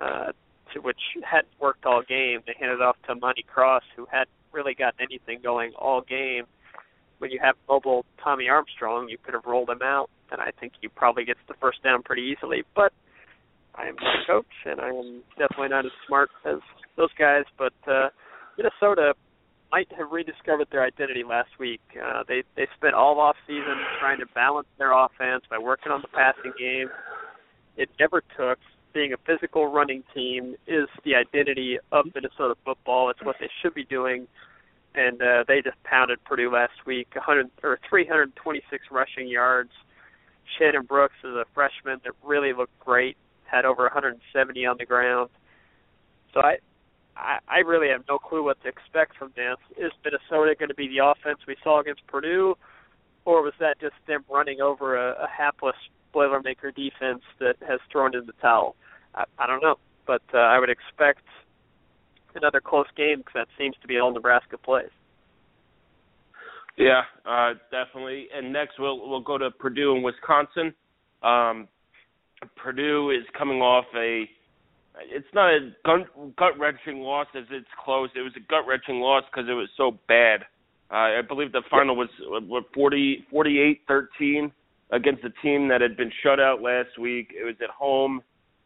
uh, 0.00 0.32
which 0.82 1.00
hadn't 1.24 1.52
worked 1.60 1.86
all 1.86 2.02
game. 2.02 2.40
They 2.46 2.54
handed 2.58 2.80
off 2.80 2.96
to 3.06 3.12
Imani 3.12 3.44
Cross, 3.46 3.82
who 3.96 4.06
hadn't 4.10 4.30
really 4.52 4.74
gotten 4.74 5.00
anything 5.00 5.40
going 5.42 5.72
all 5.78 6.00
game. 6.00 6.44
When 7.18 7.30
you 7.30 7.40
have 7.42 7.56
mobile 7.68 8.04
Tommy 8.22 8.48
Armstrong, 8.48 9.08
you 9.08 9.18
could 9.22 9.34
have 9.34 9.44
rolled 9.46 9.70
him 9.70 9.80
out, 9.82 10.10
and 10.30 10.40
I 10.40 10.50
think 10.60 10.74
he 10.80 10.88
probably 10.88 11.24
gets 11.24 11.40
the 11.48 11.54
first 11.60 11.82
down 11.82 12.02
pretty 12.02 12.22
easily. 12.22 12.64
But 12.74 12.92
I 13.74 13.88
am 13.88 13.96
not 14.00 14.16
a 14.22 14.26
coach, 14.26 14.54
and 14.64 14.80
I 14.80 14.88
am 14.88 15.22
definitely 15.38 15.68
not 15.68 15.86
as 15.86 15.92
smart 16.06 16.30
as 16.44 16.58
those 16.96 17.12
guys. 17.18 17.44
But 17.56 17.72
uh, 17.86 18.08
Minnesota 18.58 19.14
might 19.72 19.88
have 19.96 20.10
rediscovered 20.10 20.68
their 20.70 20.84
identity 20.84 21.22
last 21.28 21.50
week. 21.58 21.80
Uh, 21.94 22.22
they 22.28 22.42
they 22.56 22.66
spent 22.76 22.94
all 22.94 23.20
off 23.20 23.36
season 23.46 23.76
trying 24.00 24.18
to 24.18 24.26
balance 24.34 24.68
their 24.78 24.92
offense 24.92 25.44
by 25.50 25.58
working 25.58 25.92
on 25.92 26.02
the 26.02 26.08
passing 26.08 26.52
game. 26.58 26.88
It 27.76 27.90
never 28.00 28.22
took. 28.36 28.58
Being 28.96 29.12
a 29.12 29.18
physical 29.26 29.66
running 29.66 30.04
team 30.14 30.56
is 30.66 30.88
the 31.04 31.16
identity 31.16 31.78
of 31.92 32.06
Minnesota 32.14 32.54
football. 32.64 33.10
It's 33.10 33.22
what 33.22 33.36
they 33.38 33.50
should 33.60 33.74
be 33.74 33.84
doing, 33.84 34.26
and 34.94 35.20
uh, 35.20 35.44
they 35.46 35.60
just 35.60 35.76
pounded 35.84 36.24
Purdue 36.24 36.50
last 36.50 36.86
week. 36.86 37.08
100 37.14 37.50
or 37.62 37.78
326 37.90 38.84
rushing 38.90 39.28
yards. 39.28 39.68
Shannon 40.58 40.86
Brooks 40.86 41.16
is 41.24 41.34
a 41.34 41.44
freshman 41.52 42.00
that 42.04 42.12
really 42.24 42.54
looked 42.54 42.78
great. 42.80 43.18
Had 43.44 43.66
over 43.66 43.82
170 43.82 44.64
on 44.64 44.76
the 44.78 44.86
ground. 44.86 45.28
So 46.32 46.40
I 46.40 46.56
I, 47.18 47.40
I 47.48 47.58
really 47.58 47.88
have 47.88 48.04
no 48.08 48.18
clue 48.18 48.44
what 48.44 48.62
to 48.62 48.68
expect 48.68 49.18
from 49.18 49.30
this. 49.36 49.58
Is 49.76 49.92
Minnesota 50.06 50.54
going 50.58 50.70
to 50.70 50.74
be 50.74 50.88
the 50.88 51.04
offense 51.04 51.40
we 51.46 51.56
saw 51.62 51.82
against 51.82 52.06
Purdue, 52.06 52.56
or 53.26 53.42
was 53.42 53.52
that 53.60 53.78
just 53.78 53.96
them 54.06 54.24
running 54.30 54.62
over 54.62 54.96
a, 54.96 55.24
a 55.24 55.28
hapless 55.28 55.76
Boilermaker 56.14 56.74
defense 56.74 57.20
that 57.40 57.56
has 57.68 57.80
thrown 57.92 58.16
in 58.16 58.24
the 58.24 58.32
towel? 58.40 58.74
I, 59.16 59.24
I 59.38 59.46
don't 59.46 59.62
know, 59.62 59.76
but 60.06 60.22
uh, 60.34 60.38
I 60.38 60.58
would 60.58 60.70
expect 60.70 61.22
another 62.34 62.60
close 62.60 62.86
game 62.96 63.18
because 63.18 63.32
that 63.34 63.48
seems 63.58 63.74
to 63.82 63.88
be 63.88 63.98
all 63.98 64.12
Nebraska 64.12 64.58
plays. 64.58 64.90
Yeah, 66.76 67.02
uh, 67.24 67.54
definitely. 67.70 68.28
And 68.34 68.52
next 68.52 68.78
we'll 68.78 69.08
we'll 69.08 69.20
go 69.20 69.38
to 69.38 69.50
Purdue 69.50 69.94
and 69.94 70.04
Wisconsin. 70.04 70.74
Um, 71.22 71.68
Purdue 72.56 73.10
is 73.10 73.24
coming 73.36 73.60
off 73.62 73.86
a 73.96 74.28
it's 75.10 75.26
not 75.34 75.50
a 75.50 75.70
gut 76.38 76.58
wrenching 76.58 77.00
loss 77.00 77.26
as 77.36 77.44
it's 77.50 77.66
close. 77.82 78.10
It 78.14 78.20
was 78.20 78.32
a 78.36 78.40
gut 78.40 78.66
wrenching 78.66 79.00
loss 79.00 79.24
because 79.30 79.48
it 79.48 79.54
was 79.54 79.68
so 79.76 79.98
bad. 80.08 80.42
Uh, 80.90 81.18
I 81.18 81.20
believe 81.26 81.52
the 81.52 81.62
final 81.70 81.96
was 81.96 82.08
what 82.28 82.64
40 82.74 83.26
48-13 83.32 84.52
against 84.92 85.24
a 85.24 85.30
team 85.42 85.68
that 85.68 85.80
had 85.80 85.96
been 85.96 86.12
shut 86.22 86.38
out 86.40 86.62
last 86.62 86.98
week. 86.98 87.32
It 87.38 87.44
was 87.44 87.56
at 87.62 87.70
home, 87.70 88.22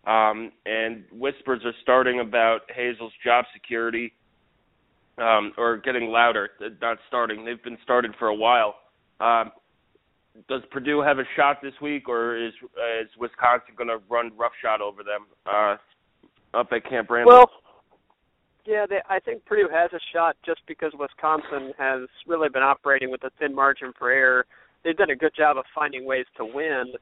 um, 0.07 0.53
and 0.67 1.05
whispers 1.13 1.63
are 1.65 1.75
starting 1.83 2.21
about 2.21 2.61
Hazell's 2.75 3.13
job 3.25 3.45
security, 3.53 4.13
um, 5.19 5.53
or 5.59 5.77
getting 5.77 6.09
louder. 6.09 6.51
Not 6.81 6.99
starting. 7.09 7.45
They've 7.45 7.63
been 7.63 7.79
started 7.83 8.15
for 8.19 8.29
a 8.29 8.35
while. 8.35 8.77
Um, 9.21 9.53
does 10.49 10.63
Purdue 10.71 11.03
have 11.03 11.19
a 11.19 11.25
shot 11.37 11.59
this 11.63 11.75
week, 11.83 12.09
or 12.09 12.37
is 12.37 12.53
is 13.03 13.09
Wisconsin 13.19 13.75
going 13.77 13.89
to 13.89 13.99
run 14.09 14.33
roughshod 14.37 14.81
over 14.81 15.03
them? 15.03 15.27
Uh, 15.45 15.77
up 16.55 16.69
at 16.73 16.89
Camp 16.89 17.11
Randall? 17.11 17.37
Well, 17.37 17.51
yeah, 18.67 18.87
they, 18.89 19.01
I 19.09 19.19
think 19.21 19.45
Purdue 19.45 19.69
has 19.73 19.91
a 19.93 20.01
shot 20.13 20.37
just 20.45 20.61
because 20.67 20.93
Wisconsin 20.99 21.73
has 21.79 22.09
really 22.27 22.49
been 22.49 22.63
operating 22.63 23.11
with 23.11 23.25
a 23.25 23.31
thin 23.39 23.55
margin 23.55 23.93
for 23.99 24.11
error. 24.11 24.47
They've 24.85 24.97
done 24.97 25.11
a 25.11 25.17
good 25.17 25.33
job 25.37 25.57
of 25.59 25.65
finding 25.75 26.05
ways 26.05 26.27
to 26.37 26.45
win, 26.45 26.93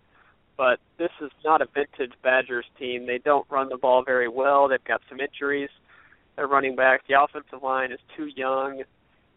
but 0.58 0.80
this 0.98 1.12
is 1.22 1.30
not 1.44 1.62
a 1.62 1.66
vintage 1.72 2.12
Badgers 2.22 2.66
team. 2.78 3.06
They 3.06 3.18
don't 3.18 3.46
run 3.48 3.68
the 3.68 3.78
ball 3.78 4.02
very 4.04 4.28
well. 4.28 4.68
They've 4.68 4.82
got 4.84 5.00
some 5.08 5.20
injuries. 5.20 5.70
They're 6.36 6.48
running 6.48 6.74
back. 6.76 7.02
The 7.08 7.22
offensive 7.22 7.62
line 7.62 7.92
is 7.92 8.00
too 8.16 8.26
young 8.36 8.82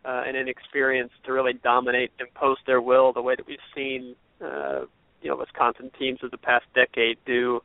uh, 0.04 0.24
and 0.28 0.36
inexperienced 0.36 1.14
to 1.26 1.32
really 1.32 1.54
dominate 1.54 2.12
and 2.20 2.28
impose 2.28 2.58
their 2.66 2.82
will 2.82 3.14
the 3.14 3.22
way 3.22 3.36
that 3.36 3.46
we've 3.46 3.60
seen, 3.76 4.16
uh, 4.44 4.82
you 5.22 5.30
know, 5.30 5.38
Wisconsin 5.38 5.92
teams 5.98 6.20
of 6.24 6.32
the 6.32 6.38
past 6.38 6.66
decade 6.74 7.18
do. 7.26 7.62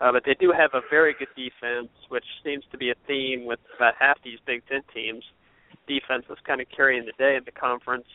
Uh, 0.00 0.12
but 0.12 0.24
they 0.24 0.34
do 0.34 0.52
have 0.52 0.70
a 0.72 0.80
very 0.90 1.14
good 1.18 1.28
defense, 1.36 1.90
which 2.08 2.24
seems 2.42 2.64
to 2.70 2.78
be 2.78 2.90
a 2.90 2.94
theme 3.06 3.44
with 3.44 3.60
about 3.76 3.94
half 3.98 4.16
these 4.24 4.38
Big 4.46 4.62
Ten 4.68 4.82
teams. 4.92 5.24
Defense 5.86 6.24
is 6.30 6.38
kind 6.46 6.60
of 6.62 6.66
carrying 6.74 7.04
the 7.04 7.12
day 7.18 7.36
in 7.36 7.44
the 7.44 7.52
conference 7.52 8.08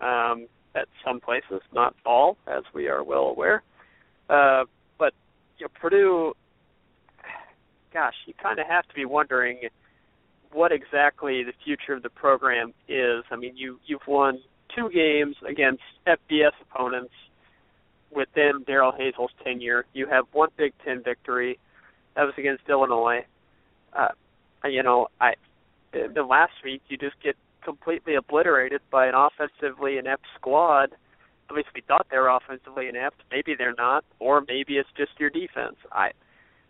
um, 0.00 0.46
at 0.74 0.88
some 1.04 1.20
places, 1.20 1.60
not 1.72 1.94
all, 2.04 2.38
as 2.46 2.64
we 2.74 2.88
are 2.88 3.04
well 3.04 3.28
aware. 3.28 3.56
Uh, 3.56 3.75
but 4.28 5.14
you 5.58 5.66
know, 5.66 5.70
Purdue, 5.80 6.34
gosh, 7.92 8.14
you 8.26 8.34
kind 8.34 8.58
of 8.58 8.66
have 8.66 8.86
to 8.88 8.94
be 8.94 9.04
wondering 9.04 9.60
what 10.52 10.72
exactly 10.72 11.42
the 11.44 11.52
future 11.64 11.94
of 11.94 12.02
the 12.02 12.10
program 12.10 12.72
is. 12.88 13.24
I 13.30 13.36
mean, 13.36 13.56
you 13.56 13.78
you've 13.86 14.06
won 14.06 14.40
two 14.74 14.90
games 14.90 15.36
against 15.48 15.82
FBS 16.06 16.52
opponents 16.62 17.12
within 18.10 18.64
Darrell 18.66 18.92
Hazell's 18.92 19.30
tenure. 19.44 19.84
You 19.92 20.06
have 20.06 20.24
one 20.32 20.48
Big 20.56 20.72
Ten 20.84 21.02
victory. 21.02 21.58
That 22.14 22.24
was 22.24 22.34
against 22.38 22.62
Illinois. 22.68 23.24
Uh, 23.92 24.08
you 24.64 24.82
know, 24.82 25.08
I 25.20 25.34
the 25.92 26.22
last 26.22 26.52
week 26.64 26.82
you 26.88 26.96
just 26.96 27.16
get 27.22 27.36
completely 27.62 28.14
obliterated 28.14 28.80
by 28.90 29.06
an 29.06 29.14
offensively 29.14 29.98
inept 29.98 30.24
squad. 30.38 30.90
At 31.48 31.56
least 31.56 31.68
we 31.74 31.82
thought 31.82 32.06
they 32.10 32.18
were 32.18 32.28
offensively 32.28 32.88
inept. 32.88 33.22
Maybe 33.30 33.54
they're 33.56 33.74
not, 33.76 34.04
or 34.18 34.42
maybe 34.46 34.78
it's 34.78 34.88
just 34.96 35.12
your 35.18 35.30
defense. 35.30 35.76
I, 35.92 36.10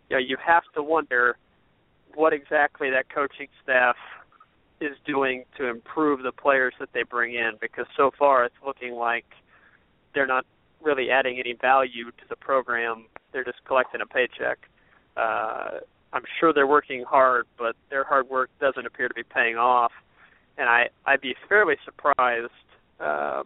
you 0.09 0.15
know, 0.15 0.19
you 0.19 0.37
have 0.45 0.63
to 0.75 0.83
wonder 0.83 1.37
what 2.13 2.33
exactly 2.33 2.89
that 2.91 3.09
coaching 3.09 3.47
staff 3.63 3.95
is 4.79 4.95
doing 5.05 5.43
to 5.57 5.67
improve 5.67 6.21
the 6.23 6.31
players 6.31 6.73
that 6.79 6.89
they 6.93 7.03
bring 7.03 7.33
in 7.33 7.53
because 7.59 7.85
so 7.95 8.11
far 8.17 8.45
it's 8.45 8.55
looking 8.65 8.93
like 8.93 9.25
they're 10.13 10.27
not 10.27 10.45
really 10.81 11.09
adding 11.09 11.39
any 11.39 11.53
value 11.53 12.05
to 12.05 12.23
the 12.29 12.35
program. 12.35 13.05
They're 13.31 13.43
just 13.43 13.63
collecting 13.65 14.01
a 14.01 14.05
paycheck. 14.05 14.59
Uh, 15.15 15.79
I'm 16.13 16.23
sure 16.39 16.53
they're 16.53 16.67
working 16.67 17.03
hard, 17.03 17.45
but 17.57 17.75
their 17.89 18.03
hard 18.03 18.29
work 18.29 18.49
doesn't 18.59 18.85
appear 18.85 19.07
to 19.07 19.13
be 19.13 19.23
paying 19.23 19.57
off. 19.57 19.91
And 20.57 20.69
I 20.69 20.89
I'd 21.05 21.21
be 21.21 21.35
fairly 21.49 21.75
surprised. 21.85 22.51
Uh, 22.99 23.43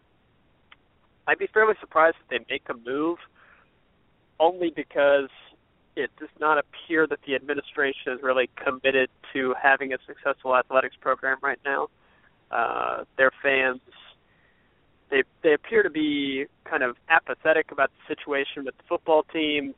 I'd 1.27 1.39
be 1.39 1.47
fairly 1.47 1.75
surprised 1.79 2.17
if 2.21 2.29
they 2.29 2.45
make 2.53 2.63
a 2.69 2.73
move, 2.73 3.17
only 4.39 4.71
because 4.75 5.29
it 5.95 6.09
does 6.19 6.29
not 6.39 6.57
appear 6.57 7.05
that 7.07 7.19
the 7.27 7.35
administration 7.35 8.13
is 8.13 8.19
really 8.23 8.49
committed 8.55 9.09
to 9.33 9.53
having 9.61 9.93
a 9.93 9.97
successful 10.07 10.55
athletics 10.55 10.95
program 10.99 11.37
right 11.41 11.59
now. 11.65 11.87
Uh, 12.49 13.03
their 13.17 13.31
fans 13.41 13.79
they 15.11 15.23
they 15.43 15.53
appear 15.53 15.83
to 15.83 15.89
be 15.89 16.45
kind 16.63 16.81
of 16.81 16.95
apathetic 17.09 17.71
about 17.71 17.91
the 17.91 18.15
situation 18.15 18.65
with 18.65 18.75
the 18.77 18.83
football 18.87 19.23
team, 19.23 19.75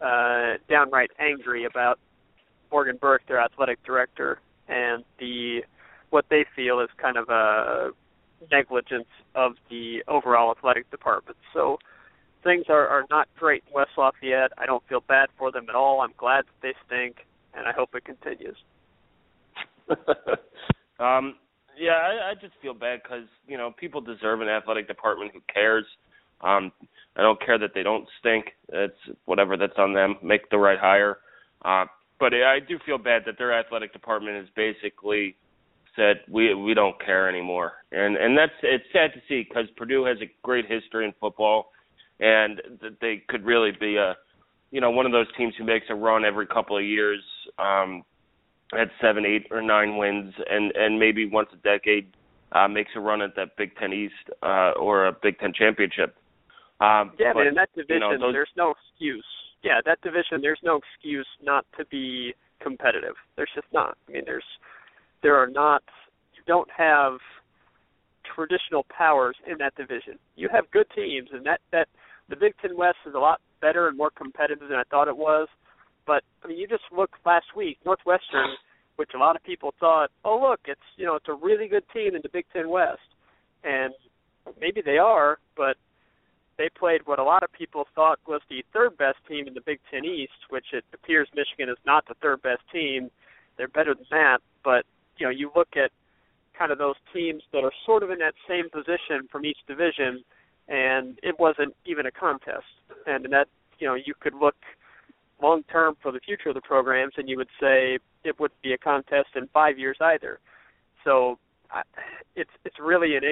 uh, 0.00 0.54
downright 0.68 1.10
angry 1.18 1.64
about 1.64 1.98
Morgan 2.70 2.98
Burke, 3.00 3.22
their 3.26 3.40
athletic 3.40 3.82
director, 3.82 4.38
and 4.68 5.02
the 5.18 5.64
what 6.10 6.26
they 6.30 6.44
feel 6.54 6.80
is 6.80 6.88
kind 6.98 7.16
of 7.16 7.28
a 7.30 7.90
negligence 8.50 9.08
of 9.34 9.52
the 9.70 10.02
overall 10.08 10.50
athletic 10.50 10.90
department. 10.90 11.36
So 11.52 11.78
things 12.44 12.64
are, 12.68 12.86
are 12.86 13.04
not 13.10 13.28
great 13.38 13.64
in 13.66 13.72
West 13.74 13.90
Lafayette. 13.96 14.52
I 14.58 14.66
don't 14.66 14.82
feel 14.88 15.02
bad 15.06 15.28
for 15.38 15.50
them 15.52 15.66
at 15.68 15.74
all. 15.74 16.00
I'm 16.00 16.14
glad 16.16 16.44
that 16.44 16.62
they 16.62 16.74
stink, 16.86 17.26
and 17.54 17.66
I 17.66 17.72
hope 17.72 17.94
it 17.94 18.04
continues. 18.04 18.56
um, 20.98 21.36
yeah, 21.78 21.92
I, 21.92 22.30
I 22.30 22.34
just 22.40 22.54
feel 22.60 22.74
bad 22.74 23.00
because 23.02 23.24
you 23.46 23.56
know 23.56 23.72
people 23.78 24.00
deserve 24.00 24.40
an 24.40 24.48
athletic 24.48 24.88
department 24.88 25.32
who 25.32 25.40
cares. 25.52 25.84
Um, 26.40 26.72
I 27.16 27.22
don't 27.22 27.40
care 27.44 27.58
that 27.58 27.70
they 27.74 27.82
don't 27.82 28.06
stink. 28.20 28.46
It's 28.68 28.98
whatever 29.24 29.56
that's 29.56 29.78
on 29.78 29.92
them. 29.92 30.16
Make 30.22 30.50
the 30.50 30.58
right 30.58 30.78
hire. 30.78 31.18
Uh, 31.64 31.86
but 32.20 32.32
I 32.34 32.58
do 32.60 32.78
feel 32.84 32.98
bad 32.98 33.22
that 33.26 33.38
their 33.38 33.58
athletic 33.58 33.92
department 33.92 34.36
is 34.36 34.48
basically 34.54 35.36
said 35.98 36.20
we 36.30 36.54
we 36.54 36.72
don't 36.72 36.98
care 37.04 37.28
anymore, 37.28 37.72
and 37.92 38.16
and 38.16 38.38
that's 38.38 38.52
it's 38.62 38.84
sad 38.92 39.12
to 39.12 39.20
see 39.28 39.44
because 39.46 39.68
Purdue 39.76 40.04
has 40.04 40.16
a 40.22 40.30
great 40.42 40.64
history 40.66 41.04
in 41.04 41.12
football, 41.20 41.72
and 42.20 42.62
that 42.80 42.96
they 43.00 43.22
could 43.28 43.44
really 43.44 43.72
be 43.78 43.96
a 43.96 44.16
you 44.70 44.80
know 44.80 44.90
one 44.90 45.04
of 45.04 45.12
those 45.12 45.26
teams 45.36 45.54
who 45.58 45.64
makes 45.64 45.86
a 45.90 45.94
run 45.94 46.24
every 46.24 46.46
couple 46.46 46.78
of 46.78 46.84
years. 46.84 47.20
Um, 47.58 48.04
at 48.74 48.88
seven, 49.00 49.24
eight, 49.24 49.46
or 49.50 49.62
nine 49.62 49.96
wins, 49.96 50.34
and 50.48 50.72
and 50.76 50.98
maybe 50.98 51.26
once 51.26 51.48
a 51.52 51.56
decade 51.56 52.12
uh, 52.52 52.68
makes 52.68 52.90
a 52.96 53.00
run 53.00 53.22
at 53.22 53.34
that 53.36 53.56
Big 53.56 53.74
Ten 53.76 53.92
East 53.92 54.14
uh, 54.42 54.72
or 54.78 55.06
a 55.06 55.12
Big 55.22 55.38
Ten 55.38 55.52
championship. 55.54 56.16
Um, 56.80 57.12
yeah, 57.18 57.32
but, 57.32 57.40
man, 57.40 57.46
in 57.48 57.54
that 57.54 57.70
division, 57.74 57.94
you 57.94 58.18
know, 58.18 58.26
those... 58.26 58.34
there's 58.34 58.54
no 58.56 58.74
excuse. 58.92 59.24
Yeah, 59.62 59.80
that 59.84 60.00
division, 60.02 60.40
there's 60.40 60.60
no 60.62 60.78
excuse 60.78 61.26
not 61.42 61.66
to 61.78 61.84
be 61.86 62.34
competitive. 62.62 63.14
There's 63.36 63.50
just 63.54 63.66
not. 63.72 63.96
I 64.08 64.12
mean, 64.12 64.22
there's 64.24 64.44
there 65.22 65.36
are 65.36 65.48
not. 65.48 65.82
You 66.34 66.42
don't 66.46 66.68
have 66.76 67.18
traditional 68.34 68.86
powers 68.96 69.36
in 69.50 69.58
that 69.58 69.74
division. 69.76 70.18
You 70.36 70.48
have 70.52 70.70
good 70.70 70.86
teams, 70.94 71.28
and 71.32 71.44
that 71.46 71.60
that 71.72 71.88
the 72.28 72.36
Big 72.36 72.54
Ten 72.60 72.76
West 72.76 72.98
is 73.06 73.14
a 73.14 73.18
lot 73.18 73.40
better 73.60 73.88
and 73.88 73.96
more 73.96 74.10
competitive 74.10 74.68
than 74.68 74.78
I 74.78 74.84
thought 74.90 75.08
it 75.08 75.16
was. 75.16 75.48
But 76.06 76.22
I 76.44 76.48
mean, 76.48 76.58
you 76.58 76.66
just 76.66 76.84
look 76.96 77.10
last 77.24 77.46
week. 77.56 77.78
Northwestern 77.84 78.56
which 78.98 79.10
a 79.14 79.18
lot 79.18 79.36
of 79.36 79.44
people 79.44 79.72
thought, 79.78 80.10
oh 80.24 80.38
look, 80.40 80.60
it's 80.66 80.80
you 80.96 81.06
know 81.06 81.14
it's 81.14 81.28
a 81.28 81.34
really 81.34 81.68
good 81.68 81.84
team 81.94 82.16
in 82.16 82.20
the 82.22 82.28
Big 82.28 82.44
Ten 82.52 82.68
West, 82.68 83.08
and 83.62 83.94
maybe 84.60 84.82
they 84.84 84.98
are, 84.98 85.38
but 85.56 85.76
they 86.58 86.68
played 86.76 87.02
what 87.04 87.20
a 87.20 87.22
lot 87.22 87.44
of 87.44 87.52
people 87.52 87.86
thought 87.94 88.18
was 88.26 88.40
the 88.50 88.64
third 88.72 88.98
best 88.98 89.18
team 89.28 89.46
in 89.46 89.54
the 89.54 89.60
Big 89.60 89.78
Ten 89.88 90.04
East, 90.04 90.50
which 90.50 90.66
it 90.72 90.84
appears 90.92 91.28
Michigan 91.34 91.68
is 91.68 91.78
not 91.86 92.06
the 92.08 92.14
third 92.20 92.42
best 92.42 92.62
team. 92.72 93.08
They're 93.56 93.68
better 93.68 93.94
than 93.94 94.06
that, 94.10 94.38
but 94.64 94.84
you 95.18 95.26
know 95.26 95.30
you 95.30 95.50
look 95.54 95.76
at 95.76 95.90
kind 96.58 96.72
of 96.72 96.78
those 96.78 96.96
teams 97.14 97.42
that 97.52 97.62
are 97.64 97.72
sort 97.86 98.02
of 98.02 98.10
in 98.10 98.18
that 98.18 98.34
same 98.48 98.68
position 98.70 99.28
from 99.30 99.44
each 99.44 99.58
division, 99.66 100.24
and 100.68 101.18
it 101.22 101.38
wasn't 101.38 101.74
even 101.86 102.06
a 102.06 102.10
contest. 102.10 102.66
And 103.06 103.24
that 103.32 103.48
you 103.78 103.86
know 103.86 103.94
you 103.94 104.14
could 104.18 104.34
look 104.34 104.56
long 105.40 105.62
term 105.70 105.96
for 106.02 106.10
the 106.10 106.20
future 106.20 106.48
of 106.48 106.54
the 106.54 106.60
programs, 106.60 107.14
and 107.16 107.28
you 107.28 107.36
would 107.36 107.50
say 107.60 107.98
it 108.24 108.38
wouldn't 108.40 108.60
be 108.62 108.72
a 108.72 108.78
contest 108.78 109.28
in 109.36 109.46
five 109.52 109.78
years 109.78 109.96
either. 110.00 110.40
So 111.04 111.38
it's 112.34 112.50
it's 112.64 112.76
really 112.80 113.16
an 113.16 113.22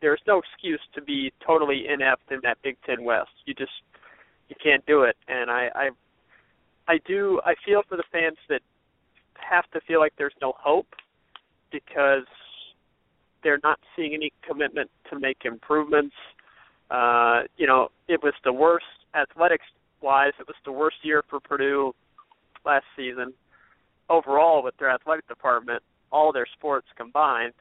there's 0.00 0.20
no 0.26 0.38
excuse 0.38 0.80
to 0.94 1.02
be 1.02 1.32
totally 1.44 1.86
inept 1.88 2.30
in 2.30 2.38
that 2.44 2.58
Big 2.62 2.76
Ten 2.86 3.02
West. 3.02 3.30
You 3.46 3.54
just 3.54 3.72
you 4.48 4.56
can't 4.62 4.84
do 4.86 5.02
it, 5.02 5.16
and 5.26 5.50
I 5.50 5.68
I 5.74 5.90
I 6.86 6.98
do 7.06 7.40
I 7.44 7.54
feel 7.64 7.82
for 7.88 7.96
the 7.96 8.04
fans 8.12 8.36
that 8.48 8.60
have 9.34 9.70
to 9.72 9.80
feel 9.80 10.00
like 10.00 10.12
there's 10.16 10.34
no 10.40 10.52
hope 10.56 10.86
because 11.70 12.26
they're 13.42 13.60
not 13.62 13.78
seeing 13.94 14.14
any 14.14 14.32
commitment 14.46 14.90
to 15.10 15.18
make 15.18 15.38
improvements. 15.44 16.14
Uh, 16.90 17.42
you 17.56 17.66
know, 17.66 17.88
it 18.08 18.22
was 18.22 18.34
the 18.44 18.52
worst 18.52 18.86
athletics 19.14 19.64
wise. 20.00 20.32
It 20.40 20.46
was 20.46 20.56
the 20.64 20.72
worst 20.72 20.96
year 21.02 21.22
for 21.28 21.40
Purdue 21.40 21.94
last 22.64 22.84
season 22.96 23.32
overall 24.10 24.62
with 24.62 24.76
their 24.78 24.90
athletic 24.90 25.28
department, 25.28 25.82
all 26.10 26.32
their 26.32 26.46
sports 26.58 26.86
combined. 26.96 27.52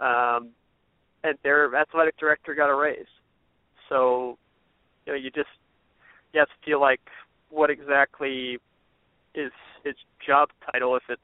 Um, 0.00 0.50
and 1.22 1.38
their 1.42 1.74
athletic 1.74 2.16
director 2.18 2.54
got 2.54 2.68
a 2.68 2.74
raise. 2.74 3.06
So, 3.88 4.38
you 5.06 5.12
know, 5.12 5.18
you 5.18 5.30
just 5.30 5.48
you 6.32 6.40
have 6.40 6.48
to 6.48 6.54
feel 6.64 6.80
like 6.80 7.00
what 7.50 7.70
exactly 7.70 8.58
is 9.34 9.52
his 9.84 9.94
job 10.24 10.50
title 10.70 10.96
if 10.96 11.02
it's 11.08 11.22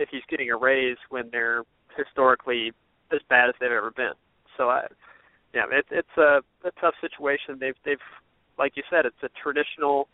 if 0.00 0.08
he's 0.10 0.22
getting 0.28 0.50
a 0.50 0.56
raise 0.56 0.96
when 1.10 1.28
they're 1.30 1.62
historically 1.96 2.72
as 3.12 3.20
bad 3.28 3.48
as 3.48 3.54
they've 3.60 3.70
ever 3.70 3.90
been. 3.90 4.14
So 4.56 4.68
I 4.70 4.86
yeah, 5.54 5.64
it, 5.70 5.84
it's 5.90 6.16
a, 6.16 6.40
a 6.64 6.70
tough 6.80 6.94
situation. 7.00 7.58
They've 7.60 7.74
they've 7.84 7.98
like 8.58 8.72
you 8.76 8.82
said, 8.90 9.06
it's 9.06 9.22
a 9.22 9.28
traditional 9.42 10.08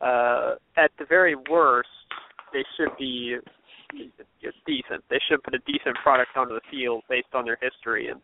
uh 0.00 0.54
at 0.76 0.90
the 0.98 1.04
very 1.08 1.36
worst 1.50 1.88
they 2.52 2.64
should 2.76 2.96
be 2.98 3.36
decent. 4.66 5.04
They 5.08 5.20
should 5.28 5.42
put 5.42 5.54
a 5.54 5.60
decent 5.60 5.96
product 6.02 6.36
onto 6.36 6.54
the 6.54 6.60
field 6.70 7.02
based 7.08 7.28
on 7.34 7.44
their 7.44 7.58
history 7.60 8.08
and 8.08 8.20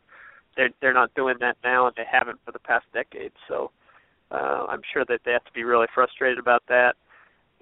they're 0.56 0.70
they're 0.80 0.94
not 0.94 1.14
doing 1.14 1.36
that 1.40 1.56
now 1.62 1.86
and 1.86 1.94
they 1.96 2.06
haven't 2.10 2.40
for 2.44 2.52
the 2.52 2.58
past 2.58 2.86
decade. 2.92 3.32
So 3.46 3.70
uh 4.30 4.66
I'm 4.68 4.82
sure 4.92 5.04
that 5.08 5.20
they 5.24 5.32
have 5.32 5.44
to 5.44 5.52
be 5.52 5.64
really 5.64 5.86
frustrated 5.94 6.38
about 6.38 6.62
that. 6.68 6.94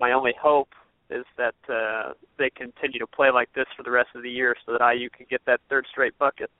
My 0.01 0.12
only 0.12 0.34
hope 0.41 0.68
is 1.11 1.24
that 1.36 1.54
uh, 1.72 2.12
they 2.38 2.50
continue 2.50 2.98
to 2.98 3.07
play 3.07 3.30
like 3.30 3.52
this 3.54 3.66
for 3.76 3.82
the 3.82 3.90
rest 3.90 4.09
of 4.14 4.22
the 4.22 4.30
year, 4.30 4.57
so 4.64 4.72
that 4.72 4.94
IU 4.94 5.09
can 5.11 5.26
get 5.28 5.40
that 5.46 5.61
third 5.68 5.86
straight 5.90 6.16
bucket. 6.18 6.50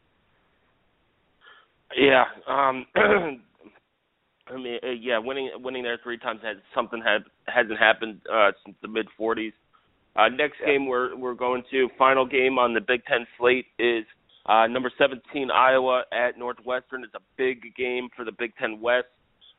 Yeah, 1.97 2.25
um, 2.49 2.87
I 2.97 4.57
mean, 4.57 4.79
uh, 4.83 4.91
yeah, 4.91 5.19
winning 5.19 5.51
winning 5.57 5.83
there 5.83 5.99
three 6.03 6.19
times 6.19 6.41
has 6.43 6.57
something 6.75 7.03
had 7.05 7.25
hasn't 7.47 7.79
happened 7.79 8.21
uh, 8.33 8.53
since 8.65 8.77
the 8.83 8.89
mid 8.89 9.07
'40s. 9.19 9.53
Uh, 10.17 10.29
next 10.29 10.57
yeah. 10.61 10.73
game 10.73 10.87
we're 10.87 11.17
we're 11.17 11.35
going 11.35 11.63
to 11.71 11.89
final 11.99 12.27
game 12.27 12.59
on 12.59 12.75
the 12.75 12.81
Big 12.81 13.05
Ten 13.05 13.27
slate 13.39 13.67
is 13.79 14.05
uh, 14.47 14.67
number 14.67 14.91
17 14.97 15.51
Iowa 15.51 16.05
at 16.13 16.39
Northwestern. 16.39 17.03
It's 17.03 17.15
a 17.15 17.21
big 17.37 17.75
game 17.77 18.09
for 18.15 18.25
the 18.25 18.33
Big 18.33 18.53
Ten 18.57 18.81
West. 18.81 19.09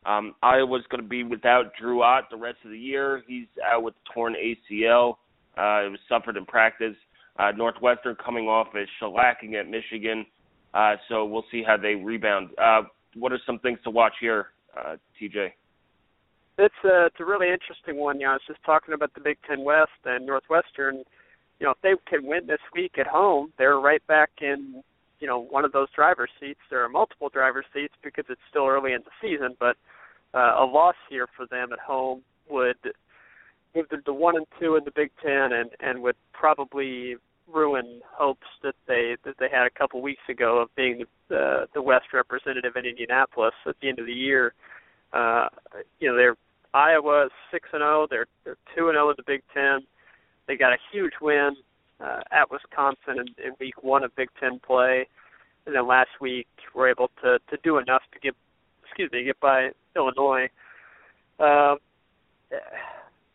Um, 0.07 0.35
Iowa's 0.41 0.83
going 0.89 1.03
to 1.03 1.07
be 1.07 1.23
without 1.23 1.73
Drew 1.79 2.01
Ott 2.01 2.29
the 2.31 2.37
rest 2.37 2.59
of 2.63 2.71
the 2.71 2.79
year. 2.79 3.23
He's 3.27 3.47
out 3.65 3.83
with 3.83 3.93
torn 4.13 4.35
ACL. 4.35 5.15
Uh, 5.57 5.85
it 5.85 5.91
was 5.91 5.99
suffered 6.07 6.37
in 6.37 6.45
practice. 6.45 6.95
Uh, 7.37 7.51
Northwestern 7.51 8.15
coming 8.15 8.45
off 8.45 8.67
a 8.73 8.85
shellacking 9.03 9.59
at 9.59 9.69
Michigan, 9.69 10.25
uh, 10.73 10.95
so 11.09 11.25
we'll 11.25 11.45
see 11.51 11.61
how 11.61 11.77
they 11.77 11.93
rebound. 11.93 12.49
Uh, 12.57 12.83
what 13.15 13.31
are 13.31 13.39
some 13.45 13.59
things 13.59 13.79
to 13.83 13.89
watch 13.89 14.13
here, 14.19 14.47
uh, 14.77 14.95
TJ? 15.21 15.49
It's 16.57 16.73
a, 16.85 17.05
it's 17.05 17.19
a 17.19 17.25
really 17.25 17.49
interesting 17.49 17.97
one. 17.97 18.19
You 18.19 18.25
know, 18.25 18.31
I 18.31 18.33
was 18.33 18.41
just 18.47 18.63
talking 18.65 18.93
about 18.95 19.13
the 19.13 19.21
Big 19.21 19.37
Ten 19.47 19.63
West 19.63 19.91
and 20.05 20.25
Northwestern. 20.25 21.03
You 21.59 21.67
know, 21.67 21.71
if 21.71 21.77
they 21.83 21.93
can 22.07 22.25
win 22.25 22.47
this 22.47 22.61
week 22.73 22.93
at 22.97 23.07
home, 23.07 23.51
they're 23.57 23.79
right 23.79 24.05
back 24.07 24.29
in 24.41 24.81
you 25.19 25.27
know 25.27 25.39
one 25.39 25.65
of 25.65 25.71
those 25.71 25.87
driver's 25.95 26.29
seats. 26.39 26.59
There 26.69 26.83
are 26.83 26.89
multiple 26.89 27.29
driver's 27.29 27.65
seats 27.73 27.93
because 28.03 28.25
it's 28.29 28.41
still 28.49 28.67
early 28.67 28.93
in 28.93 29.01
the 29.03 29.11
season, 29.21 29.55
but 29.59 29.75
uh, 30.37 30.63
a 30.63 30.65
loss 30.65 30.95
here 31.09 31.27
for 31.35 31.47
them 31.47 31.73
at 31.73 31.79
home 31.79 32.21
would 32.47 32.77
move 33.75 33.89
them 33.89 34.03
to 34.05 34.13
one 34.13 34.35
and 34.35 34.45
two 34.59 34.75
in 34.75 34.83
the 34.83 34.91
Big 34.91 35.09
Ten, 35.23 35.51
and 35.53 35.69
and 35.79 36.01
would 36.03 36.15
probably 36.31 37.15
ruin 37.51 38.01
hopes 38.11 38.47
that 38.61 38.75
they 38.87 39.15
that 39.25 39.35
they 39.39 39.47
had 39.51 39.65
a 39.65 39.69
couple 39.69 40.01
weeks 40.01 40.21
ago 40.29 40.59
of 40.59 40.69
being 40.75 41.05
the 41.29 41.67
the 41.73 41.81
West 41.81 42.07
representative 42.13 42.75
in 42.75 42.85
Indianapolis 42.85 43.53
at 43.65 43.75
the 43.81 43.89
end 43.89 43.99
of 43.99 44.05
the 44.05 44.13
year. 44.13 44.53
Uh, 45.11 45.47
you 45.99 46.07
know, 46.07 46.15
they're 46.15 46.35
Iowa 46.73 47.29
six 47.51 47.69
and 47.73 47.81
zero. 47.81 48.03
Oh. 48.03 48.07
They're 48.09 48.27
they're 48.43 48.57
two 48.75 48.89
and 48.89 48.95
zero 48.95 49.07
oh 49.07 49.09
in 49.09 49.15
the 49.17 49.23
Big 49.25 49.41
Ten. 49.53 49.79
They 50.47 50.55
got 50.55 50.71
a 50.71 50.77
huge 50.91 51.13
win 51.19 51.55
uh, 51.99 52.21
at 52.31 52.51
Wisconsin 52.51 53.25
in, 53.25 53.45
in 53.45 53.53
week 53.59 53.81
one 53.83 54.03
of 54.03 54.15
Big 54.15 54.29
Ten 54.39 54.59
play, 54.59 55.07
and 55.65 55.75
then 55.75 55.87
last 55.87 56.11
week 56.21 56.47
were 56.75 56.89
able 56.89 57.09
to 57.23 57.39
to 57.49 57.57
do 57.63 57.79
enough 57.79 58.03
to 58.13 58.19
get 58.19 58.35
excuse 58.97 59.11
me 59.11 59.25
get 59.25 59.39
by 59.39 59.69
Illinois. 59.95 60.47
Uh, 61.39 61.75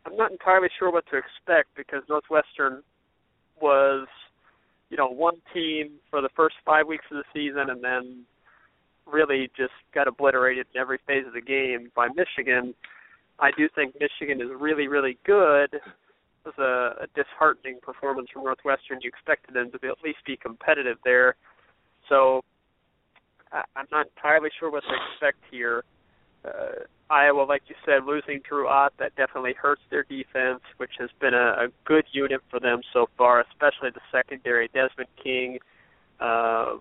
I'm 0.05 0.17
not 0.17 0.33
entirely 0.33 0.69
sure 0.77 0.91
what 0.91 1.05
to 1.13 1.17
expect 1.17 1.69
because 1.77 2.03
Northwestern 2.09 2.83
was, 3.61 4.09
you 4.91 4.97
know, 4.97 5.07
one 5.07 5.37
team 5.55 5.93
for 6.11 6.21
the 6.21 6.31
first 6.35 6.57
five 6.67 6.89
weeks 6.89 7.05
of 7.13 7.19
the 7.19 7.25
season, 7.33 7.71
and 7.71 7.83
then 7.83 8.25
really 9.07 9.51
just 9.57 9.73
got 9.95 10.09
obliterated 10.09 10.67
in 10.75 10.81
every 10.81 10.99
phase 11.07 11.27
of 11.29 11.33
the 11.33 11.41
game 11.41 11.93
by 11.95 12.09
Michigan. 12.09 12.75
I 13.39 13.51
do 13.57 13.69
think 13.73 13.95
Michigan 14.01 14.41
is 14.41 14.49
really, 14.59 14.89
really 14.89 15.17
good 15.25 15.75
It 15.75 15.83
was 16.45 16.55
a, 16.59 17.05
a 17.05 17.07
disheartening 17.15 17.79
performance 17.83 18.29
from 18.33 18.43
Northwestern. 18.45 18.99
You 19.01 19.09
expected 19.09 19.55
them 19.55 19.71
to 19.71 19.79
be, 19.79 19.87
at 19.87 20.03
least 20.05 20.19
be 20.27 20.37
competitive 20.37 20.99
there. 21.05 21.37
So 22.09 22.43
I'm 23.53 23.87
not 23.91 24.07
entirely 24.17 24.51
sure 24.59 24.71
what 24.71 24.83
to 24.85 24.95
expect 25.13 25.39
here. 25.51 25.85
Uh, 26.45 26.85
Iowa, 27.11 27.43
like 27.43 27.63
you 27.69 27.75
said, 27.85 28.05
losing 28.07 28.41
Drew 28.49 28.67
Ott, 28.67 28.95
that 28.99 29.15
definitely 29.17 29.53
hurts 29.53 29.83
their 29.91 30.03
defense, 30.05 30.61
which 30.79 30.93
has 30.99 31.11
been 31.21 31.35
a, 31.35 31.67
a 31.67 31.69
good 31.85 32.05
unit 32.13 32.41
for 32.51 32.59
them 32.59 32.81
so 32.93 33.09
far, 33.19 33.41
especially 33.41 33.91
the 33.91 34.01
secondary. 34.11 34.69
Desmond 34.69 35.09
King, 35.23 35.59
uh, 36.21 36.77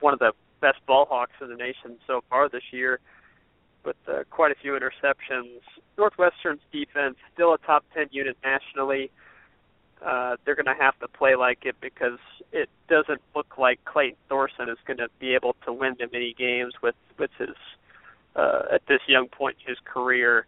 one 0.00 0.14
of 0.14 0.18
the 0.18 0.32
best 0.60 0.78
ball 0.86 1.06
hawks 1.08 1.32
in 1.40 1.48
the 1.48 1.56
nation 1.56 1.98
so 2.06 2.22
far 2.30 2.48
this 2.48 2.62
year 2.72 2.98
with 3.84 3.96
uh, 4.08 4.22
quite 4.30 4.52
a 4.52 4.54
few 4.54 4.72
interceptions. 4.72 5.60
Northwestern's 5.98 6.60
defense 6.72 7.16
still 7.34 7.52
a 7.52 7.58
top 7.58 7.84
10 7.94 8.06
unit 8.10 8.36
nationally. 8.42 9.10
Uh, 9.10 9.16
they're 10.44 10.54
going 10.54 10.66
to 10.66 10.82
have 10.82 10.98
to 11.00 11.08
play 11.08 11.34
like 11.36 11.64
it 11.64 11.76
because 11.80 12.18
it 12.52 12.68
doesn't 12.88 13.20
look 13.34 13.58
like 13.58 13.84
Clayton 13.84 14.18
Thorson 14.28 14.68
is 14.68 14.78
going 14.86 14.98
to 14.98 15.08
be 15.18 15.34
able 15.34 15.56
to 15.64 15.72
win 15.72 15.96
them 15.98 16.10
many 16.12 16.34
games 16.36 16.74
with 16.82 16.94
with 17.18 17.30
his 17.38 17.56
uh, 18.36 18.62
at 18.72 18.82
this 18.86 19.00
young 19.06 19.28
point 19.28 19.56
in 19.62 19.70
his 19.70 19.78
career. 19.84 20.46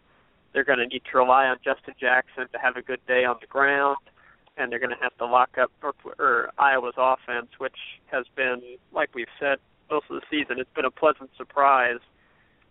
They're 0.53 0.63
going 0.63 0.79
to 0.79 0.87
need 0.87 1.03
to 1.11 1.17
rely 1.17 1.45
on 1.47 1.57
Justin 1.63 1.95
Jackson 1.99 2.47
to 2.51 2.59
have 2.59 2.77
a 2.77 2.81
good 2.81 3.01
day 3.07 3.25
on 3.25 3.35
the 3.41 3.47
ground, 3.47 3.97
and 4.57 4.71
they're 4.71 4.79
going 4.79 4.95
to 4.95 5.03
have 5.03 5.15
to 5.17 5.25
lock 5.25 5.57
up 5.57 5.71
or, 5.83 5.93
or 6.17 6.49
Iowa's 6.57 6.93
offense, 6.97 7.47
which 7.57 7.75
has 8.07 8.25
been, 8.35 8.61
like 8.93 9.09
we've 9.13 9.27
said 9.39 9.59
most 9.89 10.05
of 10.09 10.15
the 10.15 10.21
season, 10.29 10.59
it's 10.59 10.73
been 10.73 10.85
a 10.85 10.91
pleasant 10.91 11.29
surprise 11.37 11.99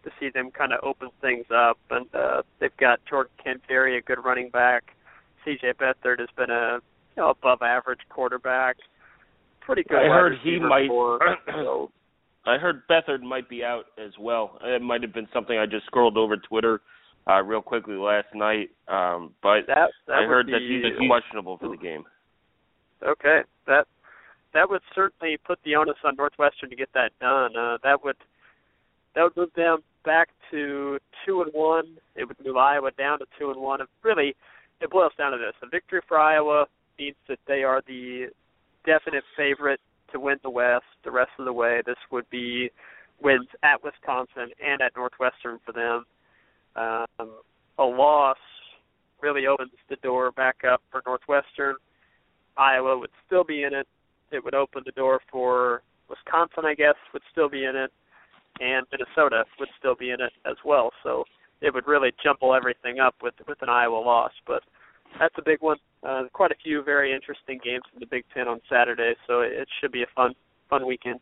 to 0.02 0.10
see 0.18 0.30
them 0.30 0.50
kind 0.50 0.72
of 0.72 0.80
open 0.82 1.10
things 1.20 1.46
up. 1.54 1.78
And 1.90 2.06
uh, 2.14 2.42
they've 2.58 2.76
got 2.76 3.00
Jordan 3.08 3.32
Canzeri, 3.44 3.98
a 3.98 4.00
good 4.00 4.24
running 4.24 4.50
back. 4.50 4.94
C.J. 5.44 5.72
Beathard 5.80 6.20
has 6.20 6.28
been 6.36 6.50
a 6.50 6.78
you 7.16 7.22
know, 7.22 7.30
above 7.30 7.62
average 7.62 8.00
quarterback. 8.08 8.76
Pretty 9.60 9.84
good. 9.84 9.98
I 9.98 10.08
heard 10.08 10.34
he 10.42 10.58
might. 10.58 10.88
so. 11.46 11.90
I 12.46 12.58
heard 12.58 12.82
Beathard 12.88 13.22
might 13.22 13.48
be 13.48 13.64
out 13.64 13.84
as 13.96 14.12
well. 14.20 14.58
It 14.62 14.82
might 14.82 15.02
have 15.02 15.14
been 15.14 15.28
something 15.32 15.56
I 15.56 15.64
just 15.64 15.86
scrolled 15.86 16.18
over 16.18 16.36
Twitter 16.36 16.82
uh, 17.26 17.42
real 17.42 17.62
quickly 17.62 17.94
last 17.94 18.26
night. 18.34 18.70
Um, 18.86 19.32
but 19.42 19.60
that, 19.66 19.90
that 20.06 20.12
I 20.12 20.26
heard 20.26 20.46
be, 20.46 20.52
that 20.52 20.60
he's 20.60 21.08
questionable 21.08 21.56
for 21.58 21.70
the 21.70 21.76
game. 21.76 22.04
Okay, 23.02 23.40
that 23.66 23.86
that 24.52 24.68
would 24.68 24.82
certainly 24.94 25.38
put 25.46 25.58
the 25.64 25.74
onus 25.74 25.96
on 26.04 26.16
Northwestern 26.16 26.70
to 26.70 26.76
get 26.76 26.90
that 26.94 27.10
done. 27.20 27.56
Uh, 27.56 27.78
that 27.82 28.04
would 28.04 28.16
that 29.14 29.22
would 29.22 29.36
move 29.36 29.50
them 29.56 29.78
back 30.04 30.28
to 30.50 30.98
two 31.24 31.42
and 31.42 31.50
one. 31.52 31.96
It 32.14 32.26
would 32.28 32.36
move 32.44 32.56
Iowa 32.56 32.90
down 32.96 33.18
to 33.20 33.26
two 33.38 33.50
and 33.50 33.60
one. 33.60 33.80
It 33.80 33.88
really, 34.02 34.34
it 34.84 34.90
boils 34.90 35.12
down 35.18 35.32
to 35.32 35.38
this: 35.38 35.54
a 35.62 35.66
victory 35.66 36.00
for 36.06 36.18
Iowa 36.18 36.66
means 36.98 37.16
that 37.28 37.38
they 37.48 37.64
are 37.64 37.82
the 37.86 38.26
definite 38.86 39.24
favorite 39.36 39.80
to 40.12 40.20
win 40.20 40.36
the 40.42 40.50
West 40.50 40.84
the 41.04 41.10
rest 41.10 41.30
of 41.38 41.46
the 41.46 41.52
way. 41.52 41.80
This 41.84 41.96
would 42.12 42.28
be 42.30 42.70
wins 43.20 43.48
at 43.62 43.82
Wisconsin 43.82 44.50
and 44.64 44.82
at 44.82 44.92
Northwestern 44.94 45.58
for 45.64 45.72
them. 45.72 46.04
Um, 46.76 47.30
a 47.78 47.84
loss 47.84 48.36
really 49.22 49.46
opens 49.46 49.70
the 49.88 49.96
door 49.96 50.30
back 50.32 50.56
up 50.70 50.82
for 50.90 51.02
Northwestern. 51.06 51.76
Iowa 52.56 52.98
would 52.98 53.10
still 53.26 53.42
be 53.42 53.64
in 53.64 53.74
it. 53.74 53.88
It 54.30 54.44
would 54.44 54.54
open 54.54 54.82
the 54.84 54.92
door 54.92 55.20
for 55.32 55.82
Wisconsin, 56.08 56.64
I 56.66 56.74
guess, 56.74 56.96
would 57.12 57.22
still 57.32 57.48
be 57.48 57.64
in 57.64 57.74
it, 57.74 57.90
and 58.60 58.86
Minnesota 58.92 59.44
would 59.58 59.68
still 59.78 59.94
be 59.94 60.10
in 60.10 60.20
it 60.20 60.32
as 60.44 60.56
well. 60.64 60.90
So 61.02 61.24
it 61.64 61.72
would 61.72 61.86
really 61.86 62.12
jumble 62.22 62.54
everything 62.54 62.98
up 63.00 63.14
with 63.22 63.34
with 63.48 63.60
an 63.62 63.68
Iowa 63.68 63.96
loss. 63.96 64.32
But 64.46 64.62
that's 65.18 65.34
a 65.38 65.42
big 65.42 65.60
one. 65.60 65.78
Uh, 66.02 66.24
quite 66.32 66.50
a 66.50 66.56
few 66.62 66.82
very 66.82 67.14
interesting 67.14 67.58
games 67.64 67.84
in 67.94 68.00
the 68.00 68.06
Big 68.06 68.24
Ten 68.34 68.48
on 68.48 68.60
Saturday, 68.70 69.14
so 69.26 69.40
it 69.40 69.68
should 69.80 69.92
be 69.92 70.02
a 70.02 70.06
fun 70.14 70.34
fun 70.68 70.86
weekend. 70.86 71.20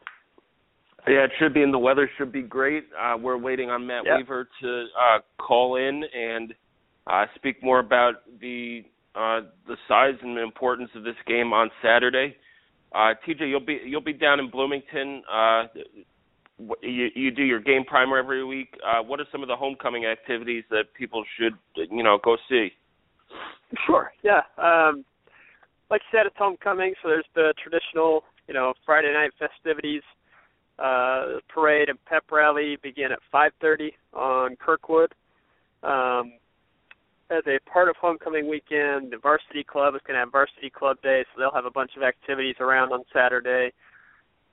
Yeah, 1.07 1.25
it 1.25 1.33
should 1.39 1.53
be, 1.53 1.63
and 1.63 1.75
the 1.75 1.79
weather 1.79 2.09
should 2.17 2.31
be 2.31 2.43
great. 2.43 2.85
Uh, 2.99 3.17
we're 3.21 3.37
waiting 3.37 3.71
on 3.71 3.87
Matt 3.87 4.05
yep. 4.07 4.19
Weaver 4.19 4.49
to 4.63 4.85
uh, 4.97 5.19
call 5.45 5.77
in 5.77 6.05
and 6.15 6.55
uh, 7.09 7.27
speak 7.35 7.63
more 7.63 7.81
about 7.81 8.23
the 8.41 8.83
uh, 9.15 9.41
the 9.67 9.77
size 9.89 10.15
and 10.23 10.37
the 10.37 10.43
importance 10.43 10.91
of 10.95 11.05
this 11.05 11.17
game 11.27 11.53
on 11.53 11.71
Saturday. 11.83 12.37
Uh, 12.95 13.15
TJ, 13.27 13.49
you'll 13.49 13.61
be 13.61 13.81
you'll 13.85 14.01
be 14.01 14.13
down 14.13 14.39
in 14.39 14.51
Bloomington. 14.51 15.23
Uh, 15.31 15.65
you, 16.59 17.09
you 17.15 17.31
do 17.31 17.43
your 17.43 17.61
game 17.61 17.85
primer 17.85 18.19
every 18.19 18.45
week. 18.45 18.75
Uh, 18.85 19.03
what 19.03 19.21
are 19.21 19.27
some 19.33 19.43
of 19.43 19.49
the 19.49 19.57
homecoming 19.57 20.07
activities 20.07 20.65
that 20.71 20.85
people 20.97 21.25
should 21.39 21.55
you 21.91 22.03
know 22.03 22.19
go 22.23 22.37
see? 22.49 22.69
Sure. 23.87 24.13
Yeah. 24.23 24.43
Um, 24.59 25.05
like 25.91 26.03
you 26.11 26.19
said, 26.19 26.27
it's 26.27 26.37
homecoming, 26.39 26.95
so 27.03 27.09
there's 27.09 27.25
the 27.35 27.55
traditional 27.63 28.25
you 28.49 28.55
know 28.55 28.75
Friday 28.85 29.13
night 29.13 29.31
festivities. 29.39 30.03
Uh, 30.79 31.39
parade 31.53 31.89
and 31.91 32.03
pep 32.07 32.25
rally 32.31 32.77
begin 32.83 33.13
at 33.13 33.19
5:30 33.33 33.93
on 34.15 34.57
Kirkwood. 34.57 35.13
Um, 35.83 36.33
as 37.31 37.43
a 37.47 37.59
part 37.71 37.89
of 37.89 37.97
homecoming 37.97 38.49
weekend, 38.49 39.13
the 39.13 39.19
varsity 39.23 39.65
club 39.65 39.95
is 39.95 40.01
going 40.07 40.15
to 40.15 40.21
have 40.21 40.33
varsity 40.33 40.71
club 40.71 41.01
day, 41.03 41.25
so 41.33 41.41
they'll 41.41 41.55
have 41.55 41.65
a 41.65 41.71
bunch 41.71 41.93
of 41.97 42.03
activities 42.03 42.57
around 42.61 42.93
on 42.93 43.03
Saturday. 43.13 43.73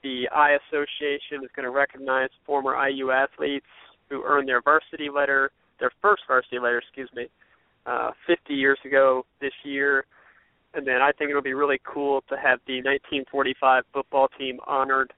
The 0.03 0.29
I 0.33 0.57
Association 0.67 1.43
is 1.43 1.49
going 1.55 1.65
to 1.65 1.71
recognize 1.71 2.29
former 2.45 2.75
IU 2.87 3.11
athletes 3.11 3.65
who 4.09 4.23
earned 4.23 4.47
their 4.47 4.61
varsity 4.61 5.09
letter, 5.13 5.51
their 5.79 5.91
first 6.01 6.23
varsity 6.27 6.59
letter, 6.59 6.79
excuse 6.79 7.09
me, 7.15 7.27
uh, 7.85 8.11
50 8.27 8.53
years 8.53 8.79
ago 8.85 9.25
this 9.41 9.53
year. 9.63 10.05
And 10.73 10.85
then 10.85 11.01
I 11.01 11.11
think 11.11 11.29
it'll 11.29 11.41
be 11.41 11.53
really 11.53 11.81
cool 11.83 12.21
to 12.29 12.35
have 12.35 12.59
the 12.67 12.77
1945 12.77 13.83
football 13.91 14.27
team 14.37 14.59
honored 14.67 15.11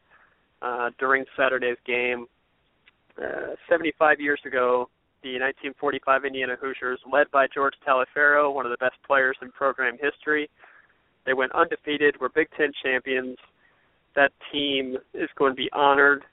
uh, 0.61 0.89
during 0.99 1.25
Saturday's 1.35 1.77
game. 1.85 2.25
Uh, 3.21 3.55
75 3.69 4.19
years 4.19 4.39
ago, 4.45 4.89
the 5.23 5.33
1945 5.33 6.25
Indiana 6.25 6.55
Hoosiers, 6.59 6.99
led 7.11 7.29
by 7.31 7.47
George 7.53 7.73
Taliaferro, 7.85 8.53
one 8.53 8.65
of 8.65 8.71
the 8.71 8.77
best 8.77 8.95
players 9.05 9.37
in 9.41 9.51
program 9.51 9.97
history. 10.01 10.49
They 11.25 11.33
went 11.33 11.51
undefeated, 11.51 12.19
were 12.19 12.29
Big 12.29 12.47
Ten 12.57 12.71
champions. 12.83 13.37
That 14.15 14.31
team 14.51 14.97
is 15.13 15.29
going 15.37 15.51
to 15.51 15.55
be 15.55 15.69
honored, 15.71 16.23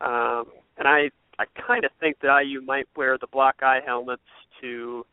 um, 0.00 0.46
and 0.76 0.88
I 0.88 1.10
I 1.38 1.44
kind 1.66 1.84
of 1.84 1.90
think 2.00 2.16
that 2.22 2.42
IU 2.44 2.62
might 2.62 2.86
wear 2.96 3.18
the 3.18 3.26
black 3.26 3.56
eye 3.62 3.80
helmets 3.84 4.22
to 4.60 5.04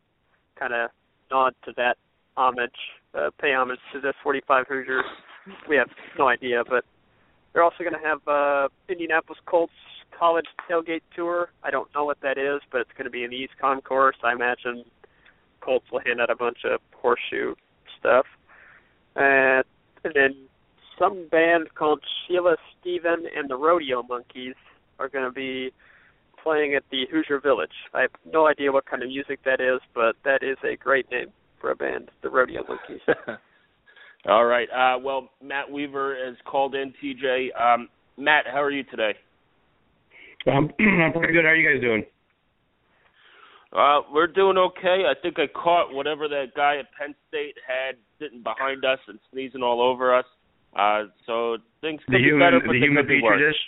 kind 0.58 0.74
of 0.74 0.90
nod 1.30 1.54
to 1.66 1.74
that 1.78 1.98
homage, 2.38 2.72
uh, 3.14 3.30
pay 3.40 3.54
homage 3.54 3.80
to 3.94 4.00
the 4.00 4.14
45 4.24 4.66
Hoosiers. 4.68 5.04
We 5.68 5.76
have 5.76 5.90
no 6.18 6.30
idea, 6.30 6.64
but 6.68 6.86
they're 7.52 7.64
also 7.64 7.84
going 7.84 7.94
to 7.94 8.08
have 8.08 8.26
uh, 8.28 8.70
Indianapolis 8.88 9.40
Colts 9.46 9.74
college 10.18 10.46
tailgate 10.70 11.02
tour. 11.16 11.50
I 11.64 11.72
don't 11.72 11.94
know 11.94 12.06
what 12.06 12.22
that 12.22 12.38
is, 12.38 12.62
but 12.72 12.82
it's 12.82 12.92
going 12.98 13.06
to 13.06 13.12
be 13.12 13.24
in 13.24 13.32
the 13.32 13.36
East 13.36 13.54
Concourse. 13.60 14.16
I 14.24 14.32
imagine 14.32 14.86
Colts 15.60 15.86
will 15.92 16.00
hand 16.06 16.22
out 16.22 16.30
a 16.30 16.36
bunch 16.36 16.60
of 16.64 16.80
horseshoe 16.96 17.56
stuff. 18.00 18.26
And, 19.16 19.66
and 20.04 20.14
then 20.16 20.36
some 21.00 21.28
band 21.30 21.74
called 21.76 22.04
Sheila 22.28 22.56
Steven 22.80 23.26
and 23.36 23.50
the 23.50 23.56
Rodeo 23.56 24.04
Monkeys 24.04 24.56
are 25.00 25.10
going 25.10 25.26
to 25.26 25.32
be 25.32 25.72
playing 26.42 26.76
at 26.76 26.84
the 26.92 27.06
Hoosier 27.12 27.40
Village. 27.40 27.72
I 27.94 28.02
have 28.02 28.12
no 28.32 28.48
idea 28.48 28.72
what 28.72 28.86
kind 28.86 29.02
of 29.02 29.10
music 29.10 29.40
that 29.46 29.62
is, 29.62 29.80
but 29.96 30.16
that 30.26 30.44
is 30.44 30.58
a 30.64 30.76
great 30.76 31.10
name 31.12 31.28
for 31.60 31.72
a 31.72 31.76
band, 31.76 32.10
the 32.22 32.30
Rodeo 32.30 32.62
Monkeys. 32.68 33.02
All 34.28 34.46
right. 34.46 34.68
Uh, 34.70 35.00
well, 35.00 35.30
Matt 35.42 35.70
Weaver 35.70 36.16
has 36.26 36.36
called 36.46 36.76
in. 36.76 36.94
TJ, 37.04 37.48
um, 37.60 37.90
Matt, 38.18 38.46
how 38.52 38.62
are 38.62 38.72
you 38.72 38.84
today? 38.84 39.14
Um, 40.48 40.70
I'm 40.80 41.14
pretty 41.14 41.34
good. 41.34 41.46
How 41.46 41.52
are 41.52 41.56
you 41.56 41.70
guys 41.70 41.82
doing? 41.82 42.04
Uh, 43.74 44.02
we're 44.14 44.28
doing 44.28 44.58
okay. 44.58 45.04
I 45.10 45.14
think 45.20 45.40
I 45.40 45.48
caught 45.48 45.94
whatever 45.94 46.28
that 46.28 46.54
guy 46.56 46.78
at 46.78 46.86
Penn 46.98 47.16
State 47.28 47.56
had 47.68 47.96
sitting 48.20 48.44
behind 48.44 48.86
us 48.86 49.00
and 49.08 49.20
sneezing 49.32 49.64
all 49.64 49.82
over 49.82 50.16
us. 50.16 50.26
Uh, 50.76 51.04
so 51.26 51.58
things 51.82 52.02
could 52.06 52.16
the 52.16 52.18
be 52.18 52.24
human, 52.24 52.40
better, 52.48 52.60
but 52.60 52.74
the 52.74 52.80
they 52.80 52.86
human 52.86 53.04
could 53.04 53.08
be 53.10 53.22
petri 53.22 53.24
worse. 53.24 53.54
dish. 53.54 53.62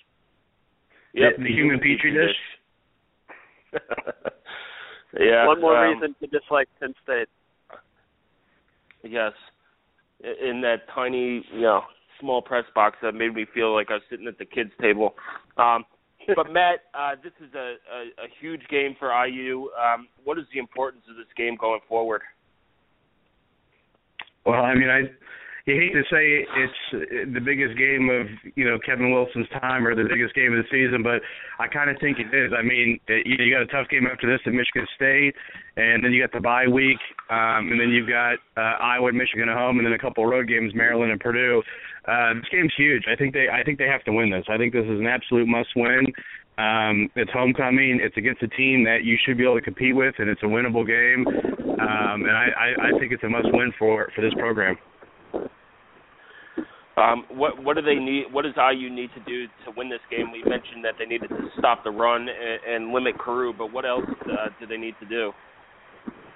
Yep, 1.14 1.38
the, 1.38 1.44
the 1.44 1.50
human 1.50 1.80
petri 1.80 2.12
dish. 2.12 2.36
yeah. 5.20 5.46
One 5.48 5.62
more 5.62 5.78
um, 5.78 5.94
reason 5.94 6.16
to 6.20 6.28
dislike 6.28 6.68
Penn 6.80 6.94
State. 7.04 7.30
Yes, 9.04 9.34
in 10.24 10.62
that 10.62 10.88
tiny, 10.94 11.46
you 11.54 11.62
know, 11.62 11.82
small 12.20 12.42
press 12.42 12.66
box 12.74 12.98
that 13.04 13.14
made 13.14 13.34
me 13.36 13.46
feel 13.54 13.74
like 13.74 13.92
I 13.92 13.96
was 13.96 14.04
sitting 14.10 14.28
at 14.28 14.40
the 14.40 14.46
kids' 14.46 14.72
table. 14.82 15.16
Um, 15.58 15.86
but 16.36 16.52
Matt, 16.52 16.80
uh, 16.94 17.16
this 17.24 17.34
is 17.40 17.54
a, 17.54 17.76
a, 17.94 18.26
a 18.26 18.28
huge 18.42 18.62
game 18.70 18.96
for 18.98 19.12
IU. 19.26 19.70
Um, 19.80 20.08
what 20.24 20.40
is 20.40 20.46
the 20.52 20.60
importance 20.60 21.04
of 21.10 21.18
this 21.18 21.28
game 21.38 21.56
going 21.60 21.82
forward? 21.88 22.22
Well, 24.46 24.62
I 24.62 24.74
mean, 24.76 24.90
I 24.90 25.02
you 25.66 25.74
hate 25.74 25.94
to 25.98 26.06
say 26.14 26.46
it's 26.46 27.34
the 27.34 27.42
biggest 27.42 27.74
game 27.78 28.06
of 28.14 28.30
you 28.54 28.66
know 28.66 28.78
Kevin 28.86 29.12
Wilson's 29.12 29.50
time 29.50 29.88
or 29.88 29.96
the 29.96 30.06
biggest 30.06 30.36
game 30.36 30.54
of 30.54 30.62
the 30.62 30.70
season, 30.70 31.02
but 31.02 31.26
I 31.58 31.68
kind 31.68 31.90
of 31.90 31.98
think 31.98 32.20
it 32.22 32.30
is. 32.30 32.54
I 32.54 32.62
mean, 32.62 33.00
it, 33.08 33.26
you 33.26 33.50
got 33.50 33.66
a 33.66 33.72
tough 33.74 33.90
game 33.90 34.06
after 34.06 34.30
this 34.30 34.40
at 34.46 34.54
Michigan 34.54 34.86
State, 34.96 35.34
and 35.76 36.06
then 36.06 36.14
you 36.14 36.22
got 36.22 36.32
the 36.38 36.42
bye 36.42 36.68
week, 36.70 37.02
um, 37.34 37.74
and 37.74 37.82
then 37.82 37.90
you've 37.90 38.08
got 38.08 38.38
uh, 38.58 38.78
Iowa, 38.78 39.10
and 39.10 39.18
Michigan 39.18 39.50
at 39.50 39.58
home, 39.58 39.82
and 39.82 39.86
then 39.86 39.94
a 39.94 39.98
couple 39.98 40.24
of 40.24 40.30
road 40.30 40.48
games, 40.48 40.72
Maryland 40.76 41.12
and 41.12 41.20
Purdue. 41.20 41.64
Uh, 42.06 42.38
this 42.38 42.46
game's 42.52 42.74
huge. 42.78 43.10
I 43.10 43.16
think 43.18 43.34
they 43.34 43.50
I 43.50 43.64
think 43.66 43.80
they 43.82 43.90
have 43.90 44.04
to 44.06 44.14
win 44.14 44.30
this. 44.30 44.46
I 44.46 44.58
think 44.58 44.70
this 44.72 44.86
is 44.86 45.02
an 45.02 45.10
absolute 45.10 45.50
must 45.50 45.74
win. 45.76 46.06
Um, 46.62 47.10
it's 47.18 47.32
homecoming. 47.34 48.00
It's 48.06 48.16
against 48.18 48.44
a 48.44 48.48
team 48.54 48.86
that 48.86 49.02
you 49.04 49.18
should 49.26 49.38
be 49.38 49.44
able 49.44 49.58
to 49.58 49.66
compete 49.66 49.96
with, 49.96 50.14
and 50.20 50.30
it's 50.30 50.44
a 50.44 50.46
winnable 50.46 50.86
game. 50.86 51.26
Um, 51.26 52.22
and 52.22 52.38
I, 52.38 52.48
I, 52.54 52.68
I 52.94 53.00
think 53.00 53.12
it's 53.12 53.24
a 53.24 53.30
must 53.30 53.50
win 53.50 53.74
for 53.80 54.14
for 54.16 54.22
this 54.22 54.34
program. 54.38 54.78
Um, 56.98 57.26
what 57.30 57.62
what 57.62 57.76
do 57.76 57.82
they 57.82 57.96
need? 57.96 58.32
What 58.32 58.44
does 58.44 58.56
IU 58.56 58.90
need 58.90 59.10
to 59.16 59.24
do 59.28 59.48
to 59.66 59.72
win 59.76 59.90
this 59.90 60.00
game? 60.10 60.32
We 60.32 60.44
mentioned 60.48 60.84
that 60.86 60.96
they 60.98 61.06
needed 61.06 61.30
to 61.30 61.50
stop 61.60 61.84
the 61.84 61.92
run 61.92 62.28
and, 62.30 62.86
and 62.86 62.94
limit 62.94 63.16
Carroo, 63.20 63.54
but 63.58 63.74
what 63.74 63.86
else 63.86 64.06
uh, 64.32 64.48
do 64.60 64.66
they 64.66 64.78
need 64.78 64.96
to 65.02 65.06
do? 65.06 65.32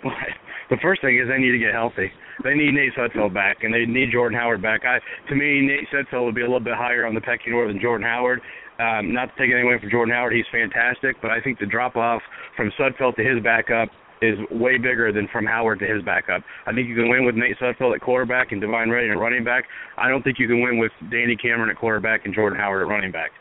the 0.70 0.78
first 0.82 1.02
thing 1.02 1.18
is 1.18 1.28
they 1.28 1.40
need 1.40 1.52
to 1.52 1.60
get 1.60 1.74
healthy. 1.74 2.12
They 2.44 2.56
need 2.56 2.74
Nate 2.74 2.94
Sudfeld 2.96 3.34
back, 3.34 3.64
and 3.64 3.74
they 3.74 3.86
need 3.86 4.12
Jordan 4.12 4.38
Howard 4.38 4.62
back. 4.62 4.82
I, 4.86 5.00
to 5.30 5.36
me, 5.36 5.62
Nate 5.62 5.88
Sudfeld 5.92 6.26
would 6.26 6.36
be 6.36 6.42
a 6.42 6.48
little 6.48 6.60
bit 6.60 6.76
higher 6.76 7.06
on 7.06 7.14
the 7.14 7.22
pecking 7.22 7.54
order 7.54 7.72
than 7.72 7.82
Jordan 7.82 8.08
Howard. 8.08 8.42
Um, 8.80 9.14
not 9.14 9.28
to 9.28 9.32
take 9.36 9.52
anything 9.52 9.68
away 9.68 9.80
from 9.80 9.92
Jordan 9.92 10.16
Howard, 10.16 10.34
he's 10.34 10.48
fantastic, 10.52 11.18
but 11.22 11.32
I 11.32 11.42
think 11.42 11.60
the 11.60 11.66
drop 11.66 11.98
off 11.98 12.22
from 12.56 12.72
Sudfeld 12.80 13.16
to 13.18 13.24
his 13.24 13.44
backup 13.44 13.90
is 14.22 14.38
way 14.52 14.78
bigger 14.78 15.12
than 15.12 15.28
from 15.32 15.46
Howard 15.46 15.80
to 15.80 15.88
his 15.88 16.04
backup. 16.04 16.44
I 16.66 16.74
think 16.74 16.88
you 16.88 16.96
can 16.96 17.10
win 17.10 17.26
with 17.26 17.36
Nate 17.36 17.58
Sudfeld 17.60 17.96
at 17.96 18.02
quarterback 18.02 18.52
and 18.52 18.62
Devine 18.62 18.90
Redding 18.90 19.12
at 19.12 19.18
running 19.18 19.44
back. 19.44 19.66
I 19.98 20.10
don't 20.10 20.24
think 20.24 20.40
you 20.40 20.48
can 20.48 20.62
win 20.62 20.78
with 20.78 20.92
Danny 21.12 21.36
Cameron 21.36 21.70
at 21.70 21.78
quarterback 21.78 22.26
and 22.26 22.34
Jordan 22.34 22.60
Howard 22.60 22.82
at 22.82 22.90
running 22.90 23.12
back. 23.12 23.32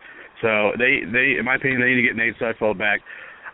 So 0.40 0.72
they, 0.78 1.02
they, 1.10 1.38
in 1.38 1.44
my 1.44 1.56
opinion, 1.56 1.80
they 1.80 1.88
need 1.88 2.02
to 2.02 2.06
get 2.06 2.16
Nate 2.16 2.38
Sudfeld 2.38 2.78
back. 2.78 3.00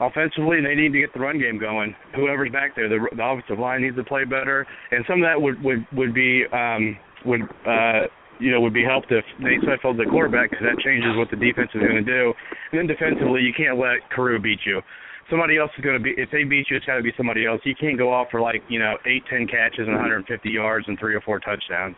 Offensively, 0.00 0.60
they 0.60 0.74
need 0.74 0.92
to 0.92 1.00
get 1.00 1.14
the 1.14 1.20
run 1.20 1.38
game 1.38 1.58
going. 1.58 1.94
Whoever's 2.14 2.50
back 2.52 2.74
there, 2.76 2.88
the, 2.88 2.98
the 3.14 3.24
offensive 3.24 3.58
line 3.58 3.82
needs 3.82 3.96
to 3.96 4.04
play 4.04 4.24
better, 4.24 4.66
and 4.90 5.04
some 5.06 5.22
of 5.22 5.24
that 5.24 5.40
would 5.40 5.62
would 5.62 5.86
would 5.94 6.12
be 6.12 6.42
um, 6.52 6.98
would 7.24 7.42
uh, 7.62 8.10
you 8.40 8.50
know 8.50 8.60
would 8.60 8.74
be 8.74 8.82
helped 8.82 9.12
if 9.12 9.24
Nate 9.38 9.62
Sudfeld's 9.62 10.02
the 10.02 10.10
quarterback 10.10 10.50
because 10.50 10.66
that 10.66 10.82
changes 10.82 11.14
what 11.14 11.30
the 11.30 11.38
defense 11.38 11.70
is 11.74 11.80
going 11.80 12.02
to 12.02 12.10
do. 12.10 12.34
And 12.72 12.80
then 12.80 12.86
defensively, 12.90 13.42
you 13.42 13.54
can't 13.56 13.78
let 13.78 14.02
Carroo 14.10 14.42
beat 14.42 14.66
you 14.66 14.82
somebody 15.30 15.58
else 15.58 15.70
is 15.76 15.84
going 15.84 15.96
to 15.96 16.02
be 16.02 16.14
if 16.16 16.30
they 16.30 16.44
beat 16.44 16.66
you, 16.70 16.76
it's 16.76 16.86
got 16.86 16.96
to 16.96 17.02
be 17.02 17.12
somebody 17.16 17.46
else. 17.46 17.60
You 17.64 17.74
can't 17.74 17.98
go 17.98 18.12
off 18.12 18.28
for 18.30 18.40
like 18.40 18.62
you 18.68 18.78
know 18.78 18.96
eight, 19.06 19.22
ten 19.30 19.46
catches 19.46 19.86
and 19.86 19.94
150 19.94 20.50
yards 20.50 20.86
and 20.88 20.98
three 20.98 21.14
or 21.14 21.20
four 21.20 21.40
touchdowns. 21.40 21.96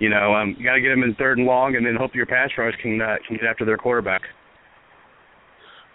You 0.00 0.10
know, 0.10 0.34
um, 0.34 0.56
you 0.58 0.64
got 0.64 0.74
to 0.74 0.80
get 0.80 0.90
them 0.90 1.02
in 1.02 1.14
third 1.14 1.38
and 1.38 1.46
long, 1.46 1.76
and 1.76 1.86
then 1.86 1.94
hope 1.94 2.14
your 2.14 2.26
pass 2.26 2.50
rush 2.58 2.74
can 2.82 3.00
uh, 3.00 3.16
can 3.26 3.36
get 3.36 3.46
after 3.46 3.64
their 3.64 3.76
quarterback. 3.78 4.22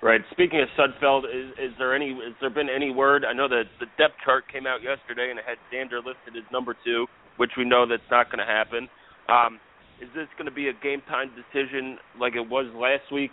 Right. 0.01 0.21
Speaking 0.31 0.61
of 0.61 0.69
Sudfeld, 0.79 1.25
is, 1.25 1.51
is 1.59 1.73
there 1.77 1.93
any 1.93 2.11
has 2.13 2.33
there 2.39 2.49
been 2.49 2.69
any 2.73 2.89
word? 2.89 3.25
I 3.27 3.33
know 3.33 3.49
that 3.49 3.63
the 3.81 3.87
depth 3.97 4.15
chart 4.23 4.45
came 4.51 4.65
out 4.65 4.81
yesterday 4.81 5.29
and 5.29 5.37
it 5.37 5.43
had 5.45 5.57
Zander 5.67 5.99
listed 5.99 6.37
as 6.37 6.49
number 6.51 6.75
two. 6.85 7.05
which 7.39 7.51
we 7.57 7.63
know 7.63 7.87
that's 7.87 8.03
not 8.11 8.27
going 8.29 8.45
to 8.45 8.45
happen. 8.45 8.87
Um, 9.31 9.59
is 10.01 10.09
this 10.13 10.27
going 10.37 10.45
to 10.45 10.53
be 10.53 10.67
a 10.67 10.73
game 10.83 11.01
time 11.07 11.31
decision 11.35 11.97
like 12.19 12.35
it 12.35 12.47
was 12.47 12.67
last 12.75 13.11
week? 13.11 13.31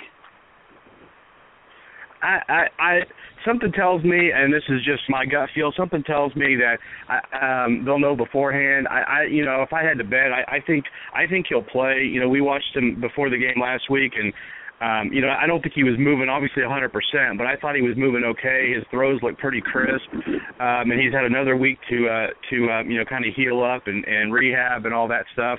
I, 2.26 2.42
I, 2.48 2.82
I, 2.82 3.00
something 3.46 3.70
tells 3.70 4.02
me, 4.02 4.32
and 4.34 4.52
this 4.52 4.64
is 4.68 4.84
just 4.84 5.02
my 5.08 5.24
gut 5.24 5.48
feel. 5.54 5.72
Something 5.76 6.02
tells 6.02 6.34
me 6.34 6.56
that 6.56 6.78
I, 7.08 7.64
um, 7.64 7.84
they'll 7.84 8.00
know 8.00 8.16
beforehand. 8.16 8.88
I, 8.88 9.00
I, 9.00 9.22
you 9.30 9.44
know, 9.44 9.62
if 9.62 9.72
I 9.72 9.84
had 9.84 9.98
to 9.98 10.04
bet, 10.04 10.32
I, 10.32 10.56
I 10.56 10.60
think, 10.66 10.84
I 11.14 11.26
think 11.26 11.46
he'll 11.48 11.62
play. 11.62 12.02
You 12.02 12.20
know, 12.20 12.28
we 12.28 12.40
watched 12.40 12.74
him 12.74 13.00
before 13.00 13.30
the 13.30 13.38
game 13.38 13.62
last 13.62 13.88
week, 13.90 14.12
and 14.18 14.32
um, 14.78 15.10
you 15.10 15.22
know, 15.22 15.30
I 15.30 15.46
don't 15.46 15.62
think 15.62 15.72
he 15.74 15.84
was 15.84 15.94
moving 15.98 16.28
obviously 16.28 16.62
100%, 16.62 16.92
but 17.38 17.46
I 17.46 17.56
thought 17.56 17.76
he 17.76 17.80
was 17.80 17.96
moving 17.96 18.24
okay. 18.24 18.74
His 18.76 18.84
throws 18.90 19.22
look 19.22 19.38
pretty 19.38 19.62
crisp, 19.62 20.04
um, 20.12 20.92
and 20.92 21.00
he's 21.00 21.14
had 21.14 21.24
another 21.24 21.56
week 21.56 21.78
to, 21.88 22.08
uh, 22.08 22.26
to, 22.50 22.56
um, 22.72 22.90
you 22.90 22.98
know, 22.98 23.04
kind 23.06 23.24
of 23.24 23.32
heal 23.34 23.62
up 23.64 23.86
and, 23.86 24.04
and 24.04 24.34
rehab 24.34 24.84
and 24.84 24.92
all 24.92 25.08
that 25.08 25.24
stuff. 25.32 25.58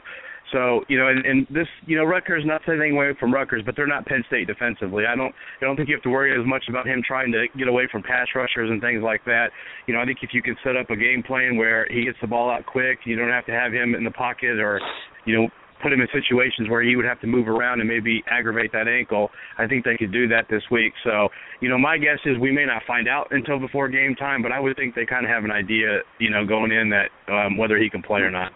So 0.51 0.81
you 0.87 0.97
know, 0.97 1.07
and, 1.07 1.25
and 1.25 1.47
this, 1.49 1.67
you 1.85 1.97
know, 1.97 2.03
Rutgers 2.03 2.43
not 2.45 2.61
anything 2.67 2.93
away 2.93 3.11
from 3.19 3.33
Rutgers, 3.33 3.63
but 3.65 3.75
they're 3.75 3.87
not 3.87 4.05
Penn 4.05 4.23
State 4.27 4.47
defensively. 4.47 5.05
I 5.05 5.15
don't, 5.15 5.33
I 5.61 5.65
don't 5.65 5.75
think 5.75 5.89
you 5.89 5.95
have 5.95 6.03
to 6.03 6.09
worry 6.09 6.39
as 6.39 6.45
much 6.45 6.65
about 6.69 6.87
him 6.87 7.01
trying 7.05 7.31
to 7.33 7.47
get 7.57 7.67
away 7.67 7.87
from 7.91 8.03
pass 8.03 8.27
rushers 8.35 8.69
and 8.69 8.81
things 8.81 9.03
like 9.03 9.23
that. 9.25 9.47
You 9.87 9.93
know, 9.93 10.01
I 10.01 10.05
think 10.05 10.19
if 10.21 10.31
you 10.33 10.41
can 10.41 10.55
set 10.63 10.75
up 10.75 10.89
a 10.89 10.95
game 10.95 11.23
plan 11.23 11.57
where 11.57 11.87
he 11.89 12.05
gets 12.05 12.17
the 12.21 12.27
ball 12.27 12.49
out 12.49 12.65
quick, 12.65 12.99
you 13.05 13.15
don't 13.15 13.29
have 13.29 13.45
to 13.47 13.51
have 13.51 13.73
him 13.73 13.95
in 13.95 14.03
the 14.03 14.11
pocket 14.11 14.59
or, 14.59 14.79
you 15.25 15.35
know, 15.35 15.47
put 15.81 15.93
him 15.93 16.01
in 16.01 16.07
situations 16.11 16.69
where 16.69 16.81
he 16.81 16.95
would 16.95 17.05
have 17.05 17.19
to 17.21 17.27
move 17.27 17.47
around 17.47 17.79
and 17.79 17.87
maybe 17.87 18.23
aggravate 18.29 18.71
that 18.71 18.87
ankle. 18.87 19.29
I 19.57 19.67
think 19.67 19.85
they 19.85 19.95
could 19.95 20.11
do 20.11 20.27
that 20.29 20.45
this 20.49 20.63
week. 20.71 20.93
So, 21.03 21.29
you 21.61 21.69
know, 21.69 21.77
my 21.77 21.97
guess 21.97 22.19
is 22.25 22.37
we 22.39 22.51
may 22.51 22.65
not 22.65 22.81
find 22.87 23.07
out 23.07 23.27
until 23.31 23.59
before 23.59 23.87
game 23.87 24.15
time, 24.15 24.41
but 24.41 24.51
I 24.51 24.59
would 24.59 24.75
think 24.75 24.95
they 24.95 25.05
kind 25.05 25.25
of 25.25 25.29
have 25.29 25.43
an 25.43 25.51
idea, 25.51 25.99
you 26.19 26.29
know, 26.29 26.45
going 26.45 26.71
in 26.71 26.89
that 26.89 27.09
um, 27.31 27.57
whether 27.57 27.77
he 27.77 27.89
can 27.89 28.01
play 28.01 28.21
or 28.21 28.31
not. 28.31 28.51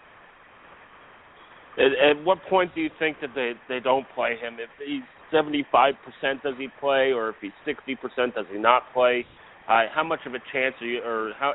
At, 1.78 2.18
at 2.18 2.24
what 2.24 2.38
point 2.48 2.74
do 2.74 2.80
you 2.80 2.90
think 2.98 3.18
that 3.20 3.30
they 3.34 3.52
they 3.68 3.80
don't 3.80 4.06
play 4.14 4.36
him? 4.36 4.58
If 4.60 4.70
he's 4.84 5.02
seventy 5.30 5.66
five 5.72 5.94
percent, 6.04 6.42
does 6.42 6.54
he 6.58 6.68
play, 6.80 7.12
or 7.12 7.30
if 7.30 7.36
he's 7.40 7.52
sixty 7.64 7.96
percent, 7.96 8.34
does 8.34 8.46
he 8.52 8.58
not 8.58 8.82
play? 8.92 9.24
Uh, 9.68 9.84
how 9.94 10.04
much 10.04 10.20
of 10.26 10.34
a 10.34 10.40
chance 10.52 10.74
are 10.80 10.86
you, 10.86 11.00
or 11.02 11.32
how 11.38 11.54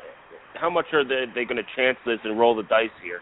how 0.54 0.70
much 0.70 0.86
are 0.92 1.04
they, 1.04 1.26
they 1.34 1.44
going 1.44 1.56
to 1.62 1.68
chance 1.76 1.98
this 2.06 2.18
and 2.24 2.38
roll 2.38 2.56
the 2.56 2.64
dice 2.64 2.90
here? 3.02 3.20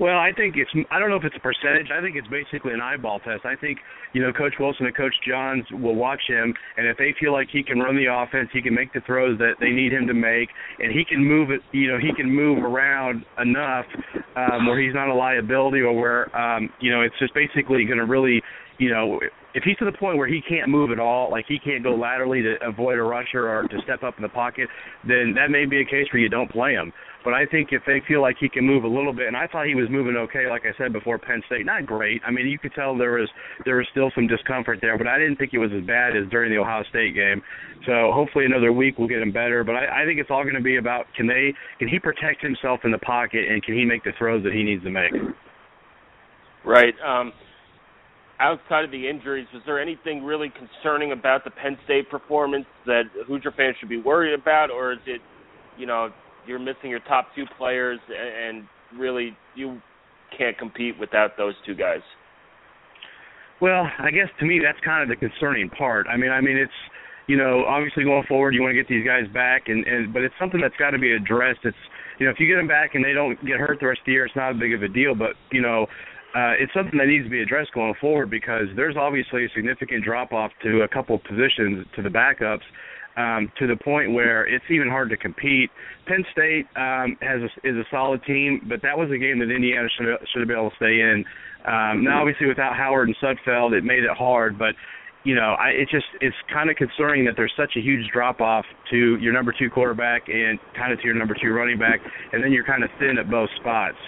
Well, 0.00 0.16
I 0.18 0.32
think 0.34 0.56
it's 0.56 0.70
I 0.90 0.98
don't 0.98 1.10
know 1.10 1.16
if 1.16 1.24
it's 1.24 1.36
a 1.36 1.40
percentage. 1.40 1.88
I 1.92 2.00
think 2.00 2.16
it's 2.16 2.26
basically 2.28 2.72
an 2.72 2.80
eyeball 2.80 3.20
test. 3.20 3.44
I 3.44 3.54
think, 3.54 3.78
you 4.14 4.22
know, 4.22 4.32
Coach 4.32 4.54
Wilson 4.58 4.86
and 4.86 4.96
Coach 4.96 5.12
Johns 5.28 5.62
will 5.72 5.94
watch 5.94 6.22
him 6.26 6.54
and 6.78 6.86
if 6.86 6.96
they 6.96 7.14
feel 7.20 7.32
like 7.32 7.48
he 7.52 7.62
can 7.62 7.78
run 7.78 7.96
the 7.96 8.06
offense, 8.08 8.48
he 8.50 8.62
can 8.62 8.74
make 8.74 8.94
the 8.94 9.02
throws 9.04 9.36
that 9.38 9.60
they 9.60 9.68
need 9.68 9.92
him 9.92 10.06
to 10.06 10.14
make 10.14 10.48
and 10.78 10.90
he 10.90 11.04
can 11.04 11.22
move 11.22 11.50
it, 11.50 11.60
you 11.72 11.86
know, 11.92 11.98
he 11.98 12.14
can 12.16 12.34
move 12.34 12.64
around 12.64 13.26
enough 13.38 13.84
um 14.36 14.66
where 14.66 14.80
he's 14.80 14.94
not 14.94 15.08
a 15.08 15.14
liability 15.14 15.80
or 15.80 15.92
where 15.92 16.34
um, 16.34 16.70
you 16.80 16.90
know, 16.90 17.02
it's 17.02 17.18
just 17.18 17.34
basically 17.34 17.84
going 17.84 17.98
to 17.98 18.06
really, 18.06 18.40
you 18.78 18.90
know, 18.90 19.20
if 19.52 19.64
he's 19.64 19.76
to 19.78 19.84
the 19.84 19.92
point 19.92 20.16
where 20.16 20.28
he 20.28 20.40
can't 20.48 20.70
move 20.70 20.92
at 20.92 21.00
all, 21.00 21.30
like 21.30 21.44
he 21.46 21.58
can't 21.58 21.82
go 21.82 21.94
laterally 21.94 22.40
to 22.40 22.56
avoid 22.66 22.98
a 22.98 23.02
rusher 23.02 23.48
or 23.48 23.64
to 23.68 23.76
step 23.82 24.02
up 24.02 24.14
in 24.16 24.22
the 24.22 24.28
pocket, 24.28 24.68
then 25.06 25.34
that 25.34 25.50
may 25.50 25.66
be 25.66 25.80
a 25.80 25.84
case 25.84 26.06
where 26.12 26.22
you 26.22 26.28
don't 26.28 26.50
play 26.50 26.72
him. 26.72 26.92
But 27.24 27.34
I 27.34 27.44
think 27.44 27.68
if 27.72 27.82
they 27.86 28.00
feel 28.08 28.22
like 28.22 28.36
he 28.40 28.48
can 28.48 28.66
move 28.66 28.84
a 28.84 28.88
little 28.88 29.12
bit, 29.12 29.26
and 29.26 29.36
I 29.36 29.46
thought 29.46 29.66
he 29.66 29.74
was 29.74 29.88
moving 29.90 30.16
okay, 30.16 30.48
like 30.48 30.62
I 30.64 30.76
said 30.78 30.92
before, 30.92 31.18
Penn 31.18 31.42
State, 31.46 31.66
not 31.66 31.84
great. 31.84 32.22
I 32.26 32.30
mean, 32.30 32.46
you 32.46 32.58
could 32.58 32.72
tell 32.74 32.96
there 32.96 33.12
was 33.12 33.28
there 33.64 33.76
was 33.76 33.86
still 33.90 34.10
some 34.14 34.26
discomfort 34.26 34.78
there, 34.80 34.96
but 34.96 35.06
I 35.06 35.18
didn't 35.18 35.36
think 35.36 35.52
it 35.52 35.58
was 35.58 35.70
as 35.76 35.84
bad 35.84 36.16
as 36.16 36.28
during 36.30 36.50
the 36.50 36.58
Ohio 36.58 36.82
State 36.88 37.14
game. 37.14 37.42
So 37.86 38.10
hopefully 38.12 38.46
another 38.46 38.72
week 38.72 38.98
will 38.98 39.08
get 39.08 39.20
him 39.20 39.32
better. 39.32 39.64
But 39.64 39.76
I, 39.76 40.02
I 40.02 40.06
think 40.06 40.18
it's 40.18 40.30
all 40.30 40.44
going 40.44 40.56
to 40.56 40.64
be 40.64 40.76
about 40.76 41.06
can 41.16 41.26
they 41.26 41.52
can 41.78 41.88
he 41.88 41.98
protect 41.98 42.40
himself 42.42 42.80
in 42.84 42.90
the 42.90 42.98
pocket 42.98 43.48
and 43.48 43.62
can 43.62 43.74
he 43.74 43.84
make 43.84 44.02
the 44.04 44.12
throws 44.16 44.42
that 44.44 44.52
he 44.52 44.62
needs 44.62 44.82
to 44.84 44.90
make. 44.90 45.12
Right. 46.64 46.94
Um, 47.04 47.32
outside 48.38 48.84
of 48.84 48.90
the 48.90 49.08
injuries, 49.08 49.46
was 49.52 49.62
there 49.66 49.80
anything 49.80 50.24
really 50.24 50.50
concerning 50.50 51.12
about 51.12 51.44
the 51.44 51.50
Penn 51.50 51.76
State 51.84 52.10
performance 52.10 52.66
that 52.86 53.04
Hoosier 53.26 53.52
fans 53.56 53.76
should 53.78 53.88
be 53.88 54.00
worried 54.00 54.38
about, 54.38 54.70
or 54.70 54.92
is 54.92 54.98
it, 55.06 55.20
you 55.76 55.86
know, 55.86 56.08
you're 56.46 56.58
missing 56.58 56.90
your 56.90 57.00
top 57.00 57.28
two 57.34 57.44
players, 57.58 57.98
and 58.08 58.64
really 58.98 59.36
you 59.54 59.80
can't 60.36 60.56
compete 60.58 60.98
without 60.98 61.36
those 61.36 61.54
two 61.66 61.74
guys. 61.74 62.00
Well, 63.60 63.86
I 63.98 64.10
guess 64.10 64.28
to 64.38 64.46
me 64.46 64.60
that's 64.62 64.78
kind 64.84 65.02
of 65.02 65.08
the 65.08 65.16
concerning 65.16 65.68
part. 65.68 66.06
I 66.08 66.16
mean, 66.16 66.30
I 66.30 66.40
mean 66.40 66.56
it's 66.56 66.72
you 67.26 67.36
know 67.36 67.64
obviously 67.66 68.04
going 68.04 68.24
forward 68.26 68.54
you 68.54 68.62
want 68.62 68.72
to 68.72 68.80
get 68.80 68.88
these 68.88 69.06
guys 69.06 69.24
back, 69.32 69.68
and 69.68 69.86
and 69.86 70.12
but 70.12 70.22
it's 70.22 70.34
something 70.40 70.60
that's 70.60 70.76
got 70.78 70.90
to 70.90 70.98
be 70.98 71.12
addressed. 71.12 71.60
It's 71.64 71.76
you 72.18 72.26
know 72.26 72.32
if 72.32 72.40
you 72.40 72.46
get 72.46 72.56
them 72.56 72.68
back 72.68 72.94
and 72.94 73.04
they 73.04 73.12
don't 73.12 73.36
get 73.44 73.60
hurt 73.60 73.78
the 73.80 73.86
rest 73.86 74.00
of 74.00 74.06
the 74.06 74.12
year, 74.12 74.26
it's 74.26 74.36
not 74.36 74.52
a 74.52 74.54
big 74.54 74.72
of 74.72 74.82
a 74.82 74.88
deal. 74.88 75.14
But 75.14 75.36
you 75.52 75.60
know 75.60 75.86
uh, 76.34 76.54
it's 76.58 76.72
something 76.72 76.96
that 76.98 77.08
needs 77.08 77.24
to 77.24 77.30
be 77.30 77.42
addressed 77.42 77.72
going 77.74 77.94
forward 78.00 78.30
because 78.30 78.68
there's 78.76 78.96
obviously 78.96 79.44
a 79.44 79.48
significant 79.54 80.04
drop 80.04 80.32
off 80.32 80.52
to 80.62 80.82
a 80.82 80.88
couple 80.88 81.16
of 81.16 81.24
positions 81.24 81.86
to 81.96 82.02
the 82.02 82.08
backups 82.08 82.64
um, 83.20 83.52
to 83.58 83.66
the 83.66 83.76
point 83.76 84.12
where 84.12 84.46
it's 84.46 84.64
even 84.70 84.88
hard 84.88 85.10
to 85.10 85.16
compete. 85.16 85.70
Penn 86.06 86.24
State 86.32 86.66
um, 86.76 87.16
has 87.20 87.40
a, 87.42 87.68
is 87.68 87.76
a 87.76 87.84
solid 87.90 88.22
team, 88.24 88.64
but 88.68 88.80
that 88.82 88.96
was 88.96 89.10
a 89.10 89.18
game 89.18 89.38
that 89.40 89.50
Indiana 89.50 89.88
should 89.96 90.06
should 90.32 90.40
have 90.40 90.48
been 90.48 90.56
able 90.56 90.70
to 90.70 90.76
stay 90.76 91.00
in. 91.00 91.24
Um, 91.66 92.04
now, 92.04 92.20
obviously, 92.20 92.46
without 92.46 92.74
Howard 92.74 93.08
and 93.08 93.16
Sudfeld, 93.18 93.72
it 93.76 93.84
made 93.84 94.04
it 94.04 94.16
hard, 94.16 94.58
but 94.58 94.74
you 95.24 95.34
know, 95.34 95.54
I, 95.60 95.68
it 95.70 95.88
just 95.90 96.06
it's 96.20 96.36
kind 96.52 96.70
of 96.70 96.76
concerning 96.76 97.26
that 97.26 97.34
there's 97.36 97.52
such 97.56 97.76
a 97.76 97.80
huge 97.80 98.08
drop 98.12 98.40
off 98.40 98.64
to 98.90 99.18
your 99.20 99.32
number 99.32 99.54
two 99.56 99.68
quarterback 99.68 100.28
and 100.28 100.58
kind 100.74 100.92
of 100.92 100.98
to 101.00 101.04
your 101.04 101.14
number 101.14 101.36
two 101.40 101.52
running 101.52 101.78
back, 101.78 102.00
and 102.32 102.42
then 102.42 102.52
you're 102.52 102.64
kind 102.64 102.82
of 102.82 102.90
thin 102.98 103.18
at 103.18 103.30
both 103.30 103.50
spots. 103.60 103.98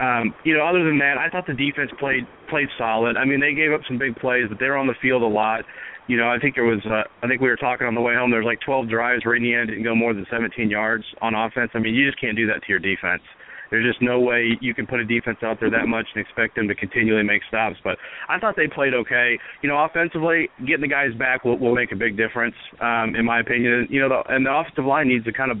Um, 0.00 0.32
you 0.44 0.56
know, 0.56 0.64
other 0.64 0.84
than 0.84 0.98
that, 0.98 1.16
I 1.18 1.28
thought 1.28 1.46
the 1.46 1.54
defense 1.54 1.90
played 1.98 2.26
played 2.50 2.68
solid. 2.76 3.16
I 3.16 3.24
mean, 3.24 3.40
they 3.40 3.54
gave 3.54 3.72
up 3.72 3.80
some 3.88 3.98
big 3.98 4.14
plays, 4.16 4.44
but 4.48 4.58
they 4.60 4.66
were 4.66 4.76
on 4.76 4.86
the 4.86 4.98
field 5.00 5.22
a 5.22 5.26
lot 5.26 5.64
you 6.08 6.16
know, 6.16 6.28
I 6.28 6.38
think 6.40 6.54
there 6.54 6.64
was, 6.64 6.80
uh, 6.86 7.04
I 7.22 7.28
think 7.28 7.40
we 7.40 7.48
were 7.48 7.56
talking 7.56 7.86
on 7.86 7.94
the 7.94 8.00
way 8.00 8.14
home. 8.14 8.30
There 8.30 8.40
was 8.40 8.46
like 8.46 8.60
12 8.64 8.88
drives 8.88 9.24
where 9.24 9.36
Indiana 9.36 9.66
didn't 9.66 9.84
go 9.84 9.94
more 9.94 10.14
than 10.14 10.26
17 10.30 10.68
yards 10.70 11.04
on 11.20 11.34
offense. 11.34 11.70
I 11.74 11.78
mean, 11.78 11.94
you 11.94 12.08
just 12.08 12.20
can't 12.20 12.36
do 12.36 12.46
that 12.48 12.62
to 12.64 12.68
your 12.68 12.80
defense. 12.80 13.22
There's 13.70 13.86
just 13.86 14.00
no 14.00 14.18
way 14.18 14.56
you 14.62 14.74
can 14.74 14.86
put 14.86 15.00
a 15.00 15.04
defense 15.04 15.38
out 15.42 15.60
there 15.60 15.70
that 15.70 15.86
much 15.86 16.06
and 16.14 16.24
expect 16.24 16.56
them 16.56 16.68
to 16.68 16.74
continually 16.74 17.22
make 17.22 17.42
stops. 17.48 17.76
But 17.84 17.98
I 18.28 18.38
thought 18.38 18.56
they 18.56 18.66
played 18.66 18.94
okay. 18.94 19.38
You 19.62 19.68
know, 19.68 19.84
offensively, 19.84 20.48
getting 20.66 20.80
the 20.80 20.88
guys 20.88 21.12
back 21.18 21.44
will, 21.44 21.58
will 21.58 21.74
make 21.74 21.92
a 21.92 21.96
big 21.96 22.16
difference, 22.16 22.54
um, 22.80 23.14
in 23.14 23.26
my 23.26 23.40
opinion. 23.40 23.86
You 23.90 24.00
know, 24.00 24.08
the, 24.08 24.34
and 24.34 24.46
the 24.46 24.52
offensive 24.52 24.86
line 24.86 25.08
needs 25.08 25.26
to 25.26 25.32
kind 25.32 25.50
of, 25.50 25.58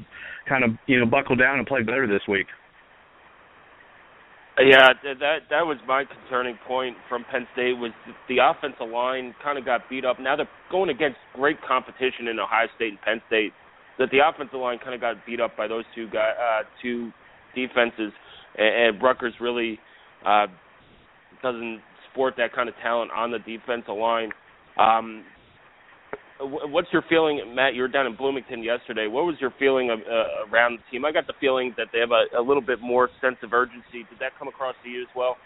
kind 0.48 0.64
of, 0.64 0.70
you 0.86 0.98
know, 0.98 1.04
buckle 1.04 1.36
down 1.36 1.58
and 1.58 1.66
play 1.66 1.82
better 1.82 2.06
this 2.06 2.22
week. 2.26 2.46
Yeah, 4.60 4.92
that 5.04 5.38
that 5.50 5.66
was 5.66 5.78
my 5.86 6.04
concerning 6.04 6.58
point 6.66 6.96
from 7.08 7.24
Penn 7.30 7.46
State 7.52 7.74
was 7.78 7.92
the 8.28 8.38
offensive 8.42 8.90
line 8.92 9.34
kind 9.42 9.56
of 9.58 9.64
got 9.64 9.88
beat 9.88 10.04
up. 10.04 10.18
Now 10.20 10.36
they're 10.36 10.48
going 10.70 10.90
against 10.90 11.18
great 11.34 11.56
competition 11.66 12.28
in 12.28 12.38
Ohio 12.38 12.66
State 12.76 12.90
and 12.90 13.00
Penn 13.02 13.22
State. 13.28 13.52
That 13.98 14.10
the 14.10 14.18
offensive 14.26 14.58
line 14.58 14.78
kind 14.78 14.94
of 14.94 15.00
got 15.00 15.24
beat 15.26 15.40
up 15.40 15.56
by 15.56 15.68
those 15.68 15.84
two 15.94 16.08
guy 16.10 16.32
uh, 16.34 16.64
two 16.82 17.12
defenses, 17.54 18.12
and, 18.56 18.96
and 18.96 19.02
Rutgers 19.02 19.34
really 19.40 19.78
uh, 20.26 20.46
doesn't 21.42 21.80
sport 22.10 22.34
that 22.38 22.52
kind 22.52 22.68
of 22.68 22.74
talent 22.82 23.10
on 23.12 23.30
the 23.30 23.38
defensive 23.38 23.96
line. 23.96 24.30
Um, 24.78 25.24
what's 26.40 26.88
your 26.92 27.02
feeling, 27.08 27.54
Matt? 27.54 27.74
You 27.74 27.82
were 27.82 27.88
down 27.88 28.06
in 28.06 28.16
Bloomington 28.16 28.62
yesterday. 28.62 29.06
What 29.06 29.24
was 29.24 29.36
your 29.40 29.52
feeling 29.58 29.90
of, 29.90 30.00
uh, 30.00 30.50
around 30.50 30.78
the 30.78 30.84
team? 30.90 31.04
I 31.04 31.12
got 31.12 31.26
the 31.26 31.34
feeling 31.40 31.74
that 31.76 31.88
they 31.92 31.98
have 31.98 32.10
a, 32.10 32.38
a 32.38 32.42
little 32.42 32.62
bit 32.62 32.80
more 32.80 33.08
sense 33.20 33.36
of 33.42 33.52
urgency. 33.52 34.06
Did 34.08 34.18
that 34.20 34.32
come 34.38 34.48
across 34.48 34.74
to 34.84 34.88
you 34.88 35.02
as 35.02 35.08
well? 35.16 35.36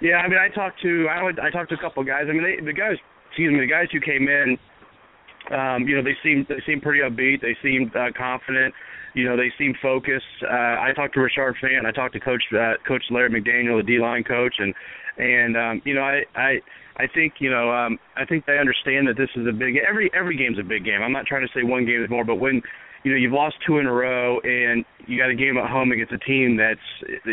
Yeah, 0.00 0.16
I 0.16 0.28
mean, 0.28 0.38
I 0.38 0.48
talked 0.54 0.80
to 0.82 1.06
I 1.10 1.22
would, 1.22 1.38
I 1.40 1.50
talked 1.50 1.70
to 1.70 1.74
a 1.74 1.80
couple 1.80 2.02
of 2.02 2.06
guys. 2.06 2.26
I 2.28 2.32
mean, 2.32 2.42
they, 2.42 2.64
the 2.64 2.72
guys, 2.72 2.96
excuse 3.28 3.52
me, 3.52 3.60
the 3.60 3.66
guys 3.66 3.88
who 3.92 4.00
came 4.00 4.28
in, 4.28 4.56
um, 5.50 5.88
you 5.88 5.96
know, 5.96 6.02
they 6.02 6.16
seemed 6.22 6.46
they 6.48 6.62
seemed 6.66 6.82
pretty 6.82 7.00
upbeat. 7.00 7.40
They 7.40 7.56
seemed 7.62 7.94
uh, 7.96 8.12
confident. 8.16 8.74
You 9.14 9.24
know, 9.24 9.36
they 9.36 9.50
seemed 9.58 9.76
focused. 9.80 10.24
Uh, 10.44 10.78
I 10.78 10.92
talked 10.94 11.14
to 11.14 11.20
Rashard 11.20 11.54
Fant. 11.62 11.86
I 11.86 11.92
talked 11.92 12.14
to 12.14 12.20
Coach 12.20 12.42
uh, 12.52 12.74
Coach 12.86 13.02
Larry 13.10 13.30
McDaniel, 13.30 13.80
the 13.80 13.86
D 13.86 13.98
line 13.98 14.22
coach, 14.22 14.54
and 14.58 14.74
and 15.16 15.56
um, 15.56 15.82
you 15.84 15.94
know, 15.94 16.02
I 16.02 16.22
I 16.36 16.60
I 16.98 17.06
think 17.06 17.34
you 17.38 17.50
know 17.50 17.70
um, 17.70 17.98
I 18.16 18.24
think 18.24 18.46
they 18.46 18.58
understand 18.58 19.06
that 19.08 19.16
this 19.16 19.30
is 19.36 19.46
a 19.46 19.52
big 19.52 19.76
every 19.88 20.10
every 20.14 20.36
game's 20.36 20.58
a 20.58 20.62
big 20.62 20.84
game. 20.84 21.02
I'm 21.02 21.12
not 21.12 21.26
trying 21.26 21.46
to 21.46 21.52
say 21.54 21.62
one 21.62 21.86
game 21.86 22.02
is 22.02 22.10
more, 22.10 22.24
but 22.24 22.36
when 22.36 22.62
you 23.04 23.12
know 23.12 23.16
you've 23.16 23.32
lost 23.32 23.54
two 23.64 23.78
in 23.78 23.86
a 23.86 23.92
row 23.92 24.40
and 24.40 24.84
you 25.06 25.16
got 25.16 25.30
a 25.30 25.34
game 25.34 25.56
at 25.56 25.70
home 25.70 25.92
against 25.92 26.12
a 26.12 26.18
team 26.18 26.56
that's 26.56 26.80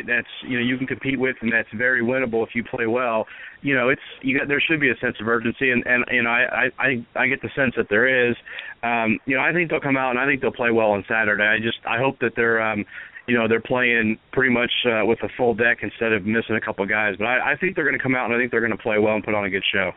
that's 0.07 0.27
you 0.47 0.59
know 0.59 0.63
you 0.63 0.77
can 0.77 0.85
compete 0.85 1.19
with 1.19 1.35
and 1.41 1.51
that's 1.51 1.67
very 1.73 2.01
winnable 2.01 2.45
if 2.45 2.53
you 2.53 2.63
play 2.63 2.85
well. 2.85 3.25
You 3.61 3.75
know 3.75 3.89
it's 3.89 4.01
you 4.21 4.37
got 4.37 4.47
there 4.47 4.61
should 4.61 4.79
be 4.79 4.91
a 4.91 4.97
sense 4.97 5.17
of 5.19 5.27
urgency 5.27 5.71
and 5.71 5.83
and 5.87 6.05
you 6.11 6.21
know 6.21 6.29
I 6.29 6.69
I 6.77 7.05
I 7.15 7.27
get 7.27 7.41
the 7.41 7.49
sense 7.55 7.73
that 7.77 7.89
there 7.89 8.29
is. 8.29 8.35
Um, 8.83 9.19
you 9.25 9.35
know 9.35 9.41
I 9.41 9.51
think 9.51 9.71
they'll 9.71 9.79
come 9.79 9.97
out 9.97 10.11
and 10.11 10.19
I 10.19 10.27
think 10.27 10.41
they'll 10.41 10.51
play 10.51 10.71
well 10.71 10.91
on 10.91 11.03
Saturday. 11.07 11.43
I 11.43 11.57
just 11.57 11.79
I 11.85 11.97
hope 11.97 12.19
that 12.19 12.33
they're 12.35 12.61
um, 12.61 12.85
you 13.27 13.37
know 13.37 13.47
they're 13.47 13.61
playing 13.61 14.17
pretty 14.31 14.53
much 14.53 14.71
uh, 14.85 15.05
with 15.05 15.19
a 15.23 15.29
full 15.37 15.53
deck 15.53 15.79
instead 15.81 16.13
of 16.13 16.25
missing 16.25 16.55
a 16.55 16.61
couple 16.61 16.83
of 16.83 16.89
guys. 16.89 17.15
But 17.17 17.25
I, 17.25 17.53
I 17.53 17.55
think 17.59 17.75
they're 17.75 17.85
going 17.85 17.97
to 17.97 18.03
come 18.03 18.15
out 18.15 18.25
and 18.25 18.35
I 18.35 18.37
think 18.37 18.51
they're 18.51 18.65
going 18.65 18.75
to 18.75 18.81
play 18.81 18.99
well 18.99 19.15
and 19.15 19.23
put 19.23 19.33
on 19.33 19.45
a 19.45 19.49
good 19.49 19.63
show. 19.73 19.91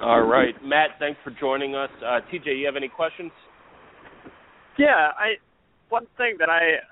All 0.00 0.22
right, 0.22 0.54
Matt. 0.64 0.98
Thanks 0.98 1.18
for 1.22 1.30
joining 1.38 1.74
us. 1.74 1.90
Uh, 2.00 2.20
TJ, 2.32 2.58
you 2.58 2.66
have 2.66 2.76
any 2.76 2.88
questions? 2.88 3.30
Yeah, 4.76 5.14
I 5.16 5.38
one 5.88 6.06
thing 6.16 6.36
that 6.40 6.50
I 6.50 6.82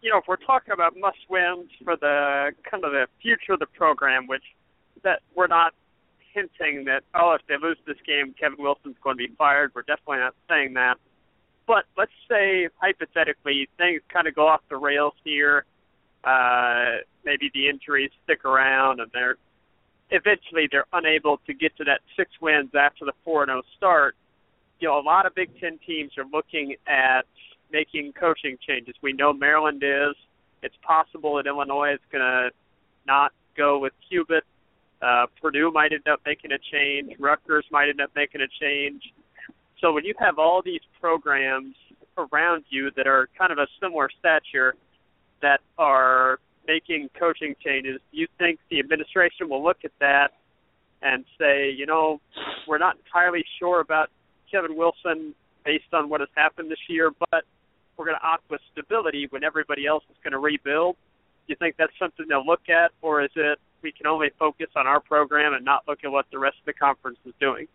you 0.00 0.10
know, 0.10 0.18
if 0.18 0.24
we're 0.28 0.36
talking 0.36 0.72
about 0.72 0.96
must 0.96 1.18
wins 1.28 1.68
for 1.84 1.96
the 1.96 2.52
kind 2.68 2.84
of 2.84 2.92
the 2.92 3.06
future 3.20 3.54
of 3.54 3.58
the 3.58 3.66
program, 3.66 4.26
which 4.26 4.44
that 5.02 5.20
we're 5.34 5.48
not 5.48 5.74
hinting 6.32 6.84
that 6.86 7.02
oh, 7.14 7.36
if 7.38 7.46
they 7.48 7.54
lose 7.60 7.76
this 7.86 7.96
game, 8.06 8.34
Kevin 8.38 8.62
Wilson's 8.62 8.96
going 9.02 9.16
to 9.16 9.28
be 9.28 9.34
fired. 9.36 9.72
We're 9.74 9.82
definitely 9.82 10.18
not 10.18 10.34
saying 10.48 10.74
that. 10.74 10.96
But 11.66 11.84
let's 11.96 12.12
say 12.28 12.68
hypothetically 12.80 13.68
things 13.78 14.02
kind 14.12 14.26
of 14.26 14.34
go 14.34 14.46
off 14.48 14.60
the 14.68 14.76
rails 14.76 15.14
here. 15.24 15.64
Uh, 16.24 16.98
maybe 17.24 17.50
the 17.54 17.68
injuries 17.68 18.10
stick 18.24 18.44
around, 18.44 19.00
and 19.00 19.10
they're 19.12 19.36
eventually 20.10 20.68
they're 20.70 20.86
unable 20.92 21.38
to 21.46 21.54
get 21.54 21.76
to 21.76 21.84
that 21.84 22.00
six 22.16 22.30
wins 22.40 22.70
after 22.78 23.04
the 23.04 23.12
four 23.24 23.42
and 23.42 23.50
zero 23.50 23.62
start. 23.76 24.16
You 24.80 24.88
know, 24.88 24.98
a 24.98 25.02
lot 25.02 25.26
of 25.26 25.34
Big 25.34 25.50
Ten 25.60 25.78
teams 25.86 26.12
are 26.18 26.24
looking 26.32 26.74
at 26.86 27.22
making 27.72 28.12
coaching 28.12 28.56
changes. 28.66 28.94
We 29.02 29.12
know 29.12 29.32
Maryland 29.32 29.82
is. 29.84 30.14
It's 30.62 30.74
possible 30.82 31.36
that 31.36 31.46
Illinois 31.46 31.94
is 31.94 32.00
going 32.10 32.22
to 32.22 32.50
not 33.06 33.32
go 33.56 33.78
with 33.78 33.92
Cubit. 34.08 34.44
Uh, 35.00 35.26
Purdue 35.40 35.72
might 35.72 35.92
end 35.92 36.06
up 36.06 36.20
making 36.24 36.52
a 36.52 36.58
change. 36.58 37.18
Rutgers 37.18 37.64
might 37.72 37.88
end 37.88 38.00
up 38.00 38.10
making 38.14 38.40
a 38.40 38.46
change. 38.60 39.02
So 39.82 39.92
when 39.92 40.04
you 40.04 40.14
have 40.18 40.38
all 40.38 40.62
these 40.64 40.80
programs 41.00 41.74
around 42.16 42.64
you 42.70 42.90
that 42.96 43.06
are 43.06 43.28
kind 43.36 43.50
of 43.50 43.58
a 43.58 43.66
similar 43.80 44.08
stature 44.18 44.74
that 45.42 45.60
are 45.76 46.38
making 46.66 47.10
coaching 47.18 47.54
changes, 47.62 48.00
do 48.12 48.18
you 48.18 48.28
think 48.38 48.60
the 48.70 48.78
administration 48.78 49.48
will 49.48 49.62
look 49.62 49.78
at 49.84 49.90
that 49.98 50.28
and 51.02 51.24
say, 51.36 51.68
you 51.76 51.84
know, 51.84 52.20
we're 52.68 52.78
not 52.78 52.96
entirely 53.04 53.44
sure 53.58 53.80
about 53.80 54.08
Kevin 54.50 54.76
Wilson 54.76 55.34
based 55.64 55.92
on 55.92 56.08
what 56.08 56.20
has 56.20 56.30
happened 56.36 56.70
this 56.70 56.78
year, 56.88 57.10
but 57.30 57.42
we're 57.96 58.04
going 58.04 58.16
to 58.20 58.26
opt 58.26 58.48
with 58.50 58.60
stability 58.70 59.26
when 59.30 59.42
everybody 59.42 59.84
else 59.84 60.04
is 60.10 60.16
going 60.22 60.32
to 60.32 60.38
rebuild. 60.38 60.94
Do 61.46 61.52
you 61.52 61.56
think 61.56 61.74
that's 61.76 61.92
something 61.98 62.26
they'll 62.28 62.46
look 62.46 62.68
at, 62.68 62.92
or 63.02 63.24
is 63.24 63.30
it 63.34 63.58
we 63.82 63.90
can 63.90 64.06
only 64.06 64.28
focus 64.38 64.68
on 64.76 64.86
our 64.86 65.00
program 65.00 65.54
and 65.54 65.64
not 65.64 65.82
look 65.88 65.98
at 66.04 66.12
what 66.12 66.26
the 66.30 66.38
rest 66.38 66.56
of 66.60 66.66
the 66.66 66.72
conference 66.72 67.18
is 67.26 67.34
doing? 67.40 67.66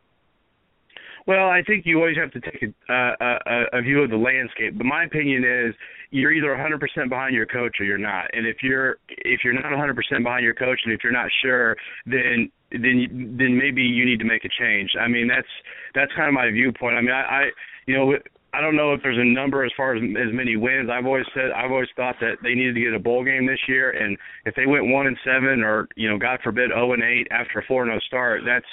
Well, 1.27 1.49
I 1.49 1.61
think 1.61 1.85
you 1.85 1.97
always 1.99 2.15
have 2.15 2.31
to 2.31 2.39
take 2.39 2.73
a, 2.89 2.93
a, 2.93 3.79
a 3.79 3.81
view 3.81 4.01
of 4.01 4.09
the 4.09 4.17
landscape. 4.17 4.77
But 4.77 4.85
my 4.85 5.03
opinion 5.03 5.43
is 5.43 5.75
you're 6.09 6.31
either 6.31 6.55
100% 6.55 7.09
behind 7.09 7.35
your 7.35 7.45
coach 7.45 7.75
or 7.81 7.85
you're 7.85 7.97
not. 7.97 8.27
And 8.31 8.47
if 8.47 8.57
you're 8.63 8.95
if 9.09 9.41
you're 9.43 9.53
not 9.53 9.65
100% 9.65 10.23
behind 10.23 10.45
your 10.45 10.53
coach 10.53 10.79
and 10.85 10.93
if 10.93 11.01
you're 11.03 11.11
not 11.11 11.29
sure, 11.43 11.75
then 12.05 12.49
then 12.71 13.35
then 13.37 13.57
maybe 13.57 13.81
you 13.83 14.05
need 14.05 14.19
to 14.19 14.25
make 14.25 14.45
a 14.45 14.49
change. 14.57 14.91
I 14.99 15.09
mean, 15.09 15.27
that's 15.27 15.47
that's 15.93 16.11
kind 16.15 16.29
of 16.29 16.33
my 16.33 16.49
viewpoint. 16.49 16.95
I 16.95 17.01
mean, 17.01 17.11
I, 17.11 17.21
I 17.21 17.43
you 17.87 17.97
know 17.97 18.13
I 18.53 18.61
don't 18.61 18.77
know 18.77 18.93
if 18.93 19.03
there's 19.03 19.19
a 19.19 19.25
number 19.25 19.65
as 19.65 19.71
far 19.75 19.95
as 19.95 20.01
as 20.01 20.33
many 20.33 20.55
wins. 20.55 20.89
I've 20.89 21.05
always 21.05 21.25
said 21.33 21.51
I've 21.51 21.71
always 21.71 21.89
thought 21.97 22.15
that 22.21 22.37
they 22.41 22.55
needed 22.55 22.75
to 22.75 22.81
get 22.81 22.93
a 22.93 22.99
bowl 22.99 23.25
game 23.25 23.45
this 23.45 23.59
year, 23.67 23.91
and 23.91 24.17
if 24.45 24.55
they 24.55 24.65
went 24.65 24.87
one 24.87 25.07
and 25.07 25.17
seven, 25.25 25.61
or 25.61 25.89
you 25.97 26.09
know, 26.09 26.17
God 26.17 26.39
forbid, 26.41 26.69
zero 26.69 26.89
oh 26.89 26.93
and 26.93 27.03
eight 27.03 27.27
after 27.31 27.59
a 27.59 27.65
four 27.67 27.83
and 27.83 27.89
zero 27.89 27.99
oh 28.01 28.07
start, 28.07 28.41
that's 28.45 28.65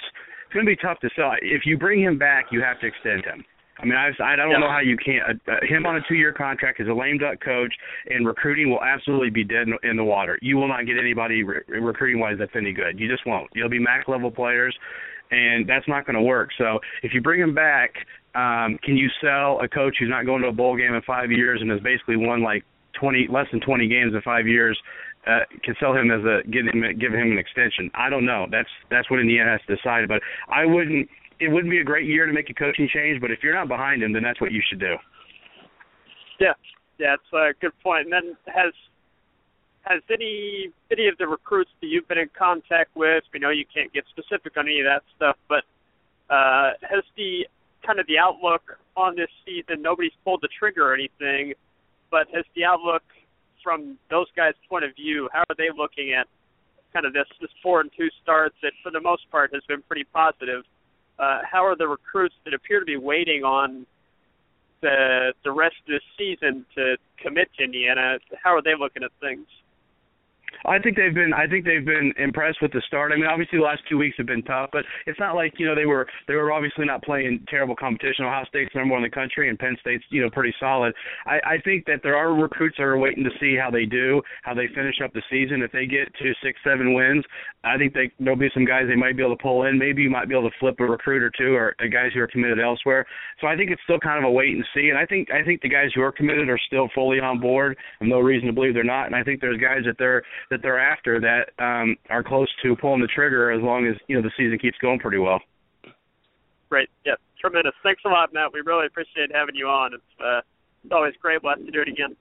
going 0.54 0.64
to 0.64 0.70
be 0.70 0.76
tough 0.76 0.98
to 1.00 1.10
sell. 1.14 1.32
If 1.42 1.66
you 1.66 1.76
bring 1.76 2.00
him 2.00 2.18
back, 2.18 2.46
you 2.50 2.62
have 2.62 2.80
to 2.80 2.86
extend 2.86 3.24
him. 3.24 3.44
I 3.78 3.84
mean, 3.84 3.96
I 3.96 4.10
I 4.22 4.36
don't 4.36 4.52
yeah. 4.52 4.58
know 4.58 4.70
how 4.70 4.80
you 4.80 4.96
can't. 4.96 5.40
Uh, 5.48 5.52
uh, 5.52 5.56
him 5.66 5.84
on 5.84 5.96
a 5.96 6.00
two-year 6.08 6.32
contract 6.32 6.80
is 6.80 6.88
a 6.88 6.92
lame 6.92 7.18
duck 7.18 7.40
coach, 7.44 7.74
and 8.06 8.26
recruiting 8.26 8.70
will 8.70 8.82
absolutely 8.82 9.30
be 9.30 9.42
dead 9.42 9.66
in, 9.66 9.90
in 9.90 9.96
the 9.96 10.04
water. 10.04 10.38
You 10.42 10.56
will 10.56 10.68
not 10.68 10.86
get 10.86 10.96
anybody 10.96 11.42
re- 11.42 11.62
recruiting-wise 11.66 12.36
that's 12.38 12.54
any 12.54 12.72
good. 12.72 13.00
You 13.00 13.10
just 13.10 13.26
won't. 13.26 13.50
You'll 13.52 13.68
be 13.68 13.80
MAC 13.80 14.06
level 14.06 14.30
players, 14.30 14.76
and 15.32 15.68
that's 15.68 15.88
not 15.88 16.06
going 16.06 16.14
to 16.14 16.22
work. 16.22 16.50
So 16.56 16.78
if 17.02 17.12
you 17.12 17.20
bring 17.20 17.40
him 17.40 17.54
back, 17.54 17.94
um, 18.36 18.78
can 18.82 18.96
you 18.96 19.08
sell 19.20 19.60
a 19.60 19.68
coach 19.68 19.96
who's 19.98 20.10
not 20.10 20.24
going 20.24 20.42
to 20.42 20.48
a 20.48 20.52
bowl 20.52 20.76
game 20.76 20.94
in 20.94 21.02
five 21.02 21.30
years 21.30 21.60
and 21.60 21.70
has 21.70 21.80
basically 21.80 22.16
won 22.16 22.42
like 22.42 22.64
20 23.00 23.28
less 23.30 23.46
than 23.50 23.60
20 23.60 23.88
games 23.88 24.14
in 24.14 24.22
five 24.22 24.46
years? 24.46 24.78
Uh, 25.26 25.40
can 25.62 25.74
sell 25.80 25.94
him 25.94 26.10
as 26.10 26.20
a 26.24 26.46
give 26.50 26.66
him 26.66 26.82
give 27.00 27.12
him 27.12 27.32
an 27.32 27.38
extension. 27.38 27.90
I 27.94 28.10
don't 28.10 28.26
know. 28.26 28.46
That's 28.50 28.68
that's 28.90 29.10
what 29.10 29.20
Indiana 29.20 29.52
has 29.52 29.60
to 29.66 29.76
decide. 29.76 30.06
But 30.08 30.20
I 30.48 30.66
wouldn't. 30.66 31.08
It 31.40 31.48
wouldn't 31.48 31.70
be 31.70 31.78
a 31.78 31.84
great 31.84 32.06
year 32.06 32.26
to 32.26 32.32
make 32.32 32.50
a 32.50 32.54
coaching 32.54 32.88
change. 32.92 33.20
But 33.20 33.30
if 33.30 33.38
you're 33.42 33.54
not 33.54 33.68
behind 33.68 34.02
him, 34.02 34.12
then 34.12 34.22
that's 34.22 34.40
what 34.40 34.52
you 34.52 34.62
should 34.68 34.80
do. 34.80 34.96
Yeah, 36.38 36.52
yeah, 36.98 37.14
it's 37.14 37.32
a 37.32 37.58
good 37.60 37.72
point. 37.82 38.04
And 38.04 38.12
then 38.12 38.36
has 38.46 38.74
has 39.82 40.02
any 40.10 40.70
any 40.90 41.08
of 41.08 41.16
the 41.18 41.26
recruits 41.26 41.70
that 41.80 41.86
you've 41.86 42.08
been 42.08 42.18
in 42.18 42.30
contact 42.36 42.94
with? 42.94 43.24
We 43.32 43.40
know 43.40 43.50
you 43.50 43.64
can't 43.72 43.92
get 43.92 44.04
specific 44.10 44.56
on 44.56 44.66
any 44.66 44.80
of 44.80 44.86
that 44.86 45.02
stuff, 45.16 45.36
but 45.48 45.64
uh, 46.28 46.72
has 46.82 47.04
the 47.16 47.46
kind 47.86 48.00
of 48.00 48.06
the 48.06 48.18
outlook 48.18 48.78
on 48.96 49.16
this 49.16 49.28
season. 49.44 49.82
Nobody's 49.82 50.12
pulled 50.24 50.40
the 50.42 50.48
trigger 50.58 50.90
or 50.90 50.94
anything, 50.94 51.54
but 52.10 52.26
has 52.34 52.44
the 52.54 52.64
outlook 52.64 53.02
from 53.64 53.98
those 54.10 54.26
guys' 54.36 54.54
point 54.68 54.84
of 54.84 54.94
view? 54.94 55.28
How 55.32 55.40
are 55.40 55.56
they 55.58 55.70
looking 55.76 56.12
at 56.12 56.28
kind 56.92 57.06
of 57.06 57.12
this 57.12 57.26
this 57.40 57.50
four 57.62 57.80
and 57.80 57.90
two 57.96 58.08
starts 58.22 58.54
that 58.62 58.72
for 58.82 58.92
the 58.92 59.00
most 59.00 59.28
part 59.30 59.52
has 59.52 59.62
been 59.66 59.82
pretty 59.82 60.04
positive? 60.04 60.62
Uh, 61.18 61.40
how 61.50 61.64
are 61.64 61.76
the 61.76 61.88
recruits 61.88 62.34
that 62.44 62.54
appear 62.54 62.78
to 62.78 62.86
be 62.86 62.96
waiting 62.96 63.42
on 63.42 63.86
the 64.82 65.32
the 65.42 65.50
rest 65.50 65.76
of 65.88 65.94
the 65.94 66.00
season 66.18 66.64
to 66.76 66.96
commit 67.18 67.48
to 67.58 67.64
Indiana? 67.64 68.18
How 68.42 68.54
are 68.54 68.62
they 68.62 68.74
looking 68.78 69.02
at 69.02 69.10
things? 69.20 69.46
I 70.66 70.78
think 70.78 70.96
they've 70.96 71.14
been 71.14 71.32
I 71.32 71.46
think 71.46 71.64
they've 71.64 71.84
been 71.84 72.12
impressed 72.18 72.58
with 72.62 72.72
the 72.72 72.82
start. 72.86 73.12
I 73.12 73.16
mean, 73.16 73.26
obviously 73.26 73.58
the 73.58 73.64
last 73.64 73.82
two 73.88 73.98
weeks 73.98 74.16
have 74.18 74.26
been 74.26 74.42
tough, 74.42 74.70
but 74.72 74.84
it's 75.06 75.18
not 75.18 75.34
like 75.34 75.54
you 75.58 75.66
know 75.66 75.74
they 75.74 75.86
were 75.86 76.06
they 76.28 76.34
were 76.34 76.52
obviously 76.52 76.84
not 76.84 77.02
playing 77.02 77.44
terrible 77.48 77.76
competition. 77.76 78.24
Ohio 78.24 78.44
State's 78.48 78.74
number 78.74 78.92
one 78.94 79.04
in 79.04 79.10
the 79.10 79.14
country, 79.14 79.48
and 79.48 79.58
Penn 79.58 79.76
State's 79.80 80.04
you 80.10 80.22
know 80.22 80.30
pretty 80.30 80.54
solid. 80.58 80.94
I, 81.26 81.38
I 81.44 81.58
think 81.64 81.86
that 81.86 82.00
there 82.02 82.16
are 82.16 82.34
recruits 82.34 82.76
that 82.78 82.84
are 82.84 82.98
waiting 82.98 83.24
to 83.24 83.30
see 83.40 83.56
how 83.56 83.70
they 83.70 83.84
do, 83.84 84.22
how 84.42 84.54
they 84.54 84.68
finish 84.74 84.96
up 85.02 85.12
the 85.12 85.22
season. 85.30 85.62
If 85.62 85.72
they 85.72 85.86
get 85.86 86.12
to 86.14 86.32
six 86.42 86.58
seven 86.64 86.94
wins, 86.94 87.24
I 87.64 87.76
think 87.78 87.94
they 87.94 88.10
there'll 88.18 88.38
be 88.38 88.50
some 88.54 88.64
guys 88.64 88.84
they 88.88 88.96
might 88.96 89.16
be 89.16 89.22
able 89.22 89.36
to 89.36 89.42
pull 89.42 89.64
in. 89.64 89.78
Maybe 89.78 90.02
you 90.02 90.10
might 90.10 90.28
be 90.28 90.34
able 90.34 90.50
to 90.50 90.56
flip 90.58 90.76
a 90.80 90.84
recruit 90.84 91.22
or 91.22 91.30
two, 91.36 91.54
or 91.54 91.74
guys 91.90 92.12
who 92.14 92.20
are 92.20 92.26
committed 92.26 92.60
elsewhere. 92.60 93.06
So 93.40 93.46
I 93.46 93.56
think 93.56 93.70
it's 93.70 93.82
still 93.84 93.98
kind 93.98 94.18
of 94.18 94.28
a 94.28 94.32
wait 94.32 94.54
and 94.54 94.64
see. 94.74 94.88
And 94.88 94.98
I 94.98 95.06
think 95.06 95.30
I 95.30 95.44
think 95.44 95.62
the 95.62 95.68
guys 95.68 95.90
who 95.94 96.02
are 96.02 96.12
committed 96.12 96.48
are 96.48 96.60
still 96.66 96.88
fully 96.94 97.20
on 97.20 97.40
board. 97.40 97.76
and 98.00 98.08
no 98.08 98.20
reason 98.20 98.46
to 98.46 98.52
believe 98.52 98.74
they're 98.74 98.84
not. 98.84 99.06
And 99.06 99.16
I 99.16 99.22
think 99.22 99.40
there's 99.40 99.60
guys 99.60 99.82
that 99.86 99.96
they're 99.98 100.22
that 100.50 100.60
they're 100.62 100.80
after 100.80 101.20
that 101.20 101.34
that 101.34 101.62
um, 101.62 101.96
are 102.10 102.22
close 102.22 102.48
to 102.62 102.76
pulling 102.76 103.00
the 103.00 103.08
trigger 103.08 103.50
as 103.50 103.62
long 103.62 103.86
as 103.86 103.96
you 104.08 104.16
know 104.16 104.22
the 104.22 104.30
season 104.36 104.58
keeps 104.58 104.78
going 104.78 104.98
pretty 104.98 105.18
well. 105.18 105.40
Great, 106.68 106.88
yeah, 107.04 107.14
tremendous. 107.40 107.72
Thanks 107.82 108.02
a 108.04 108.08
lot, 108.08 108.32
Matt. 108.32 108.52
We 108.52 108.60
really 108.64 108.86
appreciate 108.86 109.30
having 109.32 109.54
you 109.54 109.66
on. 109.66 109.94
It's 109.94 110.20
uh, 110.20 110.40
it's 110.84 110.92
always 110.92 111.14
great. 111.20 111.42
We'll 111.42 111.54
have 111.56 111.64
to 111.64 111.70
do 111.70 111.80
it 111.80 111.88
again. 111.88 112.16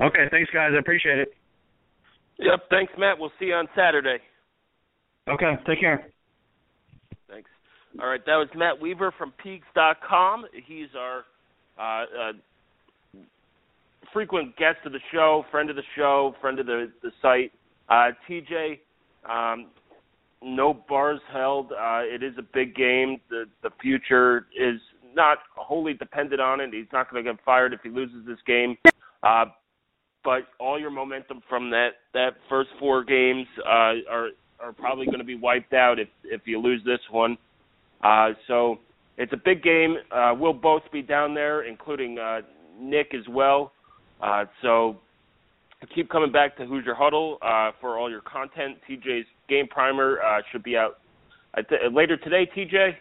Okay, 0.00 0.26
thanks, 0.30 0.50
guys. 0.52 0.70
I 0.74 0.78
appreciate 0.78 1.18
it. 1.18 1.28
Yep, 2.38 2.70
thanks, 2.70 2.92
Matt. 2.96 3.18
We'll 3.18 3.32
see 3.38 3.46
you 3.46 3.54
on 3.54 3.68
Saturday. 3.76 4.16
Okay, 5.28 5.52
take 5.66 5.80
care. 5.80 6.06
Thanks. 7.28 7.50
All 8.00 8.08
right, 8.08 8.24
that 8.24 8.36
was 8.36 8.48
Matt 8.56 8.80
Weaver 8.80 9.12
from 9.18 9.34
Peegs.com. 9.44 10.46
He's 10.66 10.88
our 10.96 11.24
uh, 11.78 12.04
uh, 12.04 12.32
frequent 14.12 14.56
guest 14.56 14.78
of 14.84 14.92
the 14.92 15.00
show, 15.12 15.44
friend 15.50 15.70
of 15.70 15.76
the 15.76 15.82
show, 15.96 16.34
friend 16.40 16.58
of 16.58 16.66
the 16.66 16.90
the 17.02 17.10
site. 17.22 17.52
Uh, 17.88 18.12
TJ, 18.28 18.78
um, 19.28 19.66
no 20.42 20.72
bars 20.88 21.20
held. 21.32 21.72
Uh, 21.72 22.02
it 22.02 22.22
is 22.22 22.34
a 22.38 22.42
big 22.42 22.74
game. 22.74 23.20
The 23.28 23.44
the 23.62 23.70
future 23.82 24.46
is 24.58 24.80
not 25.14 25.38
wholly 25.56 25.94
dependent 25.94 26.40
on 26.40 26.60
it. 26.60 26.70
He's 26.72 26.86
not 26.92 27.10
going 27.10 27.24
to 27.24 27.32
get 27.32 27.40
fired 27.44 27.72
if 27.72 27.80
he 27.82 27.88
loses 27.88 28.26
this 28.26 28.38
game. 28.46 28.76
Uh, 29.22 29.46
but 30.22 30.42
all 30.58 30.78
your 30.78 30.90
momentum 30.90 31.42
from 31.48 31.70
that 31.70 31.90
that 32.14 32.30
first 32.48 32.70
four 32.78 33.04
games 33.04 33.46
uh, 33.66 33.94
are 34.10 34.28
are 34.60 34.72
probably 34.72 35.06
going 35.06 35.18
to 35.18 35.24
be 35.24 35.36
wiped 35.36 35.72
out 35.72 35.98
if 35.98 36.08
if 36.24 36.42
you 36.44 36.60
lose 36.60 36.82
this 36.84 37.00
one. 37.10 37.36
Uh, 38.02 38.30
so 38.46 38.78
it's 39.18 39.32
a 39.32 39.40
big 39.44 39.62
game. 39.62 39.96
Uh, 40.10 40.34
we'll 40.38 40.52
both 40.52 40.82
be 40.92 41.02
down 41.02 41.34
there, 41.34 41.62
including 41.62 42.18
uh, 42.18 42.40
Nick 42.78 43.14
as 43.14 43.26
well. 43.28 43.72
Uh, 44.22 44.44
so 44.62 44.98
keep 45.94 46.10
coming 46.10 46.32
back 46.32 46.56
to 46.58 46.66
Hoosier 46.66 46.94
Huddle 46.94 47.38
uh, 47.42 47.72
for 47.80 47.98
all 47.98 48.10
your 48.10 48.20
content. 48.20 48.78
TJ's 48.88 49.26
game 49.48 49.66
primer 49.66 50.20
uh, 50.20 50.42
should 50.50 50.62
be 50.62 50.76
out 50.76 50.98
th- 51.56 51.92
later 51.92 52.16
today. 52.16 52.48
TJ. 52.56 52.94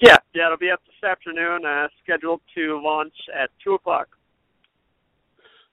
Yeah, 0.00 0.16
yeah, 0.34 0.46
it'll 0.46 0.58
be 0.58 0.70
up 0.70 0.80
this 0.86 1.08
afternoon. 1.08 1.64
Uh, 1.64 1.88
scheduled 2.02 2.40
to 2.54 2.80
launch 2.82 3.14
at 3.34 3.50
two 3.62 3.74
o'clock. 3.74 4.08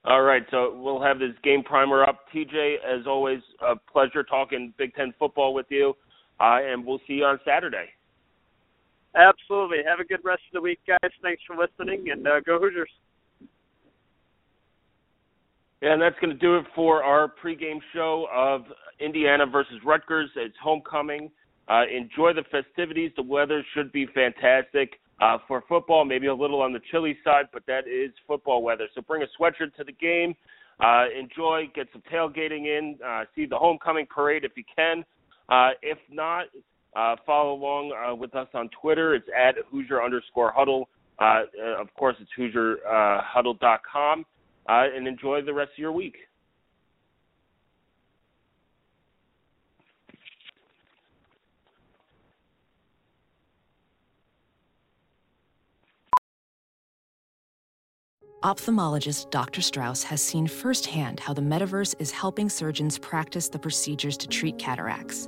All 0.03 0.23
right, 0.23 0.43
so 0.49 0.75
we'll 0.81 1.01
have 1.01 1.19
this 1.19 1.33
game 1.43 1.63
primer 1.63 2.03
up. 2.03 2.21
TJ, 2.33 2.75
as 2.77 3.05
always, 3.05 3.39
a 3.61 3.75
pleasure 3.75 4.23
talking 4.23 4.73
Big 4.77 4.95
Ten 4.95 5.13
football 5.19 5.53
with 5.53 5.67
you, 5.69 5.93
uh, 6.39 6.57
and 6.61 6.83
we'll 6.85 6.99
see 7.07 7.13
you 7.13 7.25
on 7.25 7.39
Saturday. 7.45 7.85
Absolutely. 9.15 9.79
Have 9.87 9.99
a 9.99 10.05
good 10.05 10.21
rest 10.23 10.41
of 10.49 10.53
the 10.53 10.61
week, 10.61 10.79
guys. 10.87 11.11
Thanks 11.21 11.41
for 11.45 11.55
listening, 11.55 12.09
and 12.09 12.25
uh, 12.25 12.39
go 12.39 12.59
Hoosiers. 12.59 12.89
And 15.81 16.01
that's 16.01 16.15
going 16.19 16.31
to 16.31 16.39
do 16.39 16.57
it 16.57 16.65
for 16.75 17.03
our 17.03 17.31
pregame 17.43 17.79
show 17.93 18.27
of 18.33 18.65
Indiana 18.99 19.45
versus 19.45 19.79
Rutgers. 19.83 20.29
It's 20.35 20.55
homecoming. 20.61 21.31
Uh, 21.67 21.83
enjoy 21.85 22.33
the 22.33 22.43
festivities. 22.51 23.11
The 23.15 23.23
weather 23.23 23.63
should 23.73 23.91
be 23.91 24.05
fantastic. 24.13 24.99
uh, 25.21 25.37
for 25.47 25.63
football, 25.69 26.03
maybe 26.03 26.27
a 26.27 26.33
little 26.33 26.61
on 26.61 26.73
the 26.73 26.79
chilly 26.91 27.17
side, 27.23 27.45
but 27.53 27.63
that 27.67 27.87
is 27.87 28.11
football 28.27 28.63
weather. 28.63 28.87
So 28.95 29.01
bring 29.01 29.21
a 29.21 29.27
sweatshirt 29.39 29.75
to 29.77 29.83
the 29.83 29.91
game. 29.91 30.35
Uh, 30.79 31.05
enjoy, 31.17 31.69
get 31.75 31.87
some 31.93 32.01
tailgating 32.11 32.65
in, 32.65 32.97
uh, 33.05 33.25
see 33.35 33.45
the 33.45 33.57
homecoming 33.57 34.07
parade 34.07 34.43
if 34.43 34.53
you 34.55 34.63
can. 34.75 35.05
Uh, 35.47 35.69
if 35.83 35.99
not, 36.09 36.45
uh, 36.95 37.15
follow 37.25 37.53
along 37.53 37.93
uh, 37.93 38.15
with 38.15 38.35
us 38.35 38.47
on 38.55 38.69
Twitter. 38.81 39.13
It's 39.13 39.27
at 39.37 39.55
Hoosier 39.69 40.01
underscore 40.01 40.51
huddle. 40.55 40.89
Uh, 41.19 41.43
uh 41.63 41.81
of 41.81 41.93
course, 41.93 42.15
it's 42.19 42.31
HoosierHuddle.com. 42.37 44.25
Uh, 44.71 44.85
and 44.95 45.05
enjoy 45.05 45.41
the 45.41 45.53
rest 45.53 45.73
of 45.73 45.79
your 45.79 45.91
week. 45.91 46.15
Ophthalmologist 58.43 59.29
Dr. 59.29 59.61
Strauss 59.61 60.03
has 60.03 60.21
seen 60.21 60.47
firsthand 60.47 61.19
how 61.19 61.33
the 61.33 61.41
metaverse 61.41 61.93
is 61.99 62.11
helping 62.11 62.47
surgeons 62.47 62.97
practice 62.97 63.49
the 63.49 63.59
procedures 63.59 64.15
to 64.15 64.27
treat 64.29 64.57
cataracts. 64.57 65.27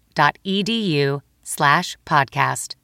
slash 1.43 1.97
podcast. 2.05 2.80